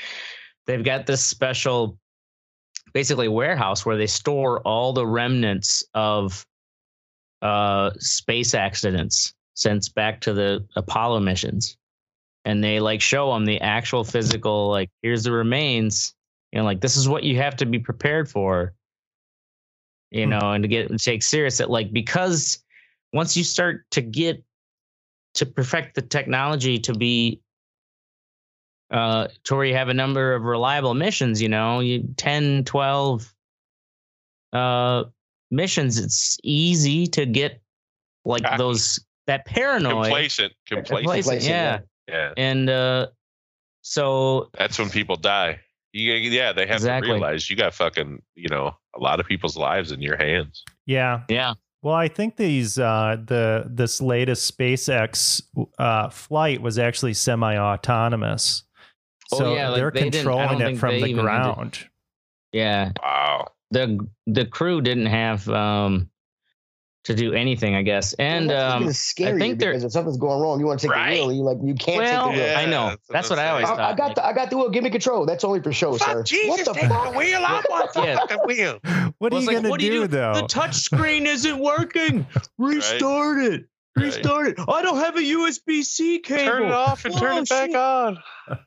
they've 0.66 0.84
got 0.84 1.06
this 1.06 1.24
special 1.24 1.98
basically 2.92 3.28
warehouse 3.28 3.84
where 3.84 3.96
they 3.96 4.06
store 4.06 4.60
all 4.60 4.92
the 4.92 5.06
remnants 5.06 5.82
of 5.94 6.46
uh 7.42 7.90
space 7.98 8.54
accidents 8.54 9.34
since 9.54 9.88
back 9.88 10.20
to 10.20 10.32
the 10.32 10.64
Apollo 10.76 11.20
missions. 11.20 11.76
And 12.44 12.62
they 12.62 12.80
like 12.80 13.00
show 13.00 13.32
them 13.32 13.44
the 13.44 13.60
actual 13.60 14.04
physical, 14.04 14.70
like, 14.70 14.88
here's 15.02 15.24
the 15.24 15.32
remains. 15.32 16.14
You 16.52 16.60
know, 16.60 16.64
like 16.64 16.80
this 16.80 16.96
is 16.96 17.08
what 17.08 17.24
you 17.24 17.36
have 17.36 17.56
to 17.56 17.66
be 17.66 17.78
prepared 17.78 18.30
for. 18.30 18.72
You 20.10 20.24
Hmm. 20.24 20.30
know, 20.30 20.52
and 20.52 20.62
to 20.62 20.68
get 20.68 20.90
and 20.90 20.98
take 20.98 21.22
serious 21.22 21.58
that 21.58 21.70
like 21.70 21.92
because 21.92 22.64
once 23.12 23.36
you 23.36 23.44
start 23.44 23.84
to 23.92 24.00
get 24.00 24.42
to 25.34 25.46
perfect 25.46 25.94
the 25.94 26.02
technology 26.02 26.78
to 26.78 26.94
be 26.94 27.40
uh 28.90 29.28
to 29.44 29.54
where 29.54 29.64
you 29.66 29.74
have 29.74 29.88
a 29.88 29.94
number 29.94 30.34
of 30.34 30.42
reliable 30.44 30.94
missions, 30.94 31.40
you 31.42 31.48
know, 31.48 31.80
you 31.80 32.02
10, 32.16 32.64
12 32.64 33.34
uh 34.52 35.04
missions, 35.50 35.98
it's 35.98 36.38
easy 36.42 37.06
to 37.06 37.26
get 37.26 37.60
like 38.24 38.42
Cocky. 38.42 38.56
those 38.58 39.00
that 39.26 39.44
paranoid 39.44 40.04
complacent, 40.06 40.52
complacent. 40.66 40.88
complacent, 40.88 41.24
Complacent, 41.24 41.44
yeah. 41.44 41.78
Yeah, 42.08 42.32
And 42.38 42.70
uh 42.70 43.08
so 43.82 44.48
that's 44.58 44.78
when 44.78 44.90
people 44.90 45.16
die. 45.16 45.60
You, 45.92 46.12
yeah, 46.14 46.52
they 46.52 46.66
have 46.66 46.76
Exactly. 46.76 47.08
to 47.08 47.14
realize 47.14 47.48
you 47.48 47.56
got 47.56 47.72
fucking, 47.74 48.20
you 48.34 48.48
know, 48.48 48.74
a 48.94 49.00
lot 49.00 49.20
of 49.20 49.26
people's 49.26 49.56
lives 49.56 49.90
in 49.92 50.02
your 50.02 50.16
hands. 50.16 50.62
Yeah. 50.86 51.22
yeah. 51.30 51.54
Well, 51.82 51.94
I 51.94 52.08
think 52.08 52.36
these 52.36 52.78
uh, 52.78 53.16
the 53.24 53.64
this 53.68 54.00
latest 54.00 54.56
SpaceX 54.58 55.42
uh, 55.78 56.08
flight 56.10 56.60
was 56.60 56.78
actually 56.78 57.14
semi-autonomous. 57.14 58.64
Oh, 59.32 59.38
So 59.38 59.54
yeah, 59.54 59.68
like, 59.68 59.76
they're 59.78 59.90
they 59.90 60.10
controlling 60.10 60.60
it 60.60 60.78
from 60.78 60.98
the 61.00 61.06
even 61.06 61.08
had 61.08 61.16
to- 61.16 61.22
ground. 61.54 61.78
Yeah. 62.52 62.92
Wow. 63.02 63.48
The 63.70 63.98
the 64.26 64.46
crew 64.46 64.80
didn't 64.80 65.06
have 65.06 65.48
um 65.50 66.10
to 67.04 67.14
do 67.14 67.32
anything, 67.32 67.74
I 67.74 67.82
guess. 67.82 68.12
And 68.14 68.48
Well, 68.48 68.72
um 68.72 68.82
even 68.82 68.92
scarier 68.92 69.38
think 69.38 69.58
they're- 69.58 69.70
because 69.70 69.84
if 69.84 69.92
something's 69.92 70.18
going 70.18 70.40
wrong, 70.42 70.60
you 70.60 70.66
want 70.66 70.80
to 70.80 70.86
take 70.88 70.94
Right. 70.94 71.16
the 71.20 71.26
wheel. 71.26 71.32
You 71.36 71.42
like 71.42 71.58
you 71.62 71.74
can't 71.74 71.98
well, 71.98 72.26
take 72.28 72.34
the 72.36 72.40
wheel. 72.42 72.50
Yeah, 72.52 72.58
I 72.58 72.66
know. 72.66 72.86
that's 72.88 72.98
what 73.08 73.12
That's 73.12 73.30
what 73.30 73.38
I'm 73.38 73.48
always 73.52 73.66
saying. 73.68 73.80
I, 73.80 73.90
I 73.90 73.94
got 73.94 74.06
like- 74.08 74.14
the 74.16 74.26
I 74.26 74.32
got 74.34 74.50
the 74.50 74.56
wheel. 74.56 74.68
Give 74.70 74.84
me 74.84 74.90
control. 74.90 75.24
That's 75.26 75.44
only 75.44 75.62
for 75.62 75.72
show, 75.72 75.96
sir. 75.96 76.22
Jesus, 76.22 76.48
what 76.48 76.64
the 76.64 76.74
fuck? 76.86 77.14
wheel. 77.14 77.40
I 77.44 77.62
want 77.70 77.92
the 77.94 78.02
Yeah. 78.02 78.16
fucking 78.18 78.38
wheel. 78.44 78.78
What 79.18 79.32
are 79.32 79.40
you 79.40 79.46
like, 79.46 79.56
gonna 79.56 79.70
what 79.70 79.80
do, 79.80 79.88
do 79.90 80.06
though? 80.06 80.34
The 80.34 80.42
touch 80.48 80.74
screen 80.74 81.26
isn't 81.26 81.58
working. 81.58 82.26
Restart 82.58 83.38
it. 83.42 83.64
Restart 83.96 84.48
it. 84.48 84.56
I 84.68 84.82
don't 84.82 84.98
have 84.98 85.16
a 85.16 85.20
USB 85.22 85.82
C 85.82 86.18
cable. 86.20 86.44
Turn 86.44 86.62
it 86.64 86.72
off 86.72 87.04
and 87.04 87.16
turn 87.16 87.32
Oh, 87.38 87.38
it 87.42 87.48
back 87.48 87.68
shit. 87.70 87.76
on. 87.76 88.18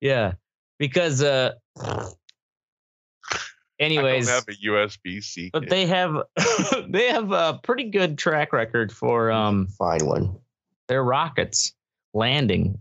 Yeah, 0.00 0.32
because 0.78 1.22
uh, 1.22 1.52
anyways, 3.80 4.28
I 4.28 4.32
don't 4.32 4.46
have 4.46 4.48
a 4.48 4.66
USB 4.66 5.22
C. 5.22 5.50
but 5.52 5.68
they 5.68 5.86
have 5.86 6.14
they 6.88 7.08
have 7.08 7.32
a 7.32 7.58
pretty 7.62 7.84
good 7.90 8.18
track 8.18 8.52
record 8.52 8.92
for 8.92 9.30
um 9.30 9.66
Find 9.78 10.06
one. 10.06 10.36
their 10.88 11.02
rockets 11.02 11.74
landing. 12.14 12.80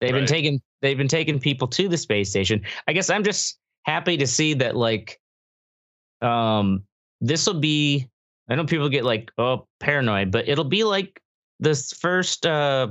They've 0.00 0.12
been 0.12 0.22
Right. 0.22 0.28
taking 0.28 0.60
they've 0.82 0.98
been 0.98 1.08
taking 1.08 1.40
people 1.40 1.66
to 1.68 1.88
the 1.88 1.96
space 1.96 2.30
station. 2.30 2.62
I 2.86 2.92
guess 2.92 3.10
I'm 3.10 3.24
just 3.24 3.58
happy 3.84 4.16
to 4.18 4.26
see 4.26 4.54
that 4.54 4.76
like 4.76 5.20
um 6.20 6.84
this 7.20 7.46
will 7.46 7.60
be 7.60 8.08
I 8.48 8.54
know 8.56 8.64
people 8.66 8.88
get 8.88 9.04
like 9.04 9.30
oh 9.38 9.66
paranoid, 9.80 10.30
but 10.30 10.48
it'll 10.48 10.64
be 10.64 10.84
like 10.84 11.20
this 11.60 11.92
first 11.92 12.44
uh 12.46 12.88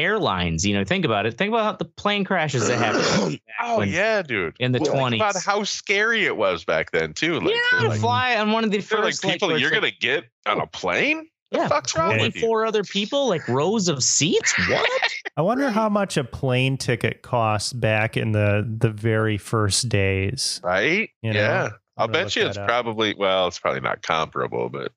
airlines, 0.00 0.66
you 0.66 0.74
know, 0.74 0.84
think 0.84 1.04
about 1.04 1.26
it. 1.26 1.36
Think 1.38 1.50
about 1.50 1.78
the 1.78 1.84
plane 1.84 2.24
crashes 2.24 2.66
that 2.68 2.78
happened 2.78 3.40
oh 3.62 3.78
when- 3.78 3.88
yeah, 3.88 4.22
dude. 4.22 4.56
in 4.58 4.72
the 4.72 4.80
Well, 4.80 4.92
twenties. 4.92 5.20
about 5.20 5.36
how 5.42 5.62
scary 5.64 6.24
it 6.24 6.36
was 6.36 6.64
back 6.64 6.90
then 6.90 7.12
too. 7.12 7.40
Like, 7.40 7.54
yeah, 7.80 7.88
like, 7.88 8.00
fly 8.00 8.36
on 8.36 8.52
one 8.52 8.64
of 8.64 8.70
the 8.70 8.78
they're 8.78 8.98
first 8.98 9.22
like, 9.24 9.32
people 9.34 9.48
where 9.48 9.56
it's 9.56 9.62
you're 9.62 9.70
like- 9.80 9.98
gonna 10.00 10.14
get 10.22 10.24
on 10.46 10.60
a 10.60 10.66
plane. 10.66 11.28
yeah, 11.50 11.64
the 11.64 11.68
fuck's 11.68 11.96
wrong 11.96 12.10
with 12.18 12.34
you? 12.36 12.40
24 12.42 12.66
other 12.66 12.82
people, 12.84 13.28
like 13.28 13.46
rows 13.48 13.88
of 13.88 14.02
seats. 14.02 14.54
What? 14.68 14.88
I 15.36 15.42
wonder 15.42 15.70
how 15.70 15.88
much 15.88 16.16
a 16.16 16.24
plane 16.24 16.76
ticket 16.76 17.22
cost 17.22 17.78
back 17.80 18.16
in 18.16 18.32
the 18.32 18.66
the 18.78 18.90
very 18.90 19.38
first 19.38 19.88
days. 19.88 20.60
Right? 20.64 21.10
You 21.22 21.32
know, 21.32 21.40
yeah. 21.40 21.68
I'll 21.96 22.08
bet 22.08 22.34
you 22.36 22.46
it's 22.46 22.56
up. 22.58 22.66
probably 22.66 23.14
well, 23.14 23.46
it's 23.48 23.58
probably 23.58 23.80
not 23.80 24.02
comparable, 24.02 24.68
but 24.70 24.92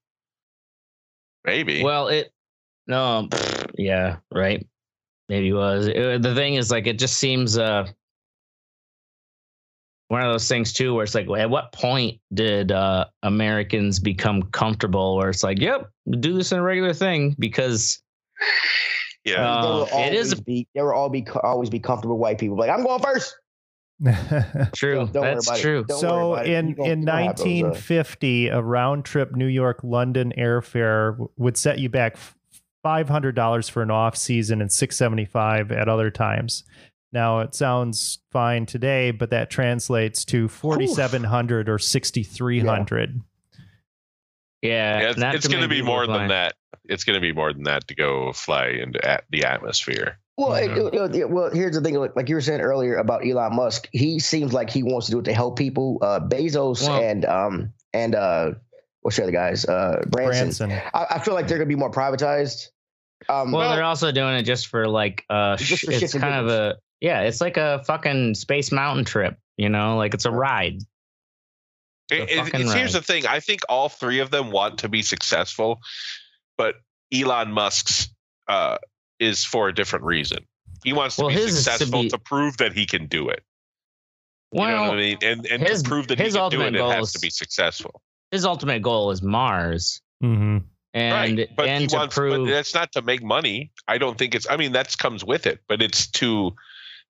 maybe. 1.46 1.84
Well, 1.84 2.08
it 2.08 2.32
no, 2.88 3.30
yeah, 3.78 4.18
right. 4.32 4.66
Maybe 5.34 5.50
it 5.50 5.54
was. 5.54 5.88
It- 5.88 6.22
the 6.22 6.36
thing 6.36 6.54
is, 6.56 6.70
like, 6.70 6.86
it 6.86 7.00
just 7.00 7.18
seems 7.18 7.58
uh 7.58 7.88
one 10.10 10.22
of 10.22 10.32
those 10.32 10.48
things 10.48 10.74
too, 10.74 10.94
where 10.94 11.04
it's 11.04 11.16
like, 11.16 11.28
at 11.40 11.50
what 11.50 11.72
point 11.72 12.20
did 12.36 12.72
uh 12.72 13.06
Americans 13.24 14.00
become 14.00 14.44
comfortable? 14.52 15.18
Where 15.18 15.30
it's 15.30 15.42
like, 15.44 15.60
yep, 15.60 15.90
do 16.20 16.34
this 16.34 16.52
in 16.52 16.60
a 16.60 16.62
regular 16.62 16.94
thing 16.94 17.36
because 17.40 18.00
yeah. 19.26 19.42
Uh, 19.44 19.62
there 19.62 19.72
will 19.72 19.86
it 19.86 19.92
always 19.94 20.34
be 20.42 20.68
there 20.76 20.86
will 20.86 20.94
all 20.94 21.10
be 21.10 21.26
always 21.42 21.72
be 21.72 21.80
comfortable 21.80 22.20
white 22.20 22.38
people. 22.38 22.56
Like 22.56 22.70
I'm 22.70 22.84
going 22.84 23.02
first. 23.02 23.36
true. 24.76 24.96
Don't- 24.98 25.14
don't 25.14 25.24
That's 25.24 25.60
true. 25.62 25.84
Don't 25.88 26.00
so 26.00 26.36
in 26.36 26.52
in 26.54 26.68
you 26.70 26.76
gonna 26.76 27.24
have 27.24 27.38
those, 27.38 27.46
uh, 27.48 27.74
1950, 27.74 28.48
a 28.50 28.62
round 28.62 29.04
trip 29.06 29.36
New 29.36 29.48
York 29.48 29.80
London 29.84 30.32
airfare 30.38 31.28
would 31.38 31.58
set 31.58 31.80
you 31.80 31.90
back 31.90 32.18
five 32.84 33.10
hundred 33.10 33.34
dollars 33.36 33.68
for 33.70 33.82
an 33.82 33.90
off 33.90 34.16
season 34.16 34.62
and 34.62 34.72
six 34.72 34.96
seventy 34.96 35.26
five 35.26 35.72
at 35.72 35.90
other 35.90 36.12
times. 36.12 36.64
Now 37.12 37.40
it 37.40 37.56
sounds 37.56 38.20
fine 38.32 38.66
today, 38.66 39.12
but 39.12 39.30
that 39.32 39.50
translates 39.50 40.26
to 40.26 40.48
forty 40.48 40.88
seven 40.88 41.24
hundred 41.24 41.70
or 41.70 41.80
sixty 41.80 42.24
three 42.24 42.60
hundred. 42.60 43.22
Yeah, 44.62 45.02
Yeah, 45.02 45.10
it's, 45.10 45.46
it's 45.46 45.48
going 45.48 45.62
to 45.64 45.68
be 45.68 45.82
more 45.82 46.06
flying. 46.06 46.22
than 46.22 46.28
that. 46.30 46.54
It's 46.86 47.04
going 47.04 47.16
to 47.16 47.22
be 47.22 47.34
more 47.34 47.52
than 47.54 47.64
that 47.64 47.88
to 47.88 47.96
go 47.96 48.32
fly 48.34 48.68
into 48.68 49.04
at 49.08 49.24
the 49.30 49.44
atmosphere. 49.46 50.18
Well, 50.38 50.54
it- 50.54 50.72
it- 50.94 51.16
it- 51.16 51.30
well, 51.30 51.52
here's 51.52 51.76
the 51.76 51.82
thing. 51.82 51.96
Like, 51.96 52.16
like 52.16 52.28
you 52.30 52.36
were 52.36 52.42
saying 52.42 52.62
earlier 52.62 52.96
about 52.96 53.26
Elon 53.28 53.56
Musk, 53.56 53.88
he 53.92 54.20
seems 54.20 54.52
like 54.54 54.70
he 54.70 54.82
wants 54.82 55.06
to 55.08 55.12
do 55.12 55.20
it 55.20 55.26
to 55.26 55.34
help 55.34 55.58
people. 55.58 56.00
Uh, 56.02 56.20
Bezos 56.22 56.88
Well- 56.88 57.02
and 57.02 57.26
um 57.26 57.74
and 57.94 58.16
uh, 58.16 58.52
what's 59.04 59.18
the 59.18 59.24
other 59.24 59.32
guys? 59.32 59.64
Uh, 59.66 60.02
Branson. 60.08 60.68
Branson. 60.68 60.72
I, 60.94 61.06
I 61.12 61.20
feel 61.20 61.34
like 61.36 61.48
they're 61.48 61.58
gonna 61.60 61.68
be 61.68 61.76
more 61.76 61.92
privatized. 61.92 62.68
Um, 63.30 63.52
Well, 63.52 63.62
Well- 63.68 63.76
they're 63.76 63.84
also 63.86 64.12
doing 64.12 64.36
it 64.36 64.44
just 64.44 64.68
for 64.68 64.88
like 64.88 65.24
uh 65.30 65.56
Just 65.58 65.82
sh- 65.82 65.86
for 65.86 65.92
it's 65.92 66.02
shits 66.04 66.14
and 66.16 66.22
kind 66.24 66.36
of 66.36 66.48
a 66.48 66.78
yeah, 67.02 67.22
it's 67.22 67.40
like 67.42 67.58
a 67.58 67.84
fucking 67.86 68.34
space 68.36 68.72
mountain 68.72 69.06
trip, 69.06 69.38
you 69.58 69.70
know, 69.70 69.98
like 69.98 70.14
it's 70.14 70.26
a 70.26 70.32
ride. 70.32 70.82
It, 72.12 72.28
The 72.28 72.34
it- 72.34 72.38
fucking 72.38 72.60
it's- 72.62 72.74
here's 72.74 72.94
the 72.94 73.02
thing. 73.02 73.26
I 73.28 73.40
think 73.40 73.62
all 73.70 73.90
three 73.90 74.20
of 74.20 74.32
them 74.32 74.52
want 74.52 74.80
to 74.80 74.90
be 74.90 75.02
successful, 75.02 75.80
but 76.58 76.76
Elon 77.14 77.52
Musk's 77.52 78.10
uh, 78.48 78.78
is 79.20 79.44
for 79.46 79.70
a 79.70 79.74
different 79.74 80.04
reason. 80.06 80.40
He 80.84 80.92
wants 80.92 81.16
to 81.16 81.22
Well, 81.24 81.30
be 81.30 81.36
his 81.36 81.56
is 81.58 81.64
to 81.66 81.72
successful 81.72 82.10
to, 82.10 82.18
prove 82.18 82.58
that 82.58 82.74
he 82.74 82.86
can 82.86 83.08
do 83.08 83.30
it. 83.30 83.42
You 84.52 84.60
Well, 84.62 84.70
know 84.70 84.82
what 84.90 84.94
I 84.94 84.96
mean? 84.98 85.18
And 85.22 85.46
and 85.48 85.62
his- 85.62 85.82
to 85.84 85.88
prove 85.90 86.08
that 86.10 86.18
he 86.20 86.26
his 86.26 86.36
can 86.36 86.50
do 86.52 86.62
it, 86.62 86.76
it 86.76 86.82
has 86.82 87.08
is- 87.08 87.14
to 87.14 87.20
be 87.20 87.30
successful. 87.30 88.02
His 88.34 88.46
ultimate 88.46 88.82
goal 88.82 89.12
is 89.12 89.22
Mars. 89.22 90.02
hmm 90.20 90.58
And 90.96 91.38
right. 91.38 91.50
But 91.56 91.70
and 91.70 91.82
he 91.82 91.88
to 91.88 91.96
wants, 91.96 92.16
prove 92.16 92.48
but 92.48 92.52
that's 92.52 92.74
not 92.74 92.92
to 92.94 93.04
make 93.04 93.24
money. 93.24 93.72
I 93.88 94.00
don't 94.00 94.18
think 94.18 94.34
it's. 94.34 94.48
I 94.50 94.58
mean, 94.58 94.72
that 94.72 94.98
comes 94.98 95.24
with 95.24 95.46
it, 95.46 95.60
but 95.70 95.84
it's 95.84 96.08
to, 96.14 96.56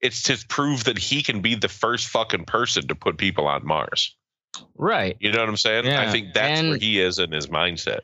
it's 0.01 0.21
to 0.23 0.37
prove 0.49 0.83
that 0.83 0.97
he 0.97 1.23
can 1.23 1.41
be 1.41 1.55
the 1.55 1.69
first 1.69 2.07
fucking 2.07 2.43
person 2.43 2.89
to 2.89 2.95
put 2.95 3.17
people 3.17 3.47
on 3.47 3.65
Mars. 3.65 4.13
right. 4.75 5.15
You 5.21 5.31
know 5.31 5.39
what 5.39 5.47
I'm 5.47 5.57
saying? 5.57 5.85
Yeah. 5.85 6.01
I 6.01 6.11
think 6.11 6.33
that's 6.33 6.61
where 6.61 6.77
he 6.77 6.99
is 6.99 7.19
in 7.19 7.31
his 7.31 7.47
mindset. 7.47 8.01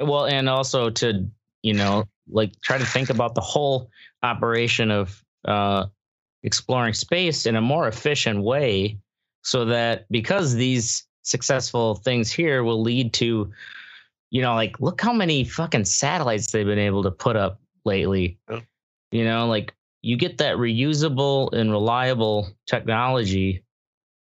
Well, 0.00 0.26
and 0.26 0.48
also 0.48 0.90
to 0.90 1.30
you 1.62 1.74
know, 1.74 2.04
like 2.28 2.60
try 2.60 2.78
to 2.78 2.86
think 2.86 3.08
about 3.08 3.36
the 3.36 3.40
whole 3.40 3.88
operation 4.24 4.90
of 4.90 5.22
uh 5.44 5.86
exploring 6.42 6.94
space 6.94 7.46
in 7.46 7.54
a 7.54 7.60
more 7.60 7.86
efficient 7.86 8.42
way 8.42 8.98
so 9.42 9.64
that 9.64 10.06
because 10.10 10.54
these 10.54 11.07
successful 11.28 11.94
things 11.96 12.30
here 12.32 12.64
will 12.64 12.80
lead 12.80 13.12
to 13.12 13.50
you 14.30 14.42
know 14.42 14.54
like 14.54 14.80
look 14.80 15.00
how 15.00 15.12
many 15.12 15.44
fucking 15.44 15.84
satellites 15.84 16.50
they've 16.50 16.66
been 16.66 16.78
able 16.78 17.02
to 17.02 17.10
put 17.10 17.36
up 17.36 17.60
lately 17.84 18.38
Yeah. 18.50 18.60
you 19.12 19.24
know 19.24 19.46
like 19.46 19.74
you 20.02 20.16
get 20.16 20.38
that 20.38 20.56
reusable 20.56 21.52
and 21.52 21.70
reliable 21.70 22.48
technology 22.66 23.62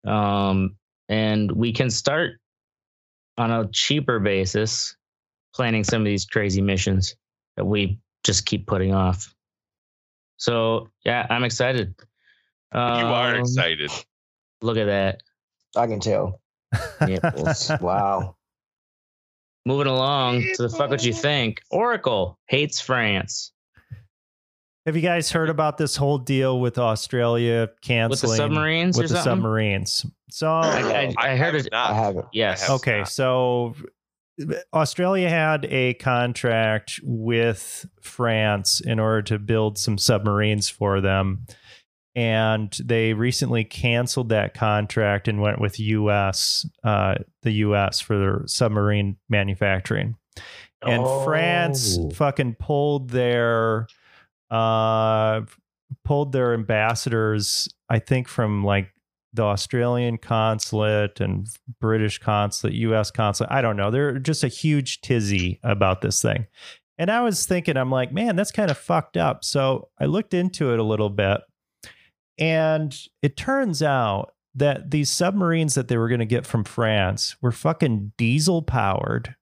um 0.07 0.77
and 1.09 1.51
we 1.53 1.73
can 1.73 1.91
start 1.91 2.41
on 3.39 3.51
a 3.51 3.69
cheaper 3.73 4.19
basis 4.21 4.97
planning 5.55 5.85
some 5.85 6.03
of 6.03 6.07
these 6.07 6.25
crazy 6.25 6.61
missions 6.63 7.17
that 7.57 7.65
we 7.65 7.99
just 8.25 8.47
keep 8.47 8.67
putting 8.67 8.95
off 8.95 9.35
so 10.37 10.89
yeah 11.05 11.27
i'm 11.31 11.45
excited 11.45 11.95
you 12.73 12.81
are 12.81 13.35
Um, 13.37 13.41
excited. 13.41 13.93
Look 14.61 14.77
at 14.79 14.87
that. 14.87 15.23
I 15.77 15.87
can 15.87 16.01
tell. 16.01 16.41
Nipples. 17.07 17.71
Wow. 17.81 18.37
Moving 19.67 19.87
along 19.87 20.43
to 20.57 20.63
the 20.63 20.69
fuck 20.69 20.91
what 20.91 21.05
you 21.05 21.13
think. 21.15 21.63
Oracle 21.71 22.39
hates 22.47 22.81
France. 22.81 23.53
Have 24.87 24.95
you 24.97 25.03
guys 25.03 25.31
heard 25.31 25.49
about 25.49 25.79
this 25.79 25.97
whole 25.97 26.19
deal 26.19 26.61
with 26.61 26.77
Australia 26.77 27.71
canceling 27.81 28.11
with 28.11 28.21
the 28.21 28.37
submarines 28.37 28.99
with 28.99 29.07
or 29.07 29.09
the 29.09 29.15
something? 29.15 29.33
submarines? 29.33 30.07
So 30.29 30.51
I, 30.51 30.69
I, 30.69 31.15
I 31.17 31.33
oh, 31.33 31.37
heard 31.37 31.39
have 31.39 31.55
it. 31.55 31.69
not. 31.73 31.91
I 31.91 31.95
haven't. 31.95 32.27
Yes. 32.35 32.63
I 32.63 32.67
have 32.67 32.75
Okay, 32.77 32.99
not. 32.99 33.09
so 33.09 33.75
Australia 34.75 35.31
had 35.31 35.65
a 35.67 35.95
contract 35.95 37.01
with 37.03 37.87
France 38.03 38.81
in 38.81 38.99
order 38.99 39.23
to 39.23 39.39
build 39.39 39.79
some 39.79 39.97
submarines 39.97 40.69
for 40.69 41.01
them. 41.01 41.47
And 42.17 42.71
they 42.83 43.13
recently 43.13 43.65
canceled 43.65 44.29
that 44.29 44.55
contract 44.55 45.27
and 45.27 45.41
went 45.41 45.61
with 45.61 45.81
US, 45.81 46.65
uh, 46.85 47.17
the 47.43 47.51
US 47.53 48.01
for 48.01 48.17
their 48.19 48.43
submarine 48.47 49.17
manufacturing. 49.29 50.17
And 50.83 51.03
France 51.25 51.97
Oh. 51.99 52.11
fucking 52.11 52.57
pulled 52.61 53.11
their 53.11 53.87
uh 54.51 55.43
pulled 56.05 56.33
their 56.33 56.53
ambassadors, 56.55 57.69
I 57.89 57.99
think 57.99 58.29
from 58.29 58.63
like 58.65 58.93
the 59.33 59.43
Australian 59.45 60.19
consulate 60.19 61.21
and 61.21 61.49
British 61.81 62.19
consulate, 62.19 62.75
US 62.75 63.11
consulate. 63.11 63.51
I 63.51 63.63
don't 63.63 63.77
know. 63.77 63.91
They're 63.91 64.19
just 64.19 64.45
a 64.45 64.49
huge 64.49 65.01
tizzy 65.01 65.59
about 65.63 66.03
this 66.03 66.21
thing. 66.23 66.47
And 66.99 67.11
I 67.11 67.23
was 67.23 67.45
thinking, 67.47 67.77
I'm 67.77 67.91
like, 67.91 68.13
man, 68.13 68.37
that's 68.37 68.53
kind 68.53 68.71
of 68.71 68.79
fucked 68.79 69.17
up. 69.17 69.43
So 69.45 69.89
I 69.99 70.05
looked 70.05 70.35
into 70.35 70.73
it 70.73 70.79
a 70.79 70.85
little 70.85 71.11
bit. 71.11 71.41
And 72.39 72.97
it 73.23 73.37
turns 73.37 73.83
out 73.83 74.35
that 74.55 74.91
these 74.91 75.11
submarines 75.11 75.75
that 75.75 75.89
they 75.89 75.97
were 75.97 76.09
going 76.09 76.21
to 76.21 76.27
get 76.27 76.47
from 76.47 76.65
France 76.65 77.37
were 77.41 77.53
fucking 77.53 78.13
diesel 78.17 78.63
powered. 78.63 79.35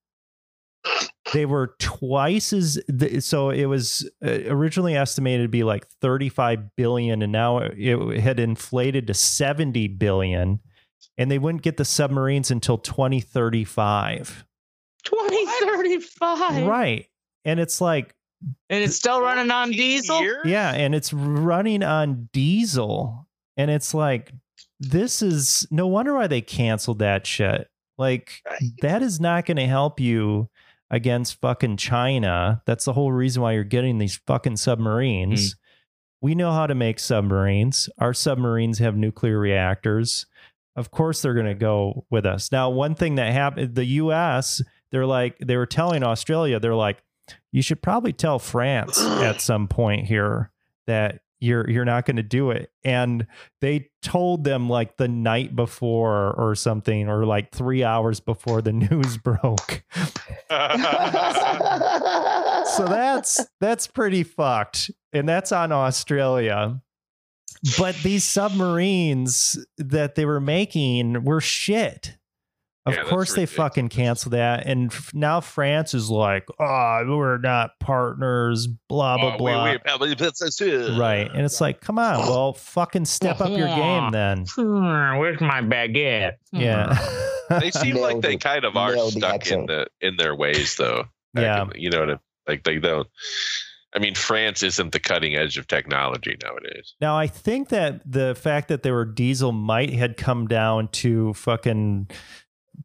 They 1.32 1.46
were 1.46 1.76
twice 1.78 2.52
as 2.52 2.78
so 3.20 3.50
it 3.50 3.66
was 3.66 4.08
uh, 4.24 4.40
originally 4.48 4.96
estimated 4.96 5.44
to 5.44 5.48
be 5.48 5.62
like 5.62 5.86
35 6.00 6.76
billion 6.76 7.22
and 7.22 7.32
now 7.32 7.58
it 7.58 8.20
had 8.20 8.40
inflated 8.40 9.06
to 9.06 9.14
70 9.14 9.88
billion 9.88 10.60
and 11.16 11.30
they 11.30 11.38
wouldn't 11.38 11.62
get 11.62 11.76
the 11.76 11.84
submarines 11.84 12.50
until 12.50 12.78
2035. 12.78 14.44
2035. 15.04 16.66
Right. 16.66 17.06
And 17.44 17.60
it's 17.60 17.80
like 17.80 18.14
And 18.70 18.82
it's 18.84 18.96
still 18.96 19.20
running 19.20 19.50
on 19.50 19.70
diesel? 19.70 20.20
Years? 20.20 20.44
Yeah, 20.44 20.72
and 20.72 20.94
it's 20.94 21.12
running 21.12 21.82
on 21.82 22.28
diesel. 22.32 23.28
And 23.56 23.70
it's 23.70 23.94
like, 23.94 24.32
this 24.80 25.22
is 25.22 25.66
no 25.70 25.86
wonder 25.86 26.14
why 26.14 26.26
they 26.26 26.40
canceled 26.40 26.98
that 27.00 27.26
shit. 27.26 27.68
Like, 27.98 28.42
that 28.80 29.02
is 29.02 29.20
not 29.20 29.46
going 29.46 29.58
to 29.58 29.66
help 29.66 30.00
you. 30.00 30.48
against 30.92 31.40
fucking 31.40 31.78
China. 31.78 32.62
That's 32.66 32.84
the 32.84 32.92
whole 32.92 33.10
reason 33.10 33.42
why 33.42 33.52
you're 33.54 33.64
getting 33.64 33.98
these 33.98 34.20
fucking 34.26 34.58
submarines. 34.58 35.52
Hmm. 35.52 35.58
We 36.20 36.34
know 36.36 36.52
how 36.52 36.68
to 36.68 36.74
make 36.74 37.00
submarines. 37.00 37.88
Our 37.98 38.14
submarines 38.14 38.78
have 38.78 38.94
nuclear 38.94 39.38
reactors. 39.38 40.26
Of 40.76 40.90
course, 40.90 41.20
they're 41.22 41.34
going 41.34 41.46
to 41.46 41.54
go 41.54 42.04
with 42.10 42.24
us. 42.26 42.52
Now, 42.52 42.70
one 42.70 42.94
thing 42.94 43.16
that 43.16 43.32
happened, 43.32 43.74
the 43.74 43.84
U.S. 43.86 44.62
They're 44.92 45.06
like 45.06 45.38
they 45.38 45.56
were 45.56 45.66
telling 45.66 46.02
Australia, 46.02 46.60
they're 46.60 46.74
like, 46.74 47.02
you 47.52 47.62
should 47.62 47.82
probably 47.82 48.12
tell 48.12 48.38
France 48.38 48.98
at 49.00 49.40
some 49.40 49.68
point 49.68 50.06
here 50.06 50.50
that 50.86 51.20
you're 51.38 51.68
you're 51.68 51.84
not 51.84 52.06
going 52.06 52.16
to 52.16 52.22
do 52.22 52.50
it. 52.50 52.70
And 52.84 53.26
they 53.60 53.90
told 54.00 54.44
them 54.44 54.68
like 54.68 54.96
the 54.96 55.08
night 55.08 55.54
before 55.54 56.32
or 56.34 56.54
something, 56.54 57.08
or 57.08 57.26
like 57.26 57.52
three 57.52 57.84
hours 57.84 58.20
before 58.20 58.62
the 58.62 58.72
news 58.90 59.18
broke. 59.18 59.84
so 62.76 62.84
that's 62.86 63.46
that's 63.60 63.86
pretty 63.86 64.22
fucked 64.22 64.90
and 65.12 65.26
that's 65.26 65.50
on 65.50 65.72
australia 65.72 66.78
but 67.78 67.94
these 68.02 68.24
submarines 68.24 69.64
that 69.78 70.14
they 70.14 70.26
were 70.26 70.40
making 70.40 71.24
were 71.24 71.40
shit 71.40 72.18
of 72.84 72.94
Yeah, 72.94 73.04
course 73.04 73.34
they 73.34 73.46
fucking 73.46 73.88
canceled 73.90 74.32
that 74.32 74.66
and 74.66 74.92
f- 74.92 75.12
now 75.14 75.40
france 75.40 75.94
is 75.94 76.10
like 76.10 76.44
oh 76.58 77.04
we're 77.16 77.38
not 77.38 77.78
partners 77.78 78.66
blah 78.88 79.16
blah 79.18 79.34
Oh, 79.34 79.38
blah 79.38 79.64
we- 79.64 79.70
we- 80.08 80.14
that's- 80.14 80.38
that's 80.40 80.60
right 80.98 81.30
and 81.32 81.42
it's 81.44 81.60
like 81.60 81.80
come 81.80 81.98
on 81.98 82.18
well 82.28 82.52
fucking 82.54 83.04
step 83.04 83.40
up 83.40 83.50
your 83.50 83.68
game 83.68 84.10
then 84.12 84.44
Hmm, 84.56 85.18
Where's 85.18 85.40
my 85.40 85.60
baguette? 85.62 86.32
yeah 86.52 86.98
They 87.60 87.70
seem 87.70 87.96
like 87.96 88.20
they 88.22 88.34
it. 88.34 88.40
kind 88.40 88.64
of 88.64 88.76
are 88.76 88.94
Nailed 88.94 89.12
the 89.14 89.18
stuck 89.20 89.46
in 89.48 89.66
the 89.66 89.86
in 90.00 90.16
their 90.16 90.34
ways, 90.34 90.74
though. 90.76 91.04
Yeah. 91.36 91.62
in 91.64 91.72
you 91.74 91.90
know 91.90 92.00
what 92.00 92.10
I 92.10 92.16
like. 92.48 92.64
They 92.64 92.78
don't. 92.78 93.06
I 93.94 93.98
mean, 93.98 94.14
France 94.14 94.62
isn't 94.62 94.92
the 94.92 95.00
cutting 95.00 95.34
edge 95.36 95.58
of 95.58 95.66
technology 95.66 96.34
nowadays. 96.42 96.94
Now 96.98 97.18
I 97.18 97.26
think 97.26 97.68
that 97.68 98.10
the 98.10 98.34
fact 98.34 98.68
that 98.68 98.82
they 98.84 98.90
were 98.90 99.04
diesel 99.04 99.52
might 99.52 99.92
had 99.92 100.16
come 100.16 100.46
down 100.48 100.88
to 100.88 101.34
fucking 101.34 102.08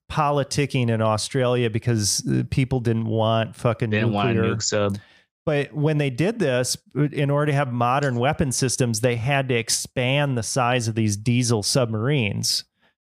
politicking 0.09 0.89
in 0.89 1.01
Australia 1.01 1.69
because 1.69 2.25
uh, 2.27 2.43
people 2.49 2.79
didn't 2.79 3.05
want 3.05 3.55
fucking 3.55 3.89
Didn't 3.89 4.13
want 4.13 4.29
a 4.29 4.33
nuclear. 4.33 4.55
nuke 4.55 4.61
sub. 4.63 4.97
But 5.45 5.73
when 5.73 5.97
they 5.97 6.09
did 6.09 6.39
this, 6.39 6.75
in 6.95 7.29
order 7.29 7.51
to 7.51 7.55
have 7.55 7.71
modern 7.71 8.17
weapon 8.17 8.51
systems, 8.51 8.99
they 8.99 9.15
had 9.15 9.47
to 9.49 9.55
expand 9.55 10.37
the 10.37 10.43
size 10.43 10.87
of 10.89 10.95
these 10.95 11.15
diesel 11.15 11.63
submarines. 11.63 12.65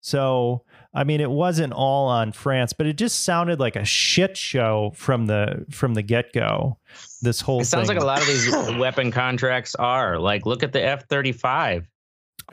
So, 0.00 0.64
I 0.94 1.04
mean, 1.04 1.20
it 1.20 1.30
wasn't 1.30 1.74
all 1.74 2.08
on 2.08 2.32
France, 2.32 2.72
but 2.72 2.86
it 2.86 2.96
just 2.96 3.22
sounded 3.24 3.60
like 3.60 3.76
a 3.76 3.84
shit 3.84 4.36
show 4.36 4.92
from 4.96 5.26
the 5.26 5.66
from 5.70 5.92
the 5.94 6.02
get 6.02 6.32
go. 6.32 6.78
This 7.20 7.40
whole 7.40 7.60
It 7.60 7.66
sounds 7.66 7.88
thing. 7.88 7.96
like 7.98 8.02
a 8.02 8.06
lot 8.06 8.20
of 8.20 8.26
these 8.26 8.50
weapon 8.78 9.10
contracts 9.10 9.74
are. 9.74 10.18
Like, 10.18 10.46
look 10.46 10.62
at 10.62 10.72
the 10.72 10.82
F 10.82 11.06
thirty 11.08 11.32
five. 11.32 11.86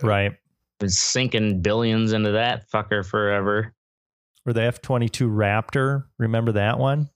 right? 0.02 0.34
Been 0.80 0.90
sinking 0.90 1.62
billions 1.62 2.12
into 2.14 2.32
that 2.32 2.70
fucker 2.70 3.06
forever. 3.06 3.74
Or 4.46 4.54
the 4.54 4.64
F 4.64 4.82
twenty 4.82 5.10
two 5.10 5.30
Raptor. 5.30 6.06
Remember 6.18 6.54
that 6.54 6.80
one? 6.80 7.10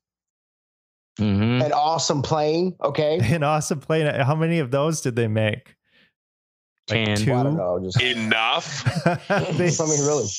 hmm 1.17 1.61
An 1.61 1.71
awesome 1.73 2.21
plane. 2.21 2.75
Okay. 2.83 3.19
An 3.33 3.43
awesome 3.43 3.79
plane. 3.79 4.05
How 4.07 4.35
many 4.35 4.59
of 4.59 4.71
those 4.71 5.01
did 5.01 5.15
they 5.15 5.27
make? 5.27 5.75
Ten. 6.87 7.15
two? 7.17 7.31
Well, 7.31 7.39
I 7.39 7.43
don't 7.43 7.55
know. 7.57 7.79
Just 7.83 8.01
Enough. 8.01 8.83
They- 9.27 9.75
I 9.79 9.85
mean, 9.87 10.05
really. 10.05 10.27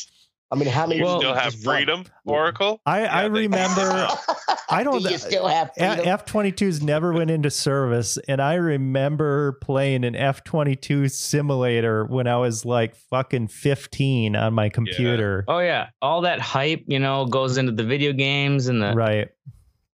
I 0.50 0.56
mean, 0.56 0.68
how 0.68 0.86
many? 0.86 1.00
You 1.00 1.06
still 1.18 1.34
have 1.34 1.52
just 1.52 1.66
one. 1.66 1.76
freedom, 1.76 2.04
Oracle. 2.24 2.80
I, 2.86 2.98
I 3.00 3.02
Yeah, 3.02 3.22
they- 3.22 3.28
remember 3.40 4.08
I 4.70 4.84
don't- 4.84 5.02
Do 5.02 5.10
you 5.10 5.18
still 5.18 5.46
have 5.48 5.70
freedom? 5.76 6.06
F 6.06 6.26
22s 6.26 6.80
never 6.82 7.12
went 7.12 7.30
into 7.30 7.50
service. 7.50 8.18
And 8.28 8.40
I 8.40 8.54
remember 8.54 9.52
playing 9.62 10.04
an 10.04 10.14
F 10.14 10.44
22 10.44 11.08
simulator 11.08 12.04
when 12.04 12.26
I 12.26 12.36
was 12.36 12.64
like 12.64 12.94
fucking 13.10 13.48
15 13.48 14.36
on 14.36 14.54
my 14.54 14.68
computer. 14.68 15.44
Oh 15.48 15.58
yeah, 15.58 15.88
all 16.00 16.20
that 16.22 16.40
hype, 16.40 16.84
you 16.86 16.98
know, 17.00 17.26
goes 17.26 17.56
into 17.58 17.72
the 17.72 17.84
video 17.84 18.12
games 18.12 18.68
and 18.68 18.80
the. 18.82 18.92
Right. 18.94 19.28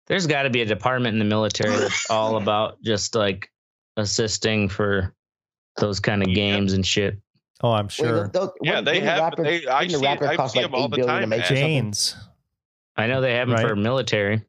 There's 0.07 0.27
got 0.27 0.43
to 0.45 0.51
be 0.51 0.63
a 0.63 0.67
department 0.67 1.13
in 1.13 1.19
the 1.19 1.25
military 1.27 1.77
that's 1.77 2.09
all 2.11 2.37
about 2.37 2.83
just 2.83 3.15
like 3.15 3.51
assisting 3.97 4.69
for 4.69 5.15
those 5.77 6.01
kind 6.01 6.23
of 6.23 6.29
Yep. 6.31 6.35
games 6.35 6.73
and 6.73 6.87
shit. 6.87 7.19
Oh, 7.63 7.73
I'm 7.73 7.87
Wait, 7.87 7.93
sure. 7.93 8.29
those- 8.29 8.51
Yeah, 8.63 8.71
wouldn't- 8.81 8.85
they 8.87 8.93
didn't 8.95 9.07
the 9.07 9.11
have. 9.13 9.33
Raptor- 9.35 9.45
They, 9.45 9.67
I 9.67 9.81
didn't 9.87 10.01
see. 10.01 10.07
the 10.07 10.29
I 10.29 10.37
cost 10.37 10.53
see 10.55 10.61
like 10.63 10.71
them 10.71 10.81
all 10.81 10.89
the 10.89 10.99
time. 10.99 11.29
make 11.29 11.31
man. 11.31 11.41
or 11.41 11.43
something? 11.45 11.65
Janes. 11.67 12.17
I 12.97 13.07
know 13.07 13.21
they 13.21 13.35
have 13.35 13.49
them 13.49 13.57
Right. 13.57 13.67
for 13.69 13.77
military. 13.77 14.45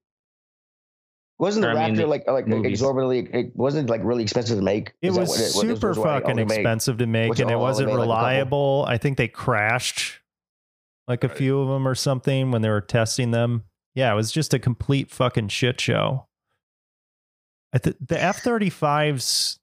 Wasn't 1.40 1.62
the 1.64 1.70
Or, 1.70 1.78
I 1.78 1.88
mean, 1.90 1.96
Raptor 2.00 2.08
like 2.08 2.28
like 2.28 2.48
movies. 2.48 2.72
exorbitantly? 2.72 3.20
It 3.34 3.56
wasn't 3.56 3.90
like 3.90 4.02
really 4.04 4.24
expensive 4.24 4.58
to 4.58 4.64
make. 4.64 4.94
It 5.02 5.08
Is 5.10 5.16
that 5.16 5.22
was 5.22 5.30
what 5.30 5.40
what 5.40 5.78
super 5.78 5.88
was 5.90 5.98
what 5.98 6.08
it 6.10 6.12
fucking 6.22 6.32
only 6.32 6.46
made? 6.46 6.56
expensive 6.60 6.98
to 6.98 7.08
make, 7.08 7.30
Which 7.30 7.40
and 7.40 7.50
it 7.50 7.56
wasn't 7.58 7.88
made, 7.88 7.94
like, 7.96 8.02
reliable. 8.02 8.86
I 8.88 8.98
think 8.98 9.18
they 9.18 9.28
crashed 9.30 10.20
like 11.08 11.24
a 11.24 11.28
Right. 11.30 11.38
few 11.38 11.60
of 11.62 11.70
them 11.70 11.88
or 11.88 11.96
something 11.96 12.52
when 12.52 12.62
they 12.62 12.70
were 12.70 12.82
testing 12.82 13.32
them. 13.32 13.64
Yeah, 13.96 14.12
it 14.12 14.16
was 14.16 14.32
just 14.32 14.54
a 14.54 14.60
complete 14.60 15.10
fucking 15.12 15.48
shit 15.48 15.80
show. 15.80 16.28
I 17.74 17.78
th- 17.78 17.96
the 18.06 18.22
F 18.22 18.44
35s, 18.44 19.59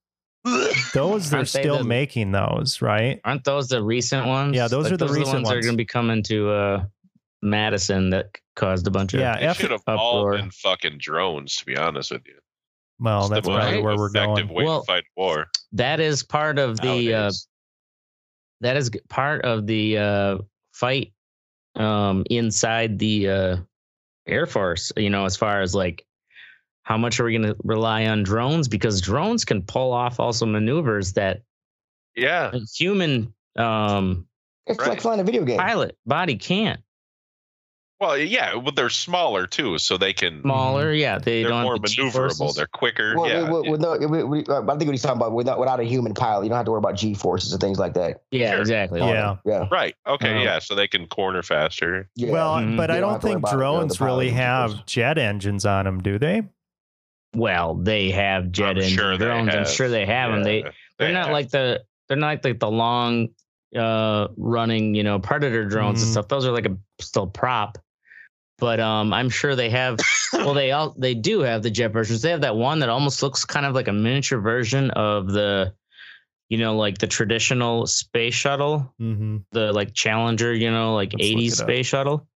those 0.95 1.31
they're 1.31 1.39
Aren't 1.41 1.53
they 1.53 1.61
still 1.63 1.79
the- 1.79 1.85
making 1.85 2.33
those, 2.33 2.81
right? 2.83 3.21
Aren't 3.25 3.45
those 3.45 3.69
the 3.69 3.83
recent 3.83 4.27
ones? 4.27 4.57
Yeah, 4.57 4.69
those 4.69 4.87
are 4.91 4.97
the 4.97 5.07
those 5.07 5.17
recent 5.17 5.35
ones, 5.37 5.49
that 5.49 5.57
are 5.57 5.61
going 5.61 5.75
to 5.75 5.77
be 5.77 5.85
coming 5.85 6.23
to 6.25 6.51
uh, 6.51 6.85
Madison 7.43 8.11
that 8.11 8.37
caused 8.55 8.87
a 8.87 8.91
bunch 8.91 9.15
of. 9.15 9.21
Yeah, 9.21 9.39
They 9.39 9.47
F- 9.47 9.59
should 9.59 9.71
have 9.71 9.83
all 9.87 10.31
been 10.31 10.51
fucking 10.51 10.99
drones, 10.99 11.57
to 11.57 11.67
be 11.67 11.77
honest 11.77 12.11
with 12.11 12.23
you. 12.27 12.39
Well, 12.99 13.21
It's 13.21 13.31
that's 13.31 13.47
most 13.47 13.61
probably 13.61 13.83
where 13.83 13.97
we're 13.97 14.11
going. 14.11 14.49
way 14.49 14.65
Well, 14.65 14.81
to 14.81 14.87
fight 14.87 15.05
war. 15.17 15.49
That 15.73 16.01
is 16.01 16.23
part 16.23 16.59
of 16.59 16.81
the. 16.81 17.13
Uh, 17.15 17.33
that 18.63 18.77
is 18.79 18.91
part 19.11 19.45
of 19.45 19.67
the 19.67 19.99
uh, 19.99 20.39
fight 20.73 21.13
um, 21.75 22.25
inside 22.31 22.99
the 22.99 23.29
uh, 23.29 23.57
Air 24.27 24.47
Force. 24.47 24.93
You 24.97 25.11
know, 25.11 25.27
as 25.27 25.37
far 25.37 25.61
as 25.61 25.75
like 25.75 26.06
how 26.87 26.97
much 26.97 27.18
are 27.18 27.24
we 27.24 27.32
going 27.37 27.43
to 27.53 27.57
rely 27.64 28.07
on 28.07 28.22
drones? 28.22 28.68
Because 28.68 29.01
drones 29.01 29.45
can 29.45 29.61
pull 29.62 29.93
off 29.93 30.20
also 30.20 30.47
maneuvers 30.47 31.14
that 31.14 31.43
yeah, 32.14 32.53
a 32.55 32.61
human 32.76 33.34
um, 33.57 34.28
It's 34.68 34.78
Right. 34.78 34.91
like 34.91 35.01
flying 35.01 35.18
a 35.18 35.24
video 35.24 35.45
game. 35.45 35.59
pilot 35.59 35.97
body 36.07 36.37
can't. 36.37 36.78
well, 38.01 38.16
yeah, 38.16 38.55
well, 38.55 38.70
they're 38.72 38.89
smaller 38.89 39.49
too, 39.49 39.78
so 39.78 39.97
they 39.97 40.12
can. 40.12 40.43
Smaller, 40.43 40.93
yeah, 40.93 41.18
they 41.18 41.43
They're 41.43 41.51
don't 41.51 41.64
more 41.64 41.76
the 41.78 41.89
maneuverable. 41.89 42.55
They're 42.55 42.66
quicker. 42.68 43.16
Well, 43.16 43.28
yeah, 43.28 43.51
with, 43.51 43.66
with 43.66 43.80
no, 43.80 43.97
with, 43.99 44.24
with, 44.24 44.49
uh, 44.49 44.62
I 44.62 44.66
think 44.76 44.82
what 44.87 44.93
he's 44.93 45.03
talking 45.03 45.16
about 45.16 45.32
without, 45.32 45.59
without 45.59 45.80
a 45.80 45.84
human 45.84 46.14
pilot, 46.14 46.45
you 46.45 46.51
don't 46.51 46.57
have 46.57 46.66
to 46.66 46.70
worry 46.72 46.78
about 46.78 46.95
G 46.97 47.14
forces 47.14 47.51
and 47.53 47.61
things 47.61 47.78
like 47.80 47.95
that. 47.95 48.22
yeah, 48.30 48.53
Sure. 48.53 48.61
exactly. 48.61 49.01
Yeah. 49.01 49.37
Yeah, 49.45 49.66
right. 49.72 49.95
Okay, 50.07 50.37
Um, 50.37 50.43
yeah, 50.45 50.59
so 50.61 50.74
they 50.76 50.87
can 50.87 51.07
corner 51.09 51.43
faster. 51.43 52.09
yeah. 52.14 52.30
Well, 52.30 52.59
Mhm. 52.59 52.76
but 52.76 52.91
I 52.93 53.01
don't 53.01 53.03
don't 53.03 53.12
have 53.14 53.20
to 53.22 53.26
worry 53.26 53.32
think 53.34 53.39
about, 53.41 53.53
you 53.53 53.57
know, 53.57 53.62
drones 53.62 54.01
really 54.01 54.30
have 54.30 54.87
jet 54.87 55.18
engines 55.18 55.64
on 55.66 55.87
them, 55.87 56.01
do 56.03 56.18
they? 56.18 56.43
Well, 57.37 57.74
they 57.74 58.11
have 58.11 58.51
jet 58.51 58.70
I'm 58.70 58.76
engine 58.78 58.97
sure 58.97 59.16
they 59.18 59.24
drones. 59.26 59.55
I'm 59.55 59.64
sure 59.66 59.89
they 59.89 60.07
have 60.07 60.32
them. 60.32 60.43
They 60.43 60.64
they're 60.99 61.12
not 61.12 61.26
have. 61.26 61.32
like 61.32 61.51
the 61.51 61.82
they're 62.09 62.16
not 62.16 62.43
like 62.45 62.59
the 62.61 62.70
long 62.70 63.28
uh 63.76 64.28
running 64.37 64.95
you 64.95 65.03
know 65.03 65.18
predator 65.18 65.64
drones 65.68 66.01
and 66.03 66.09
Mhm. 66.09 66.12
stuff 66.12 66.28
those 66.28 66.47
are 66.47 66.53
like 66.53 66.66
a 66.66 66.76
still 67.01 67.26
prop 67.26 67.76
but 68.59 68.78
um 68.78 69.12
i'm 69.12 69.28
sure 69.28 69.57
they 69.57 69.68
have 69.68 69.99
well 70.32 70.55
they 70.55 70.70
all 70.70 70.95
they 70.97 71.14
do 71.14 71.41
have 71.41 71.62
the 71.64 71.70
jet 71.70 71.89
versions 71.89 72.22
they 72.22 72.30
have 72.30 72.41
that 72.43 72.57
one 72.57 72.78
that 72.78 72.89
almost 72.89 73.22
looks 73.24 73.45
kind 73.45 73.66
of 73.66 73.74
like 73.74 73.89
a 73.89 73.93
miniature 73.93 74.39
version 74.41 74.91
of 74.93 75.30
the 75.32 75.74
you 76.49 76.57
know 76.59 76.76
like 76.76 76.97
the 76.99 77.09
traditional 77.09 77.87
space 77.87 78.34
shuttle 78.34 78.95
Mm-hmm. 79.01 79.39
the 79.51 79.72
like 79.72 79.93
challenger 79.93 80.55
you 80.55 80.70
know 80.70 80.95
like 80.95 81.12
Let's 81.12 81.26
80s 81.26 81.47
it 81.49 81.61
up. 81.61 81.66
space 81.66 81.87
shuttle 81.87 82.28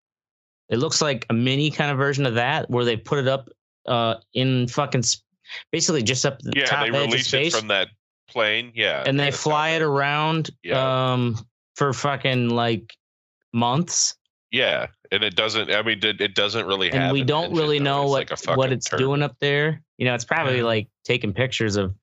it 0.68 0.78
looks 0.80 1.00
like 1.02 1.26
a 1.30 1.34
mini 1.34 1.70
kind 1.72 1.92
of 1.92 1.98
version 1.98 2.26
of 2.26 2.34
that 2.36 2.70
where 2.70 2.84
they 2.86 2.98
put 2.98 3.20
it 3.20 3.28
up 3.28 3.50
uh 3.88 4.16
in 4.34 4.68
fucking 4.68 5.04
sp- 5.04 5.24
basically 5.72 6.04
just 6.04 6.26
up 6.26 6.40
the 6.40 6.54
Yeah, 6.56 6.66
top 6.66 6.82
they 6.86 6.90
edge 6.90 6.96
of 6.96 7.02
release 7.12 7.22
it 7.26 7.30
space 7.30 7.58
from 7.58 7.68
that 7.70 7.88
plane. 8.30 8.72
Yeah, 8.76 9.04
and 9.06 9.20
they 9.20 9.32
fly 9.32 9.70
it 9.70 9.82
around 9.82 10.50
Yeah. 10.64 11.14
um 11.14 11.38
for 11.76 11.94
fucking 11.94 12.50
like 12.50 12.94
months 13.54 14.16
Yeah, 14.52 14.88
and 15.12 15.24
it 15.24 15.36
doesn't. 15.36 15.72
I 15.72 15.82
mean, 15.82 16.00
it, 16.04 16.22
it 16.22 16.36
doesn't 16.36 16.66
really. 16.68 16.92
and 16.92 17.12
we 17.14 17.22
an 17.22 17.28
don't 17.28 17.54
really 17.56 17.80
know 17.80 18.06
what 18.06 18.30
like 18.30 18.58
what 18.58 18.72
it's 18.72 18.88
turd. 18.90 19.00
doing 19.00 19.24
up 19.24 19.36
there 19.40 19.82
you 19.98 20.06
know 20.06 20.14
it's 20.14 20.26
probably 20.26 20.58
Yeah. 20.58 20.64
like 20.64 20.88
taking 21.04 21.34
pictures 21.34 21.76
of 21.78 21.96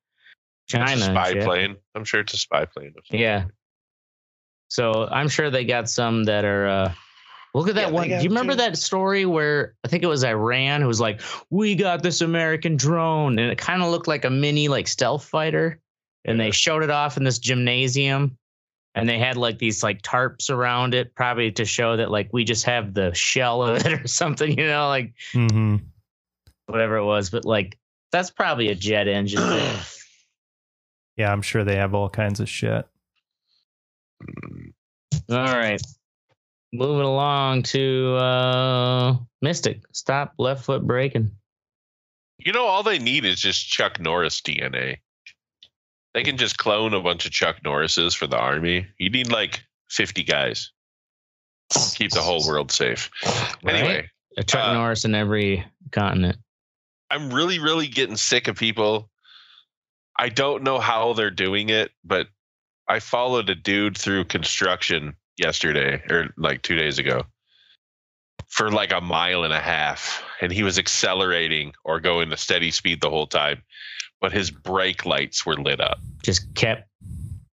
china 0.69 0.97
spy 1.01 1.35
plane. 1.35 1.77
I'm 1.95 2.05
sure 2.05 2.21
it's 2.21 2.35
a 2.35 2.39
spy 2.39 2.65
plane. 2.65 2.93
yeah 3.11 3.45
so 4.69 5.07
i'm 5.13 5.29
sure 5.29 5.49
they 5.51 5.65
got 5.65 5.89
some 5.89 6.25
that 6.25 6.45
are 6.45 6.67
uh 6.67 6.93
Look 7.57 7.69
at 7.69 7.75
that 7.77 7.87
they 7.87 7.93
one. 7.93 8.09
Do 8.09 8.15
you 8.17 8.29
remember 8.29 8.53
two. 8.53 8.59
that 8.59 8.77
story 8.77 9.25
where 9.25 9.75
I 9.83 9.89
think 9.89 10.03
it 10.03 10.09
was 10.09 10.23
Iran 10.25 10.83
who 10.83 10.87
was 10.89 11.01
like, 11.01 11.23
"We 11.49 11.75
got 11.75 12.03
this 12.03 12.21
American 12.21 12.77
drone," 12.77 13.39
and 13.39 13.51
it 13.51 13.57
kind 13.57 13.83
of 13.83 13.91
looked 13.91 14.07
like 14.07 14.27
a 14.27 14.31
mini 14.31 14.69
like 14.69 14.87
stealth 14.87 15.25
fighter, 15.25 15.81
and 16.27 16.39
they 16.39 16.51
showed 16.51 16.83
it 16.83 16.91
off 16.91 17.17
in 17.17 17.25
this 17.25 17.39
gymnasium, 17.39 18.37
and 18.95 19.09
they 19.09 19.19
had 19.19 19.39
like 19.39 19.59
these 19.59 19.83
like 19.83 20.03
tarps 20.03 20.51
around 20.51 20.93
it, 20.93 21.15
probably 21.15 21.51
to 21.53 21.65
show 21.65 21.97
that 21.97 22.11
like 22.11 22.29
we 22.31 22.45
just 22.45 22.65
have 22.67 22.93
the 22.93 23.15
shell 23.15 23.63
of 23.63 23.77
it 23.87 23.91
or 24.05 24.07
something, 24.07 24.51
you 24.59 24.67
know, 24.67 24.89
like 24.89 25.15
Mm-hmm. 25.33 25.77
whatever 26.67 26.97
it 26.97 27.07
was, 27.07 27.31
but 27.31 27.47
like 27.47 27.79
that's 28.13 28.31
probably 28.31 28.69
a 28.69 28.75
jet 28.75 29.09
engine. 29.09 29.41
Yeah, 31.17 31.33
I'm 31.33 31.41
sure 31.41 31.65
they 31.65 31.77
have 31.77 31.95
all 31.95 32.11
kinds 32.11 32.41
of 32.41 32.49
shit. 32.51 32.87
All 35.31 35.37
right. 35.57 35.81
Moving 36.77 37.07
along 37.07 37.63
to 37.65 38.15
uh 38.17 39.17
Mystic. 39.41 39.83
Stop 39.93 40.35
left 40.39 40.65
foot 40.65 40.87
braking. 40.87 41.31
You 42.39 42.53
know, 42.53 42.67
all 42.67 42.83
they 42.83 42.99
need 42.99 43.25
is 43.25 43.41
just 43.41 43.67
Chuck 43.69 43.99
Norris 43.99 44.41
DNA. 44.41 44.99
They 46.15 46.23
can 46.23 46.37
just 46.37 46.59
clone 46.59 46.95
a 46.95 47.01
bunch 47.01 47.27
of 47.27 47.33
Chuck 47.33 47.57
Norrises 47.65 48.17
for 48.17 48.27
the 48.27 48.39
army. 48.39 48.87
You 48.99 49.11
need 49.11 49.31
like 49.31 49.63
50 49.91 50.23
guys. 50.23 50.71
Keep 51.95 52.13
the 52.13 52.23
whole 52.23 52.47
world 52.47 52.71
safe. 52.71 53.11
Anyway, 53.67 54.09
A 54.37 54.45
Chuck 54.45 54.69
Uh, 54.69 54.73
Norris 54.75 55.05
in 55.05 55.15
every 55.15 55.65
continent. 55.93 56.39
I'm 57.11 57.33
really, 57.33 57.59
really 57.59 57.87
getting 57.87 58.17
sick 58.17 58.49
of 58.49 58.57
people. 58.57 59.11
I 60.19 60.29
don't 60.29 60.63
know 60.63 60.79
how 60.79 61.13
they're 61.13 61.31
doing 61.31 61.69
it, 61.69 61.91
but 62.05 62.29
I 62.89 63.01
followed 63.01 63.51
a 63.51 63.55
dude 63.55 63.99
through 63.99 64.25
construction 64.27 65.17
yesterday 65.39 66.03
or 66.11 66.29
like 66.37 66.63
two 66.63 66.77
days 66.77 66.99
ago 66.99 67.23
for 68.49 68.71
like 68.71 68.93
a 68.93 69.01
mile 69.01 69.45
and 69.45 69.53
a 69.53 69.61
half. 69.61 70.23
And 70.41 70.53
he 70.53 70.63
was 70.63 70.79
accelerating 70.79 71.73
or 71.85 72.01
going 72.01 72.31
to 72.31 72.37
steady 72.37 72.71
speed 72.71 73.01
the 73.01 73.11
whole 73.11 73.27
time, 73.27 73.63
but 74.21 74.33
his 74.33 74.51
brake 74.51 75.05
lights 75.07 75.45
were 75.45 75.57
lit 75.57 75.81
up. 75.81 75.99
Just 76.23 76.55
kept 76.55 76.89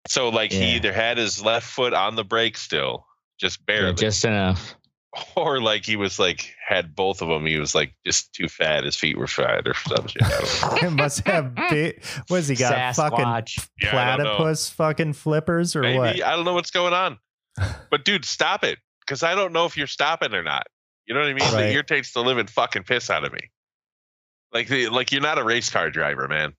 So, 0.09 0.29
like, 0.31 0.53
Yeah. 0.53 0.59
he 0.61 0.77
either 0.77 0.93
had 0.93 1.19
his 1.19 1.45
left 1.45 1.67
foot 1.67 1.93
on 1.95 2.17
the 2.17 2.25
brake 2.25 2.57
still, 2.57 3.07
just 3.39 3.65
barely, 3.67 3.89
yeah, 3.89 3.93
just 3.95 4.25
enough. 4.25 4.75
or 5.37 5.61
like 5.61 5.85
he 5.85 5.97
was 5.97 6.19
like 6.19 6.55
had 6.67 6.95
both 6.97 7.21
of 7.21 7.29
them. 7.29 7.45
He 7.47 7.59
was 7.59 7.75
like 7.75 7.93
just 8.07 8.33
too 8.33 8.49
fat. 8.49 8.85
His 8.85 8.97
feet 8.97 9.19
were 9.19 9.27
fat 9.27 9.67
or 9.69 9.75
some 9.75 10.07
shit. 10.07 10.23
I 10.23 10.29
don't 10.31 10.83
know. 10.83 10.89
It 10.89 10.91
must 10.93 11.27
have 11.27 11.55
big. 11.69 12.03
What 12.29 12.37
has 12.39 12.49
he 12.49 12.55
got? 12.57 12.95
Fucking 12.97 13.19
Sasquatch. 13.19 13.69
Yeah, 13.83 13.97
I 14.15 14.17
don't 14.17 14.25
know. 14.25 14.37
platypus 14.37 14.71
fucking 14.71 15.13
flippers 15.15 15.77
or 15.77 15.83
Maybe 15.83 15.99
what? 15.99 16.23
I 16.25 16.35
don't 16.37 16.45
know 16.45 16.55
what's 16.55 16.71
going 16.71 16.95
on. 16.95 17.19
But 17.91 18.05
dude, 18.05 18.25
stop 18.25 18.65
it. 18.65 18.79
Because 19.01 19.23
I 19.23 19.35
don't 19.35 19.53
know 19.53 19.67
if 19.67 19.77
you're 19.77 19.87
stopping 19.87 20.35
or 20.35 20.43
not. 20.43 20.67
You 21.07 21.15
know 21.15 21.21
what 21.21 21.29
I 21.29 21.35
mean? 21.35 21.53
Right. 21.53 21.65
It 21.67 21.75
irritates 21.75 22.13
the 22.13 22.23
living 22.23 22.47
fucking 22.47 22.85
piss 22.85 23.11
out 23.11 23.25
of 23.25 23.33
me. 23.33 23.51
Like 24.53 24.69
the 24.69 24.89
like 24.89 25.13
you're 25.13 25.23
not 25.23 25.39
a 25.39 25.45
race 25.45 25.71
car 25.71 25.91
driver, 25.91 26.29
man. 26.29 26.55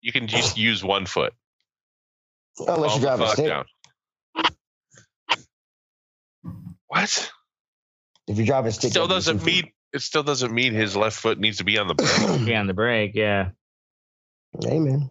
You 0.00 0.12
can 0.12 0.26
just 0.26 0.56
use 0.56 0.82
one 0.82 1.06
foot. 1.06 1.32
Unless 2.58 2.92
Calm 2.92 3.00
you 3.00 3.06
drive 3.06 3.20
a 3.20 3.28
stick. 3.28 3.46
down. 3.46 3.64
What? 6.86 7.30
If 8.28 8.38
you 8.38 8.46
drive 8.46 8.66
a 8.66 8.72
stick, 8.72 8.90
Still 8.90 9.08
doesn't 9.08 9.40
two 9.40 9.44
mean 9.44 9.72
it 9.92 10.02
still 10.02 10.22
doesn't 10.22 10.52
mean 10.52 10.74
his 10.74 10.96
left 10.96 11.18
foot 11.18 11.38
needs 11.38 11.58
to 11.58 11.64
be 11.64 11.78
on 11.78 11.88
the 11.88 11.94
brake. 11.94 12.08
feet. 12.10 12.48
Yeah, 12.48 12.60
on 12.60 12.66
the 12.66 12.74
brake. 12.74 13.12
Yeah. 13.14 13.50
hey 14.62 14.78
man. 14.78 15.10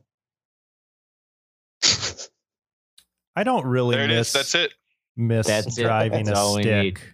I 3.36 3.44
don't 3.44 3.66
really 3.66 3.96
there 3.96 4.06
it 4.06 4.10
miss 4.10 4.28
is. 4.28 4.34
That's 4.34 4.56
it. 4.56 4.74
Miss 5.16 5.48
That's 5.48 5.76
driving 5.76 6.26
That's 6.26 6.38
a 6.40 6.42
all 6.42 6.56
we 6.56 6.64
need. 6.64 6.98
stick. 6.98 7.14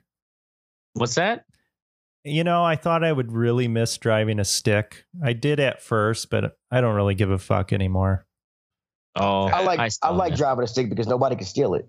What's 0.93 1.15
that? 1.15 1.45
You 2.23 2.43
know, 2.43 2.63
I 2.63 2.75
thought 2.75 3.03
I 3.03 3.11
would 3.11 3.31
really 3.31 3.67
miss 3.67 3.97
driving 3.97 4.39
a 4.39 4.45
stick. 4.45 5.05
I 5.23 5.33
did 5.33 5.59
at 5.59 5.81
first, 5.81 6.29
but 6.29 6.57
I 6.71 6.81
don't 6.81 6.95
really 6.95 7.15
give 7.15 7.31
a 7.31 7.37
fuck 7.37 7.71
anymore. 7.71 8.25
Oh, 9.15 9.43
I 9.47 9.63
like 9.63 9.79
I, 9.79 9.87
still 9.87 10.13
like 10.13 10.33
am. 10.33 10.37
driving 10.37 10.63
a 10.63 10.67
stick 10.67 10.89
because 10.89 11.07
nobody 11.07 11.35
can 11.35 11.45
steal 11.45 11.73
it. 11.75 11.87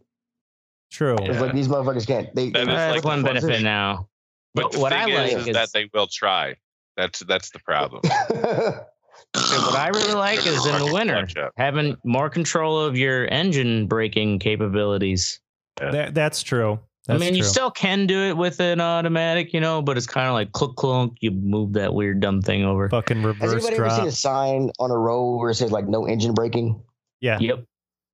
True. 0.92 1.16
Yeah. 1.20 1.30
It's 1.32 1.40
like 1.40 1.52
these 1.52 1.68
motherfuckers 1.68 2.06
can't. 2.06 2.34
They, 2.34 2.50
That 2.50 2.54
they 2.54 2.60
is 2.62 2.66
That's 2.66 2.94
like 2.96 3.04
one 3.04 3.22
the 3.22 3.28
benefit 3.32 3.62
now. 3.62 4.08
But 4.54 4.72
But 4.72 4.80
what 4.80 4.92
I 4.92 5.04
thing 5.04 5.14
like 5.14 5.32
is, 5.32 5.42
is 5.42 5.46
is- 5.48 5.54
that 5.54 5.68
they 5.72 5.88
will 5.92 6.06
try. 6.08 6.56
That's 6.96 7.20
that's 7.20 7.50
the 7.50 7.58
problem. 7.60 8.02
And 9.34 9.62
what 9.66 9.76
I 9.76 9.88
really 9.88 10.14
like 10.14 10.44
is 10.46 10.66
in 10.66 10.78
the 10.78 10.92
winter 10.92 11.28
having 11.56 11.96
more 12.04 12.30
control 12.30 12.80
of 12.80 12.96
your 12.96 13.28
engine 13.30 13.86
braking 13.86 14.38
capabilities. 14.38 15.40
That, 15.76 16.14
that's 16.14 16.42
true. 16.42 16.78
I 17.08 17.14
That's 17.14 17.20
mean, 17.20 17.34
you 17.34 17.42
still 17.42 17.70
can 17.70 18.06
do 18.06 18.20
it 18.28 18.36
with 18.36 18.60
an 18.60 18.80
automatic, 18.80 19.52
you 19.54 19.60
know, 19.60 19.80
but 19.80 19.96
it's 19.96 20.06
kind 20.06 20.28
of 20.28 20.34
like 20.34 20.52
clunk 20.52 20.76
clunk. 20.76 21.14
You 21.20 21.30
move 21.30 21.72
that 21.72 21.94
weird 21.94 22.20
dumb 22.20 22.42
thing 22.42 22.62
over. 22.64 22.88
fucking 22.90 23.22
reverse 23.22 23.40
Has 23.40 23.54
reverse 23.54 23.66
anybody 23.68 23.90
ever 23.90 23.94
seen 24.00 24.06
a 24.08 24.12
sign 24.12 24.70
on 24.78 24.90
a 24.90 24.96
road 24.98 25.36
where 25.38 25.50
it 25.50 25.54
says 25.54 25.72
like 25.72 25.88
no 25.88 26.06
engine 26.06 26.34
braking? 26.34 26.80
Yeah. 27.20 27.38
Yep, 27.40 27.64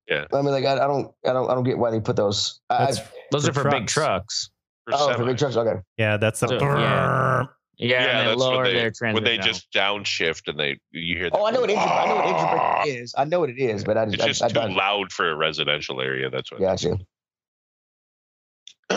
Yeah. 0.09 0.25
I 0.33 0.37
mean, 0.41 0.51
like 0.53 0.63
I, 0.65 0.73
I 0.75 0.87
don't, 0.87 1.11
I 1.25 1.33
don't, 1.33 1.49
I 1.49 1.53
don't 1.53 1.63
get 1.65 1.77
why 1.77 1.91
they 1.91 1.99
put 1.99 2.15
those. 2.15 2.61
I, 2.69 2.93
those 3.31 3.43
For 3.45 3.51
are 3.51 3.53
for 3.53 3.63
big 3.69 3.87
trucks. 3.87 3.89
trucks. 3.89 4.49
For 4.85 4.93
oh, 5.11 5.17
for 5.17 5.25
big 5.25 5.37
trucks. 5.37 5.57
Okay. 5.57 5.79
yeah, 5.97 6.15
that's 6.17 6.39
the 6.39 6.47
So, 6.47 6.55
yeah. 6.57 7.43
Yeah, 7.79 7.89
Yeah, 7.89 7.97
and 8.19 8.19
they 8.19 8.31
that's 8.31 8.39
lower 8.39 8.55
when 8.63 8.63
they, 8.63 8.73
their 8.73 8.91
when 9.13 9.23
they 9.23 9.37
transmission. 9.37 9.43
just 9.43 9.71
downshift 9.73 10.47
and 10.47 10.57
they 10.57 10.79
you 10.91 11.17
hear. 11.17 11.29
Oh, 11.33 11.45
I 11.45 11.51
know 11.51 11.59
what 11.59 11.67
the- 11.67 11.73
engine. 11.75 11.89
I 11.91 12.05
know 12.07 12.15
what 12.15 12.25
engine 12.25 12.57
braking 12.85 13.03
is. 13.03 13.13
I 13.17 13.25
know 13.25 13.39
what 13.41 13.49
it 13.49 13.59
is, 13.59 13.83
but 13.83 13.97
I 13.97 14.05
just, 14.05 14.15
It's 14.15 14.25
just 14.25 14.41
I, 14.43 14.45
I, 14.45 14.47
too 14.47 14.53
don't. 14.55 14.75
loud 14.75 15.11
for 15.11 15.29
a 15.29 15.35
residential 15.35 16.01
area. 16.01 16.29
That's 16.29 16.49
what. 16.51 16.61
Gotcha. 16.61 16.97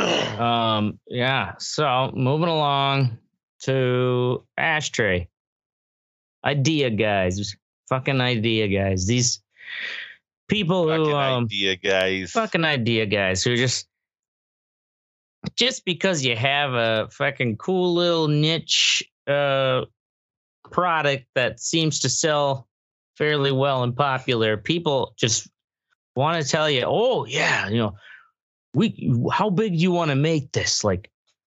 Um, 0.00 0.98
yeah. 1.06 1.54
So 1.58 2.10
moving 2.14 2.48
along 2.48 3.18
to 3.62 4.44
ashtray. 4.56 5.28
Idea 6.44 6.90
guys. 6.90 7.54
Fucking 7.88 8.20
idea 8.20 8.68
guys. 8.68 9.06
These 9.06 9.42
people 10.48 10.88
Fucking 10.88 11.04
who 11.04 11.14
um 11.14 11.44
idea, 11.44 11.76
guys. 11.76 12.32
fucking 12.32 12.64
idea 12.64 13.06
guys 13.06 13.42
who 13.44 13.56
just 13.56 13.86
just 15.56 15.84
because 15.84 16.24
you 16.24 16.36
have 16.36 16.74
a 16.74 17.08
fucking 17.12 17.56
cool 17.56 17.94
little 17.94 18.28
niche 18.28 19.02
uh 19.26 19.82
product 20.70 21.26
that 21.34 21.60
seems 21.60 22.00
to 22.00 22.08
sell 22.08 22.68
fairly 23.16 23.52
well 23.52 23.82
and 23.82 23.94
popular, 23.96 24.56
people 24.56 25.14
just 25.18 25.48
want 26.16 26.42
to 26.42 26.48
tell 26.48 26.70
you, 26.70 26.84
oh 26.86 27.24
yeah, 27.26 27.68
you 27.68 27.78
know, 27.78 27.94
we 28.74 29.14
how 29.32 29.50
big 29.50 29.72
do 29.72 29.78
you 29.78 29.90
want 29.90 30.10
to 30.10 30.16
make 30.16 30.52
this? 30.52 30.84
Like 30.84 31.10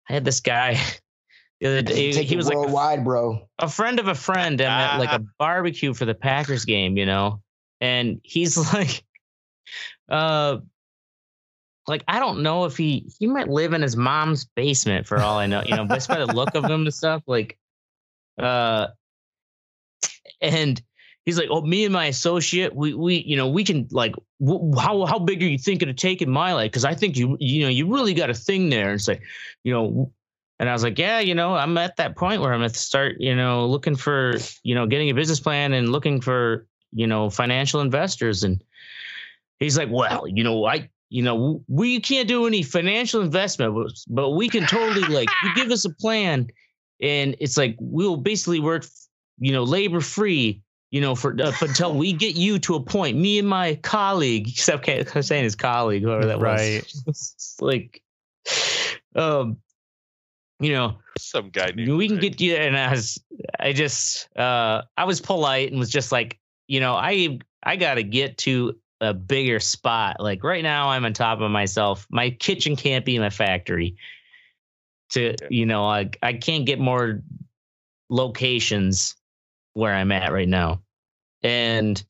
I 0.09 0.13
had 0.13 0.26
this 0.26 0.39
guy 0.39 0.80
the 1.59 1.68
other 1.68 1.82
day, 1.82 2.11
Take 2.11 2.28
he 2.28 2.34
it 2.34 2.38
was 2.38 2.47
like 2.47 2.55
a 2.55 2.59
worldwide, 2.59 3.03
bro. 3.03 3.47
a 3.59 3.70
friend 3.70 3.99
of 3.99 4.07
a 4.07 4.16
friend 4.16 4.59
and 4.61 4.70
at 4.70 4.97
like 4.97 5.11
a 5.11 5.24
barbecue 5.39 5.93
for 5.93 6.05
the 6.05 6.16
Packers 6.16 6.66
game, 6.66 6.97
you 6.97 7.05
know, 7.05 7.41
and 7.82 8.20
he's 8.24 8.57
like, 8.74 9.03
uh, 10.09 10.57
like 11.88 12.03
I 12.07 12.20
don't 12.20 12.43
know 12.43 12.66
if 12.66 12.78
he 12.78 13.11
he 13.20 13.28
might 13.28 13.47
live 13.47 13.74
in 13.74 13.82
his 13.82 13.95
mom's 13.95 14.45
basement 14.45 15.07
for 15.07 15.20
all 15.20 15.38
I 15.38 15.47
know, 15.47 15.63
you 15.66 15.76
know, 15.76 15.86
just 15.88 16.09
by 16.09 16.20
the 16.20 16.26
look 16.26 16.55
of 16.55 16.66
him 16.66 16.82
and 16.82 16.93
stuff, 16.93 17.24
like, 17.28 17.57
uh, 18.38 18.88
and 20.41 20.82
he's 21.26 21.38
like, 21.38 21.49
oh, 21.49 21.61
me 21.61 21.84
and 21.86 21.93
my 21.93 22.05
associate, 22.05 22.76
we 22.76 22.93
we 22.93 23.17
you 23.17 23.36
know 23.36 23.47
we 23.49 23.63
can 23.63 23.88
like, 23.91 24.13
wh- 24.45 24.78
how 24.80 25.05
how 25.05 25.19
big 25.19 25.41
are 25.41 25.47
you 25.47 25.57
thinking 25.57 25.89
of 25.89 25.95
taking 25.95 26.30
my 26.30 26.53
life? 26.53 26.71
Because 26.71 26.86
I 26.86 26.93
think 26.95 27.17
you 27.17 27.36
you 27.39 27.63
know 27.63 27.69
you 27.69 27.91
really 27.93 28.13
got 28.13 28.30
a 28.30 28.34
thing 28.34 28.69
there. 28.69 28.89
And 28.89 28.95
it's 28.95 29.07
like, 29.07 29.21
you 29.63 29.73
know, 29.73 30.11
and 30.59 30.69
I 30.69 30.73
was 30.73 30.84
like, 30.84 30.97
yeah, 30.97 31.19
you 31.19 31.36
know, 31.36 31.55
I'm 31.55 31.78
at 31.78 31.97
that 31.97 32.15
point 32.15 32.41
where 32.41 32.53
I'm 32.53 32.63
at 32.63 32.73
the 32.73 32.80
start, 32.80 33.17
you 33.19 33.36
know, 33.36 33.65
looking 33.67 33.95
for, 33.95 34.36
you 34.63 34.73
know, 34.76 34.86
getting 34.88 35.09
a 35.09 35.13
business 35.13 35.39
plan 35.39 35.73
and 35.73 35.91
looking 35.91 36.21
for, 36.21 36.65
you 36.93 37.07
know, 37.07 37.30
financial 37.30 37.82
investors. 37.82 38.43
And 38.43 38.63
he's 39.59 39.78
like, 39.78 39.89
well, 39.91 40.26
you 40.28 40.43
know, 40.43 40.65
I, 40.65 40.89
you 41.09 41.23
know, 41.23 41.61
we 41.67 41.99
can't 41.99 42.28
do 42.28 42.47
any 42.47 42.63
financial 42.63 43.21
investment, 43.21 43.76
but- 44.07 44.30
we 44.32 44.47
can 44.47 44.65
totally 44.65 45.07
like, 45.13 45.30
you 45.43 45.53
give 45.55 45.71
us 45.71 45.84
a 45.86 45.89
plan 45.89 46.47
and 47.01 47.36
it's 47.39 47.57
like, 47.57 47.76
we'll 47.80 48.17
basically 48.17 48.61
work, 48.61 48.86
you 49.39 49.51
know, 49.51 49.63
labor 49.63 49.99
free, 49.99 50.61
you 50.96 51.02
know, 51.02 51.14
for 51.14 51.36
uh, 51.41 51.52
until 51.60 51.93
we 51.93 52.14
get 52.14 52.38
you 52.38 52.58
to 52.60 52.76
a 52.76 52.80
point, 52.82 53.18
me 53.18 53.38
and 53.38 53.50
my 53.50 53.76
colleague, 53.84 54.48
except 54.48 54.88
I'm 54.88 55.24
saying 55.24 55.43
his 55.43 55.54
colleague, 55.54 56.04
whoever 56.04 56.28
that 56.28 56.39
Right. 56.39 56.89
was, 57.06 57.36
like, 57.60 58.02
um, 59.14 59.58
you 60.62 60.72
know, 60.72 60.96
Some 61.18 61.50
guy 61.50 61.72
named 61.72 61.89
we 61.89 62.08
can 62.08 62.16
Rick. 62.16 62.38
get 62.38 62.41
you 62.41 62.56
and 62.56 62.78
i 62.78 62.91
was 62.91 63.22
i 63.60 63.74
just 63.74 64.30
uh 64.38 64.84
i 64.96 65.04
was 65.04 65.20
polite 65.20 65.70
and 65.70 65.78
was 65.82 65.89
just 65.89 66.14
like 66.14 66.39
you 66.68 66.80
know 66.80 66.96
i 66.96 67.39
i 67.64 67.76
gotta 67.76 68.04
get 68.04 68.38
to 68.38 68.74
a 69.02 69.14
bigger 69.14 69.60
spot. 69.60 70.22
Like 70.22 70.46
right 70.46 70.64
now 70.64 70.88
i'm 70.88 71.04
on 71.04 71.12
top 71.12 71.41
of 71.41 71.52
myself. 71.52 72.08
My 72.10 72.30
kitchen 72.30 72.78
can't 72.78 73.04
be 73.04 73.20
my 73.20 73.30
factory 73.30 73.98
to 75.10 75.36
you 75.50 75.66
know 75.66 75.86
i 75.86 76.10
i 76.24 76.32
can't 76.32 76.66
get 76.66 76.80
more 76.80 77.22
locations 78.10 79.18
where 79.74 79.93
i'm 79.93 80.14
at 80.14 80.32
right 80.32 80.48
now 80.48 80.82
and 81.46 82.04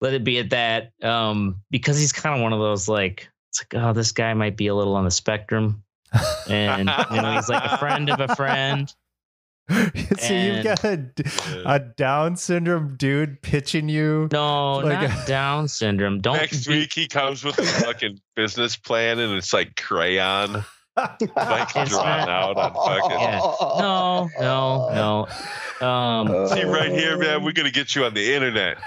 let 0.00 0.14
it 0.14 0.24
be 0.24 0.38
at 0.38 0.50
that 0.50 0.92
um 1.02 1.56
because 1.70 1.98
he's 1.98 2.12
kind 2.12 2.34
of 2.34 2.42
one 2.42 2.52
of 2.52 2.58
those 2.58 2.88
like 2.88 3.28
it's 3.50 3.62
like 3.62 3.82
oh 3.82 3.92
this 3.92 4.12
guy 4.12 4.34
might 4.34 4.56
be 4.56 4.66
a 4.66 4.74
little 4.74 4.96
on 4.96 5.04
the 5.04 5.10
spectrum 5.10 5.82
and 6.48 6.90
you 7.10 7.22
know 7.22 7.32
he's 7.34 7.48
like 7.48 7.64
a 7.64 7.78
friend 7.78 8.10
of 8.10 8.20
a 8.20 8.34
friend 8.34 8.92
so 10.18 10.34
you've 10.34 10.64
got 10.64 10.82
a, 10.84 11.00
a 11.64 11.78
Down 11.78 12.36
syndrome 12.36 12.96
dude 12.96 13.40
pitching 13.42 13.88
you. 13.88 14.28
No, 14.32 14.78
Like 14.78 15.00
not 15.08 15.22
a- 15.22 15.26
Down 15.26 15.68
syndrome. 15.68 16.20
Don't 16.20 16.36
Next 16.36 16.66
be- 16.66 16.80
week 16.80 16.92
he 16.92 17.06
comes 17.06 17.44
with 17.44 17.58
a 17.60 17.62
fucking 17.62 18.20
business 18.34 18.76
plan 18.76 19.20
and 19.20 19.32
it's 19.34 19.52
like 19.52 19.76
crayon. 19.76 20.64
Like 20.96 21.20
It's 21.76 21.90
drawn 21.90 22.04
not- 22.06 22.28
out 22.28 22.56
on 22.56 22.74
fucking. 22.74 23.18
Yeah. 23.18 23.40
No, 23.80 24.28
no, 24.40 25.26
no. 25.80 25.86
Um, 25.86 26.48
See 26.48 26.64
right 26.64 26.90
here, 26.90 27.16
man. 27.18 27.42
We're 27.42 27.52
gonna 27.52 27.70
get 27.70 27.94
you 27.94 28.04
on 28.04 28.14
the 28.14 28.34
internet. 28.34 28.78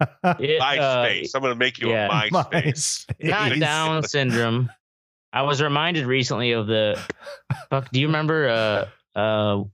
it, 0.00 0.60
uh, 0.60 0.64
MySpace. 0.64 1.30
I'm 1.34 1.42
gonna 1.42 1.54
make 1.54 1.78
you 1.78 1.90
yeah. 1.90 2.06
a 2.06 2.30
MySpace. 2.30 3.06
not 3.22 3.58
Down 3.58 4.02
syndrome. 4.06 4.70
I 5.32 5.42
was 5.42 5.60
reminded 5.62 6.06
recently 6.06 6.52
of 6.52 6.66
the 6.66 7.00
fuck. 7.70 7.90
Do 7.90 8.00
you 8.00 8.06
remember 8.06 8.48
uh 8.48 9.18
uh 9.18 9.64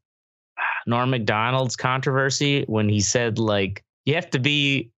Norm 0.86 1.10
Macdonald's 1.10 1.76
controversy 1.76 2.64
when 2.66 2.88
he 2.88 3.00
said 3.00 3.38
like 3.38 3.82
you 4.04 4.14
have 4.14 4.30
to 4.30 4.38
be 4.38 4.90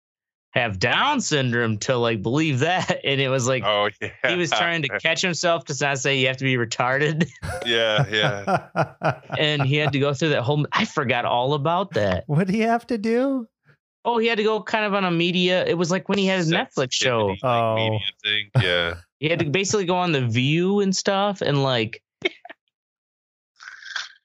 have 0.55 0.79
Down 0.79 1.21
syndrome 1.21 1.79
to 1.79 1.97
like 1.97 2.23
believe 2.23 2.61
that, 2.61 3.01
and 3.05 3.21
it 3.21 3.29
was 3.29 3.49
like 3.49 3.63
Oh 3.65 3.89
yeah. 4.01 4.11
he 4.29 4.37
was 4.37 4.51
trying 4.53 4.83
to 4.83 4.89
catch 5.01 5.21
himself 5.21 5.65
to 5.67 5.77
not 5.81 5.99
say 5.99 6.19
you 6.19 6.27
have 6.29 6.37
to 6.39 6.45
be 6.45 6.55
retarded, 6.57 7.29
Yeah, 7.67 8.05
yeah. 8.11 9.21
and 9.39 9.63
he 9.63 9.77
had 9.77 9.93
to 9.93 9.99
go 9.99 10.15
through 10.15 10.31
that 10.31 10.43
whole. 10.43 10.67
I 10.73 10.85
forgot 10.85 11.25
all 11.25 11.55
about 11.55 11.93
that. 11.95 12.25
what 12.27 12.47
do 12.47 12.57
you 12.57 12.65
have 12.69 12.87
to 12.89 12.99
do? 12.99 13.47
Oh, 14.07 14.19
he 14.19 14.27
had 14.27 14.37
to 14.37 14.45
go 14.45 14.63
kind 14.63 14.85
of 14.85 14.93
on 14.93 15.05
a 15.05 15.11
media. 15.11 15.65
It 15.65 15.79
was 15.79 15.91
like 15.91 16.09
when 16.11 16.19
he 16.19 16.27
had 16.27 16.37
his 16.39 16.51
Netflix 16.53 16.93
show. 16.93 17.29
Like, 17.29 17.39
Oh. 17.43 17.75
media 17.77 17.99
thing. 18.23 18.51
Yeah. 18.61 18.95
He 19.19 19.31
had 19.31 19.39
to 19.39 19.47
basically 19.47 19.87
go 19.87 19.97
on 19.97 20.13
the 20.13 20.21
View 20.27 20.81
and 20.81 20.95
stuff, 20.95 21.41
and 21.41 21.63
like, 21.63 22.03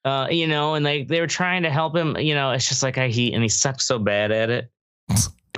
uh, 0.06 0.28
you 0.30 0.48
know, 0.48 0.74
and 0.76 0.86
they 0.86 1.04
they 1.04 1.22
were 1.22 1.28
trying 1.28 1.64
to 1.64 1.70
help 1.70 1.96
him. 1.96 2.18
You 2.18 2.36
know, 2.36 2.52
it's 2.52 2.68
just 2.68 2.84
like 2.84 2.98
I 2.98 3.08
he 3.08 3.34
and 3.34 3.42
he 3.42 3.50
sucks 3.50 3.86
so 3.86 3.98
bad 4.00 4.32
at 4.32 4.50
it. 4.50 4.70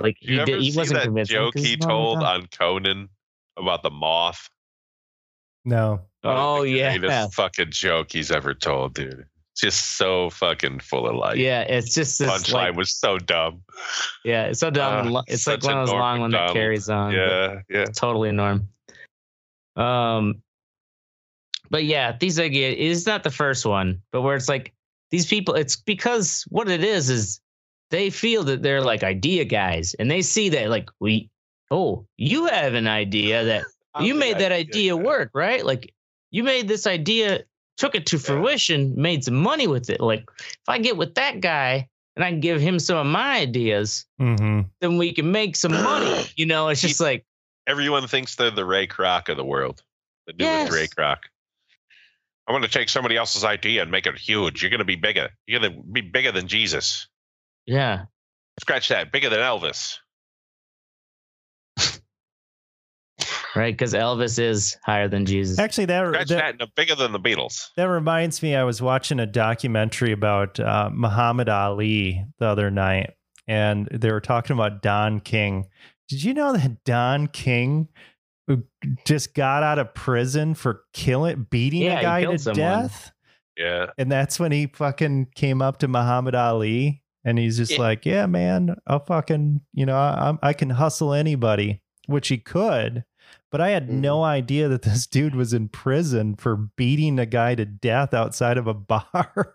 Like 0.02 0.16
You 0.20 0.34
he 0.34 0.40
ever 0.40 0.46
did, 0.46 0.62
he 0.62 0.76
wasn't 0.76 0.98
that 1.00 1.04
convincing. 1.04 1.34
joke 1.34 1.54
'cause 1.54 1.64
he 1.64 1.76
told 1.76 2.22
on 2.22 2.46
Conan 2.48 3.08
about 3.56 3.82
the 3.82 3.90
moth? 3.90 4.48
No. 5.64 6.00
Oh 6.24 6.62
The 6.62 6.70
yeah, 6.70 6.96
greatest 6.98 7.34
fucking 7.34 7.70
joke 7.70 8.12
he's 8.12 8.30
ever 8.30 8.54
told, 8.54 8.94
dude. 8.94 9.26
Just 9.56 9.96
so 9.96 10.30
fucking 10.30 10.80
full 10.80 11.06
of 11.06 11.14
life. 11.16 11.36
yeah. 11.36 11.60
It's 11.62 11.94
just 11.94 12.18
this 12.18 12.28
Punchline 12.30 12.52
like, 12.52 12.76
was 12.76 12.90
so 12.94 13.18
dumb. 13.18 13.62
yeah, 14.24 14.44
it's 14.46 14.60
so 14.60 14.70
dumb. 14.70 15.14
Uh, 15.14 15.22
it's 15.28 15.46
like 15.46 15.60
such 15.62 15.64
one 15.68 15.76
a 15.76 15.80
of 15.82 15.86
those 15.88 15.94
long 15.94 16.20
one 16.20 16.30
that 16.30 16.52
carries 16.52 16.88
on. 16.88 17.12
but- 17.12 17.16
Yeah, 17.18 17.60
yeah. 17.68 17.84
totally 17.86 18.30
a 18.30 18.32
norm. 18.32 18.68
Um, 19.76 20.42
but 21.70 21.84
yeah, 21.84 22.16
these 22.18 22.38
idea 22.40 22.70
is 22.72 23.06
not 23.06 23.24
the 23.24 23.30
first 23.30 23.66
one, 23.66 24.00
but 24.10 24.22
where 24.22 24.36
it's 24.36 24.48
like 24.48 24.72
these 25.10 25.26
people, 25.26 25.54
it's 25.54 25.76
because 25.76 26.44
what 26.48 26.68
it 26.70 26.82
is 26.82 27.10
is 27.10 27.40
they 27.92 28.08
feel 28.08 28.42
that 28.44 28.62
they're 28.62 28.80
like 28.80 29.04
idea 29.04 29.44
guys, 29.44 29.94
and 29.94 30.10
they 30.10 30.22
see 30.22 30.48
that 30.48 30.70
like 30.70 30.88
we, 30.98 31.30
oh, 31.70 32.06
you 32.16 32.46
have 32.46 32.72
an 32.74 32.88
idea 32.88 33.44
that 33.44 33.64
you 34.00 34.14
made 34.14 34.38
that 34.38 34.50
idea 34.50 34.96
guy. 34.96 35.02
work, 35.02 35.30
right? 35.34 35.64
Like 35.64 35.94
you 36.30 36.42
made 36.42 36.66
this 36.66 36.86
idea, 36.86 37.44
took 37.76 37.94
it 37.94 38.06
to 38.06 38.18
fruition, 38.18 38.94
made 38.96 39.22
some 39.22 39.34
money 39.34 39.66
with 39.66 39.90
it. 39.90 40.00
Like 40.00 40.24
if 40.38 40.68
I 40.68 40.78
get 40.78 40.96
with 40.96 41.14
that 41.16 41.40
guy 41.40 41.88
and 42.16 42.24
I 42.24 42.30
can 42.30 42.40
give 42.40 42.60
him 42.60 42.78
some 42.78 42.96
of 42.96 43.06
my 43.06 43.40
ideas, 43.40 44.06
hmm 44.18 44.62
then 44.80 44.96
we 44.96 45.12
can 45.12 45.30
make 45.30 45.54
some 45.54 45.72
money. 45.72 46.24
You 46.36 46.46
know, 46.46 46.68
it's 46.68 46.80
just 46.80 46.98
like 46.98 47.24
Everyone 47.66 48.08
thinks 48.08 48.34
they're 48.34 48.50
the 48.50 48.64
Ray 48.64 48.88
Kroc 48.88 49.28
of 49.28 49.36
the 49.36 49.44
world. 49.44 49.82
The 50.26 50.32
newest 50.32 50.64
Yes. 50.64 50.72
Ray 50.72 50.86
Kroc. 50.88 51.18
I'm 52.48 52.54
going 52.54 52.62
to 52.62 52.68
take 52.68 52.88
somebody 52.88 53.16
else's 53.16 53.44
idea 53.44 53.82
and 53.82 53.90
make 53.90 54.06
it 54.06 54.18
huge. 54.18 54.62
You're 54.62 54.70
going 54.70 54.80
to 54.80 54.84
be 54.84 54.96
bigger. 54.96 55.30
You're 55.46 55.60
going 55.60 55.76
to 55.76 55.82
be 55.82 56.00
bigger 56.00 56.32
than 56.32 56.48
Jesus. 56.48 57.06
Yeah. 57.66 58.04
Scratch 58.60 58.88
that. 58.88 59.12
Bigger 59.12 59.30
than 59.30 59.38
Elvis. 59.40 59.96
right? 63.56 63.72
Because 63.74 63.92
Elvis 63.94 64.38
is 64.38 64.76
higher 64.84 65.08
than 65.08 65.26
Jesus. 65.26 65.58
Actually, 65.58 65.86
that, 65.86 66.06
Scratch 66.08 66.28
that 66.28 66.34
that. 66.36 66.58
No, 66.58 66.66
bigger 66.76 66.94
than 66.94 67.12
the 67.12 67.20
Beatles. 67.20 67.68
that 67.76 67.84
reminds 67.84 68.42
me. 68.42 68.54
I 68.56 68.64
was 68.64 68.80
watching 68.82 69.20
a 69.20 69.26
documentary 69.26 70.12
about 70.12 70.58
uh, 70.60 70.90
Muhammad 70.92 71.48
Ali 71.48 72.24
the 72.38 72.46
other 72.46 72.70
night, 72.70 73.10
and 73.46 73.88
they 73.92 74.10
were 74.10 74.20
talking 74.20 74.54
about 74.54 74.82
Don 74.82 75.20
King. 75.20 75.66
Did 76.08 76.22
you 76.24 76.34
know 76.34 76.52
that 76.52 76.84
Don 76.84 77.26
King 77.28 77.88
who 78.48 78.64
just 79.06 79.34
got 79.34 79.62
out 79.62 79.78
of 79.78 79.94
prison 79.94 80.54
for 80.54 80.82
killing, 80.92 81.46
beating 81.50 81.82
Yeah, 81.82 82.00
a 82.00 82.02
guy 82.02 82.24
to 82.24 82.38
someone. 82.38 82.56
death? 82.58 83.12
Yeah. 83.56 83.86
And 83.98 84.10
that's 84.10 84.40
when 84.40 84.50
he 84.50 84.66
fucking 84.66 85.28
came 85.34 85.60
up 85.62 85.78
to 85.78 85.88
Muhammad 85.88 86.34
Ali 86.34 87.01
and 87.24 87.38
he's 87.38 87.56
just 87.56 87.72
Yeah. 87.72 87.78
like, 87.80 88.04
yeah, 88.06 88.26
man, 88.26 88.76
I'll 88.86 89.04
fucking, 89.04 89.60
you 89.72 89.86
know, 89.86 89.96
I, 89.96 90.12
I'm- 90.26 90.38
I 90.42 90.52
can 90.52 90.70
hustle 90.70 91.12
anybody, 91.12 91.80
which 92.06 92.28
he 92.28 92.38
could. 92.38 93.04
But 93.50 93.60
I 93.60 93.70
had 93.70 93.88
Mhm. 93.88 94.00
no 94.00 94.24
idea 94.24 94.68
that 94.68 94.82
this 94.82 95.06
dude 95.06 95.34
was 95.34 95.52
in 95.52 95.68
prison 95.68 96.34
for 96.36 96.56
beating 96.56 97.18
a 97.18 97.26
guy 97.26 97.54
to 97.54 97.64
death 97.66 98.14
outside 98.14 98.56
of 98.58 98.66
a 98.66 98.74
bar. 98.92 99.54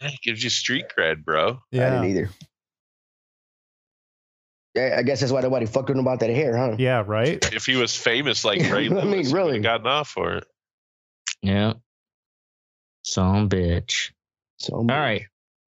It 0.00 0.20
gives 0.22 0.42
you 0.42 0.50
street 0.50 0.86
cred, 0.96 1.24
bro. 1.24 1.60
I 1.72 1.76
didn't 1.76 2.04
either. 2.04 2.30
Yeah, 4.74 4.96
I 4.98 5.02
guess 5.02 5.20
that's 5.20 5.30
why 5.30 5.40
nobody 5.40 5.66
fucked 5.66 5.88
with 5.88 5.96
him 5.98 6.04
about 6.04 6.20
that 6.20 6.30
hair, 6.30 6.56
huh? 6.56 6.74
Yeah, 6.78 7.04
right? 7.06 7.38
If 7.54 7.64
he 7.66 7.76
was 7.76 7.94
famous 7.96 8.44
like 8.44 8.58
Ray 8.72 8.86
I 8.86 8.88
mean, 8.88 9.10
Lewis, 9.10 9.28
he 9.28 9.34
really. 9.34 9.46
would've 9.52 9.62
gotten 9.62 9.86
off 9.86 10.08
for 10.08 10.34
it. 10.34 10.44
Yeah. 11.42 11.74
Some 13.04 13.48
bitch. 13.48 14.10
So, 14.58 14.74
All 14.76 14.84
right. 14.86 15.22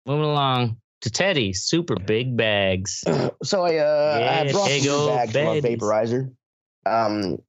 Moving 0.06 0.26
along 0.26 0.78
to 1.02 1.10
Teddy. 1.10 1.54
Super 1.54 1.96
big 1.96 2.36
bags. 2.38 3.04
So 3.44 3.64
I 3.64 3.78
uh 3.78 4.46
I 4.48 4.52
brought 4.52 4.70
some 4.70 4.92
old 4.92 5.10
bags 5.10 5.32
from 5.32 5.48
a 5.48 5.62
vaporizer. 5.62 6.32
Um 6.86 7.40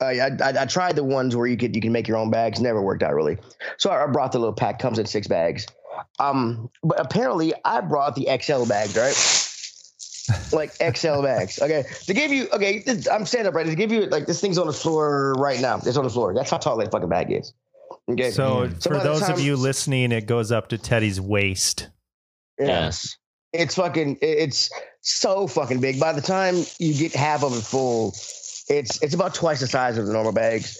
I, 0.00 0.20
I 0.20 0.26
I 0.42 0.62
I 0.62 0.66
tried 0.66 0.96
the 0.96 1.04
ones 1.04 1.36
where 1.36 1.46
you 1.46 1.56
could 1.56 1.74
you 1.74 1.80
can 1.80 1.92
make 1.92 2.08
your 2.08 2.16
own 2.16 2.30
bags. 2.30 2.60
Never 2.60 2.82
worked 2.82 3.02
out 3.02 3.14
really. 3.14 3.38
So 3.78 3.90
I 3.90 4.02
I 4.02 4.06
brought 4.08 4.32
the 4.32 4.38
little 4.38 4.54
pack. 4.54 4.78
Comes 4.78 4.98
in 4.98 5.06
six 5.06 5.26
bags. 5.26 5.66
Um, 6.18 6.68
but 6.82 7.00
apparently 7.00 7.54
I 7.64 7.80
brought 7.80 8.14
the 8.16 8.28
XL 8.42 8.66
bags, 8.66 8.96
right? 8.96 9.14
like 10.52 10.72
XL 10.74 11.22
bags. 11.22 11.58
Okay, 11.62 11.84
to 12.06 12.14
give 12.14 12.32
you 12.32 12.48
okay, 12.52 12.80
this, 12.80 13.08
I'm 13.08 13.26
standing 13.26 13.48
up 13.48 13.54
right. 13.54 13.66
To 13.66 13.74
give 13.74 13.92
you 13.92 14.06
like 14.06 14.26
this 14.26 14.40
thing's 14.40 14.58
on 14.58 14.66
the 14.66 14.72
floor 14.72 15.34
right 15.38 15.60
now. 15.60 15.76
It's 15.76 15.96
on 15.96 16.04
the 16.04 16.10
floor. 16.10 16.34
That's 16.34 16.50
how 16.50 16.58
tall 16.58 16.76
that 16.78 16.90
fucking 16.90 17.08
bag 17.08 17.32
is. 17.32 17.54
Okay. 18.08 18.30
So, 18.30 18.68
So 18.78 18.90
for 18.90 18.96
by 18.96 19.02
the 19.02 19.04
those 19.04 19.28
of 19.28 19.40
you 19.40 19.56
listening, 19.56 20.12
it 20.12 20.26
goes 20.26 20.52
up 20.52 20.68
to 20.68 20.78
Teddy's 20.78 21.20
waist. 21.20 21.88
Yeah. 22.58 22.66
Yes. 22.66 23.16
it's 23.52 23.74
fucking 23.74 24.18
it's 24.22 24.70
so 25.02 25.46
fucking 25.46 25.80
big 25.80 26.00
by 26.00 26.12
the 26.12 26.22
time 26.22 26.54
you 26.78 26.94
get 26.94 27.14
half 27.14 27.42
of 27.44 27.52
it 27.56 27.62
full 27.62 28.08
it's 28.68 29.00
it's 29.02 29.14
about 29.14 29.34
twice 29.34 29.60
the 29.60 29.66
size 29.66 29.98
of 29.98 30.06
the 30.06 30.12
normal 30.12 30.32
bags 30.32 30.78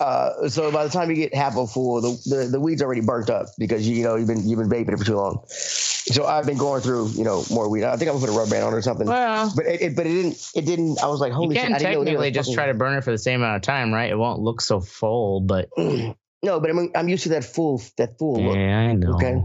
uh, 0.00 0.48
so 0.48 0.72
by 0.72 0.82
the 0.82 0.90
time 0.90 1.08
you 1.10 1.14
get 1.16 1.32
half 1.32 1.56
of 1.56 1.70
full 1.70 2.00
the, 2.00 2.10
the 2.26 2.44
the 2.52 2.60
weed's 2.60 2.82
already 2.82 3.00
burnt 3.00 3.30
up 3.30 3.46
because 3.56 3.86
you, 3.88 3.94
you 3.96 4.02
know 4.02 4.16
you've 4.16 4.26
been 4.26 4.48
you've 4.48 4.58
been 4.58 4.68
vaping 4.68 4.92
it 4.94 4.98
for 4.98 5.04
too 5.04 5.14
long 5.14 5.44
so 5.48 6.26
i've 6.26 6.44
been 6.46 6.56
going 6.58 6.80
through 6.82 7.08
you 7.10 7.22
know 7.22 7.44
more 7.50 7.68
weed 7.68 7.84
i 7.84 7.94
think 7.96 8.10
i'm 8.10 8.16
gonna 8.16 8.26
put 8.26 8.34
a 8.34 8.36
rubber 8.36 8.50
band 8.50 8.64
on 8.64 8.74
or 8.74 8.82
something 8.82 9.06
Well, 9.06 9.52
but 9.54 9.64
it, 9.66 9.80
it 9.82 9.96
but 9.96 10.06
it 10.06 10.14
didn't 10.14 10.50
it 10.56 10.64
didn't 10.64 10.98
i 11.02 11.06
was 11.06 11.20
like 11.20 11.30
holy. 11.32 11.54
you 11.54 11.60
holy 11.60 11.70
can 11.72 11.78
shit 11.78 11.86
I 11.86 11.90
didn't 11.90 11.92
know 11.92 12.04
technically 12.04 12.30
just 12.32 12.46
fucking- 12.48 12.54
try 12.56 12.66
to 12.66 12.74
burn 12.74 12.98
it 12.98 13.04
for 13.04 13.12
the 13.12 13.18
same 13.18 13.42
amount 13.42 13.56
of 13.56 13.62
time, 13.62 13.92
right? 13.94 14.10
It 14.10 14.16
won't 14.18 14.40
look 14.40 14.60
so 14.60 14.80
full, 14.80 15.40
but 15.40 15.68
no 15.76 16.58
but 16.58 16.70
i'm 16.70 16.90
i'm 16.96 17.08
used 17.08 17.22
to 17.22 17.28
that 17.28 17.44
full 17.44 17.80
that 17.98 18.18
full 18.18 18.42
look 18.42 18.56
yeah, 18.56 18.78
I 18.80 18.94
know. 18.94 19.14
okay 19.14 19.40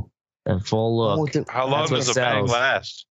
That 0.48 0.66
full 0.66 0.98
look. 0.98 1.18
want 1.20 1.34
to- 1.34 1.46
How 1.50 1.68
long 1.68 1.88
does 1.90 2.08
the 2.08 2.14
bag 2.14 2.48
last? 2.48 3.06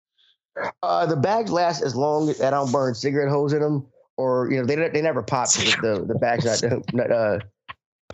Uh, 0.82 1.06
the 1.06 1.16
bags 1.16 1.50
last 1.50 1.80
as 1.82 1.96
long 1.96 2.28
as 2.28 2.42
I 2.42 2.50
don't 2.50 2.70
burn 2.70 2.94
cigarette 2.94 3.30
holes 3.30 3.54
in 3.54 3.60
them, 3.62 3.86
or 4.18 4.50
you 4.52 4.60
know 4.60 4.66
they 4.66 4.76
they 4.90 5.00
never 5.00 5.22
pop. 5.22 5.48
The 5.52 5.76
the, 5.80 6.04
the 6.12 6.14
bags 6.18 6.44
not, 6.62 6.72
not 6.92 7.10
uh 7.10 7.38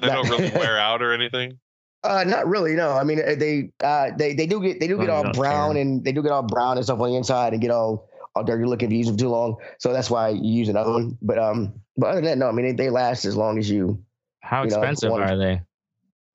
They 0.00 0.06
don't 0.06 0.28
really 0.28 0.50
wear 0.50 0.78
out 0.88 1.02
or 1.02 1.12
anything. 1.12 1.58
uh 2.04 2.22
not 2.24 2.46
really. 2.46 2.74
No, 2.76 2.92
I 2.92 3.02
mean 3.02 3.18
uh, 3.20 3.34
they 3.36 3.72
uh 3.82 4.10
they 4.16 4.34
they 4.34 4.46
do 4.46 4.62
get 4.62 4.78
they 4.78 4.86
do 4.86 4.98
get 4.98 5.08
Well, 5.08 5.26
all 5.26 5.32
brown 5.32 5.72
care. 5.72 5.82
and 5.82 6.04
they 6.04 6.12
do 6.12 6.22
get 6.22 6.30
all 6.30 6.44
brown 6.44 6.76
and 6.76 6.84
stuff 6.84 7.00
on 7.00 7.10
the 7.10 7.16
inside 7.16 7.54
and 7.54 7.60
get 7.60 7.72
all 7.72 8.08
all 8.36 8.44
dirty 8.44 8.64
looking 8.64 8.86
if 8.86 8.92
you 8.92 8.98
use 8.98 9.08
them 9.08 9.16
too 9.16 9.30
long. 9.30 9.56
So 9.80 9.92
that's 9.92 10.08
why 10.08 10.28
you 10.28 10.52
use 10.52 10.68
another 10.68 10.92
one. 10.92 11.18
But 11.20 11.40
um, 11.40 11.72
but 11.96 12.06
other 12.10 12.20
than 12.20 12.24
that, 12.26 12.38
no, 12.38 12.48
I 12.48 12.52
mean 12.52 12.66
they, 12.76 12.84
they 12.84 12.90
last 12.90 13.24
as 13.24 13.34
long 13.34 13.58
as 13.58 13.68
you 13.68 14.00
How 14.42 14.62
you 14.62 14.70
know, 14.70 14.76
expensive 14.76 15.10
one- 15.10 15.22
are 15.24 15.36
they? 15.36 15.60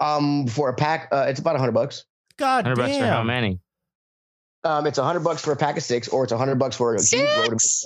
um 0.01 0.47
for 0.47 0.67
a 0.67 0.73
pack. 0.73 1.07
Uh, 1.13 1.27
it's 1.29 1.39
about 1.39 1.55
a 1.55 1.59
hundred 1.59 1.71
bucks. 1.71 2.03
God 2.37 2.65
Hundred 2.65 2.77
bucks 2.77 2.97
for 2.97 3.05
how 3.05 3.23
many? 3.23 3.59
Um, 4.63 4.87
it's 4.87 4.97
a 4.97 5.03
hundred 5.03 5.21
bucks 5.21 5.41
for 5.41 5.51
a 5.51 5.55
pack 5.57 5.77
of 5.77 5.83
six, 5.83 6.07
or 6.07 6.23
it's 6.23 6.31
a 6.31 6.37
hundred 6.37 6.55
bucks 6.55 6.75
for 6.75 6.95
a 6.95 7.01
huge 7.01 7.21
load 7.37 7.53
of 7.53 7.61
Six? 7.61 7.85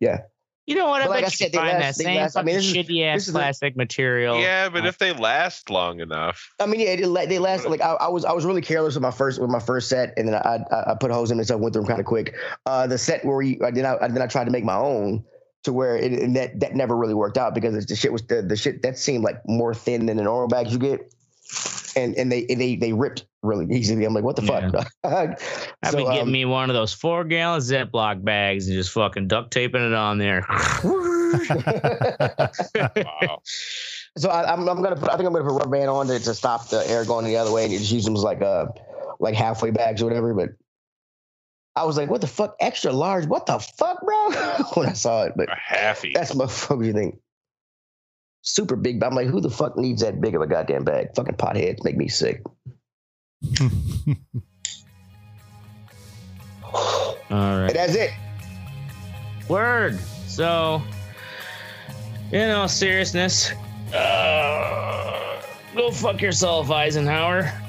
Yeah, 0.00 0.18
You 0.66 0.74
know 0.76 0.86
what? 0.88 1.00
I 1.00 1.04
But 1.06 1.10
like 1.10 1.20
bet 1.22 1.26
I 1.26 1.28
said, 1.30 1.52
can 1.52 1.52
they 1.52 1.68
find 1.70 1.82
last- 1.82 1.96
that 1.98 2.04
same 2.04 2.16
last- 2.16 2.36
I 2.36 2.42
mean, 2.42 2.54
fucking 2.56 2.72
this 2.74 2.86
is- 2.86 2.88
shitty 2.90 3.04
ass 3.06 3.16
this 3.16 3.28
is 3.28 3.34
a- 3.34 3.38
plastic 3.38 3.76
material. 3.76 4.38
Yeah, 4.38 4.68
but 4.68 4.84
Uh, 4.84 4.88
if 4.88 4.98
they 4.98 5.12
last 5.12 5.70
long 5.70 6.00
enough, 6.00 6.50
I 6.60 6.66
mean, 6.66 6.80
yeah, 6.80 6.88
it, 6.90 7.28
they 7.28 7.38
last 7.38 7.66
like 7.66 7.80
I, 7.80 7.94
I 7.94 8.08
was 8.08 8.24
I 8.26 8.32
was 8.32 8.44
really 8.44 8.60
careless 8.60 8.94
with 8.94 9.02
my 9.02 9.10
first 9.10 9.40
with 9.40 9.50
my 9.50 9.58
first 9.60 9.88
set, 9.88 10.12
and 10.18 10.28
then 10.28 10.34
I 10.34 10.58
I, 10.70 10.92
I 10.92 10.94
put 11.00 11.10
holes 11.10 11.30
in 11.30 11.38
and 11.38 11.46
stuff, 11.46 11.58
went 11.60 11.72
through 11.72 11.82
them 11.82 11.88
kind 11.88 12.00
of 12.00 12.06
quick. 12.06 12.34
Uh, 12.66 12.86
the 12.86 12.98
set 12.98 13.24
where 13.24 13.40
you, 13.42 13.58
I 13.64 13.70
did 13.70 13.84
I, 13.86 14.06
then 14.08 14.20
I 14.22 14.26
tried 14.26 14.44
to 14.44 14.50
make 14.50 14.64
my 14.64 14.76
own 14.76 15.24
to 15.64 15.72
where 15.72 15.96
it 15.96 16.12
and 16.12 16.36
that 16.36 16.60
that 16.60 16.76
never 16.76 16.94
really 16.96 17.14
worked 17.14 17.38
out 17.38 17.54
because 17.54 17.86
the 17.86 17.96
shit 17.96 18.12
was 18.12 18.22
the, 18.26 18.42
the 18.42 18.54
shit 18.56 18.82
that 18.82 18.96
seemed 18.98 19.24
like 19.24 19.36
more 19.48 19.72
thin 19.74 20.04
than 20.06 20.18
the 20.18 20.22
normal 20.22 20.46
bags 20.48 20.72
you 20.72 20.78
get, 20.78 21.00
and 21.98 22.14
and 22.16 22.30
they 22.32 22.44
they 22.46 22.76
they 22.76 22.92
ripped 22.92 23.26
really 23.42 23.66
easily. 23.74 24.04
I'm 24.04 24.14
like, 24.14 24.24
what 24.24 24.36
the 24.36 24.42
fuck? 24.42 24.72
I'd 25.04 25.38
So, 25.90 26.04
getting 26.04 26.22
um, 26.22 26.32
me 26.32 26.44
one 26.44 26.70
of 26.70 26.74
those 26.74 26.92
four 26.92 27.24
gallon 27.24 27.60
Ziploc 27.60 28.22
bags 28.24 28.68
and 28.68 28.76
just 28.76 28.90
fucking 28.92 29.28
duct 29.28 29.50
taping 29.50 29.82
it 29.84 29.94
on 29.94 30.18
there. 30.18 30.44
wow. 30.48 31.82
So 34.16 34.30
I, 34.30 34.52
I'm, 34.52 34.68
I'm 34.68 34.82
gonna 34.82 34.96
put, 34.96 35.10
I 35.10 35.16
think 35.16 35.28
I'm 35.28 35.32
gonna 35.32 35.44
put 35.44 35.52
rubber 35.52 35.68
band 35.70 35.88
on 35.90 36.08
to, 36.08 36.18
to 36.18 36.34
stop 36.34 36.68
the 36.70 36.84
air 36.90 37.04
going 37.04 37.24
the 37.24 37.36
other 37.36 37.52
way 37.52 37.62
and 37.64 37.72
just 37.72 37.92
use 37.92 38.04
them 38.04 38.16
as 38.16 38.22
like 38.24 38.42
uh 38.42 38.66
like 39.20 39.36
halfway 39.36 39.70
bags 39.70 40.02
or 40.02 40.06
whatever. 40.06 40.34
But 40.34 40.48
I 41.76 41.84
was 41.84 41.96
like, 41.96 42.10
what 42.10 42.20
the 42.20 42.26
fuck, 42.26 42.56
extra 42.58 42.90
large? 42.92 43.26
What 43.26 43.46
the 43.46 43.60
fuck, 43.60 44.04
bro? 44.04 44.30
when 44.74 44.88
I 44.88 44.94
saw 44.94 45.22
it, 45.24 45.34
but 45.36 45.48
A 45.52 45.54
halfie. 45.54 46.14
that's 46.14 46.34
my 46.34 46.48
fuck 46.48 46.82
you 46.82 46.92
think. 46.92 47.20
Super 48.50 48.76
big, 48.76 48.98
but 48.98 49.06
I'm 49.08 49.14
like, 49.14 49.26
who 49.28 49.42
the 49.42 49.50
fuck 49.50 49.76
needs 49.76 50.00
that 50.00 50.22
big 50.22 50.34
of 50.34 50.40
a 50.40 50.46
goddamn 50.46 50.82
bag? 50.82 51.08
Fucking 51.14 51.34
potheads 51.34 51.84
make 51.84 51.98
me 51.98 52.08
sick. 52.08 52.42
All 56.64 57.14
right. 57.30 57.66
And 57.68 57.74
that's 57.76 57.94
it. 57.94 58.10
Word. 59.48 59.98
So, 60.26 60.82
in 62.32 62.50
all 62.50 62.68
seriousness. 62.68 63.52
Uh, 63.94 65.42
go 65.74 65.90
fuck 65.90 66.22
yourself, 66.22 66.70
Eisenhower. 66.70 67.52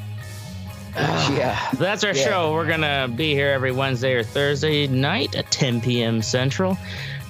Yeah. 0.95 1.59
That's 1.73 2.03
our 2.03 2.15
Yeah. 2.15 2.23
show. 2.25 2.53
We're 2.53 2.65
going 2.67 2.81
to 2.81 3.09
be 3.15 3.33
here 3.33 3.49
every 3.51 3.71
Wednesday 3.71 4.13
or 4.13 4.23
Thursday 4.23 4.87
night 4.87 5.35
at 5.35 5.51
10 5.51 5.81
p.m. 5.81 6.21
Central. 6.21 6.77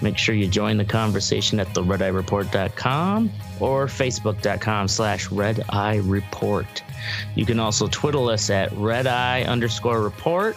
Make 0.01 0.17
sure 0.17 0.33
you 0.33 0.47
join 0.47 0.77
the 0.77 0.85
conversation 0.85 1.59
at 1.59 1.67
theredeyereport.com 1.67 3.31
or 3.59 3.87
facebook.com 3.87 4.87
slash 4.87 5.29
red 5.31 5.63
eye 5.69 5.97
report. 5.97 6.83
You 7.35 7.45
can 7.45 7.59
also 7.59 7.87
twiddle 7.87 8.29
us 8.29 8.49
at 8.49 8.71
red 8.73 9.07
eye 9.07 9.43
underscore 9.43 10.01
report, 10.01 10.55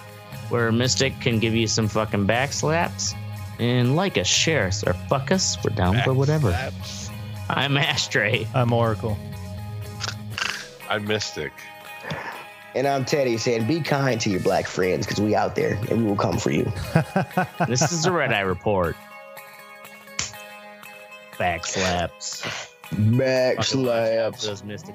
where 0.48 0.70
Mystic 0.70 1.18
can 1.20 1.38
give 1.38 1.54
you 1.54 1.66
some 1.66 1.88
fucking 1.88 2.26
backslaps. 2.26 3.14
And 3.58 3.96
like 3.96 4.16
us, 4.16 4.26
share 4.26 4.66
us, 4.66 4.84
or 4.84 4.92
fuck 4.92 5.30
us. 5.30 5.56
We're 5.62 5.74
down 5.74 6.00
for 6.02 6.14
whatever. 6.14 6.52
Backslaps. 6.52 7.10
I'm 7.48 7.76
Ashtray. 7.76 8.46
I'm 8.54 8.72
Oracle. 8.72 9.18
I'm 10.88 11.04
Mystic. 11.04 11.52
And 12.74 12.86
I'm 12.86 13.04
Teddy 13.04 13.36
saying, 13.36 13.66
be 13.66 13.80
kind 13.80 14.20
to 14.22 14.30
your 14.30 14.40
black 14.40 14.66
friends 14.66 15.06
because 15.06 15.20
we 15.20 15.34
out 15.34 15.54
there 15.54 15.78
and 15.90 16.02
we 16.02 16.04
will 16.04 16.16
come 16.16 16.38
for 16.38 16.50
you. 16.50 16.72
This 17.68 17.92
is 17.92 18.04
the 18.04 18.12
Red 18.12 18.32
Eye 18.32 18.40
Report 18.40 18.96
back 21.42 21.66
slaps. 21.66 22.46
Back 22.92 23.64
slaps. 23.64 24.46
Those 24.46 24.62
mystic. 24.62 24.94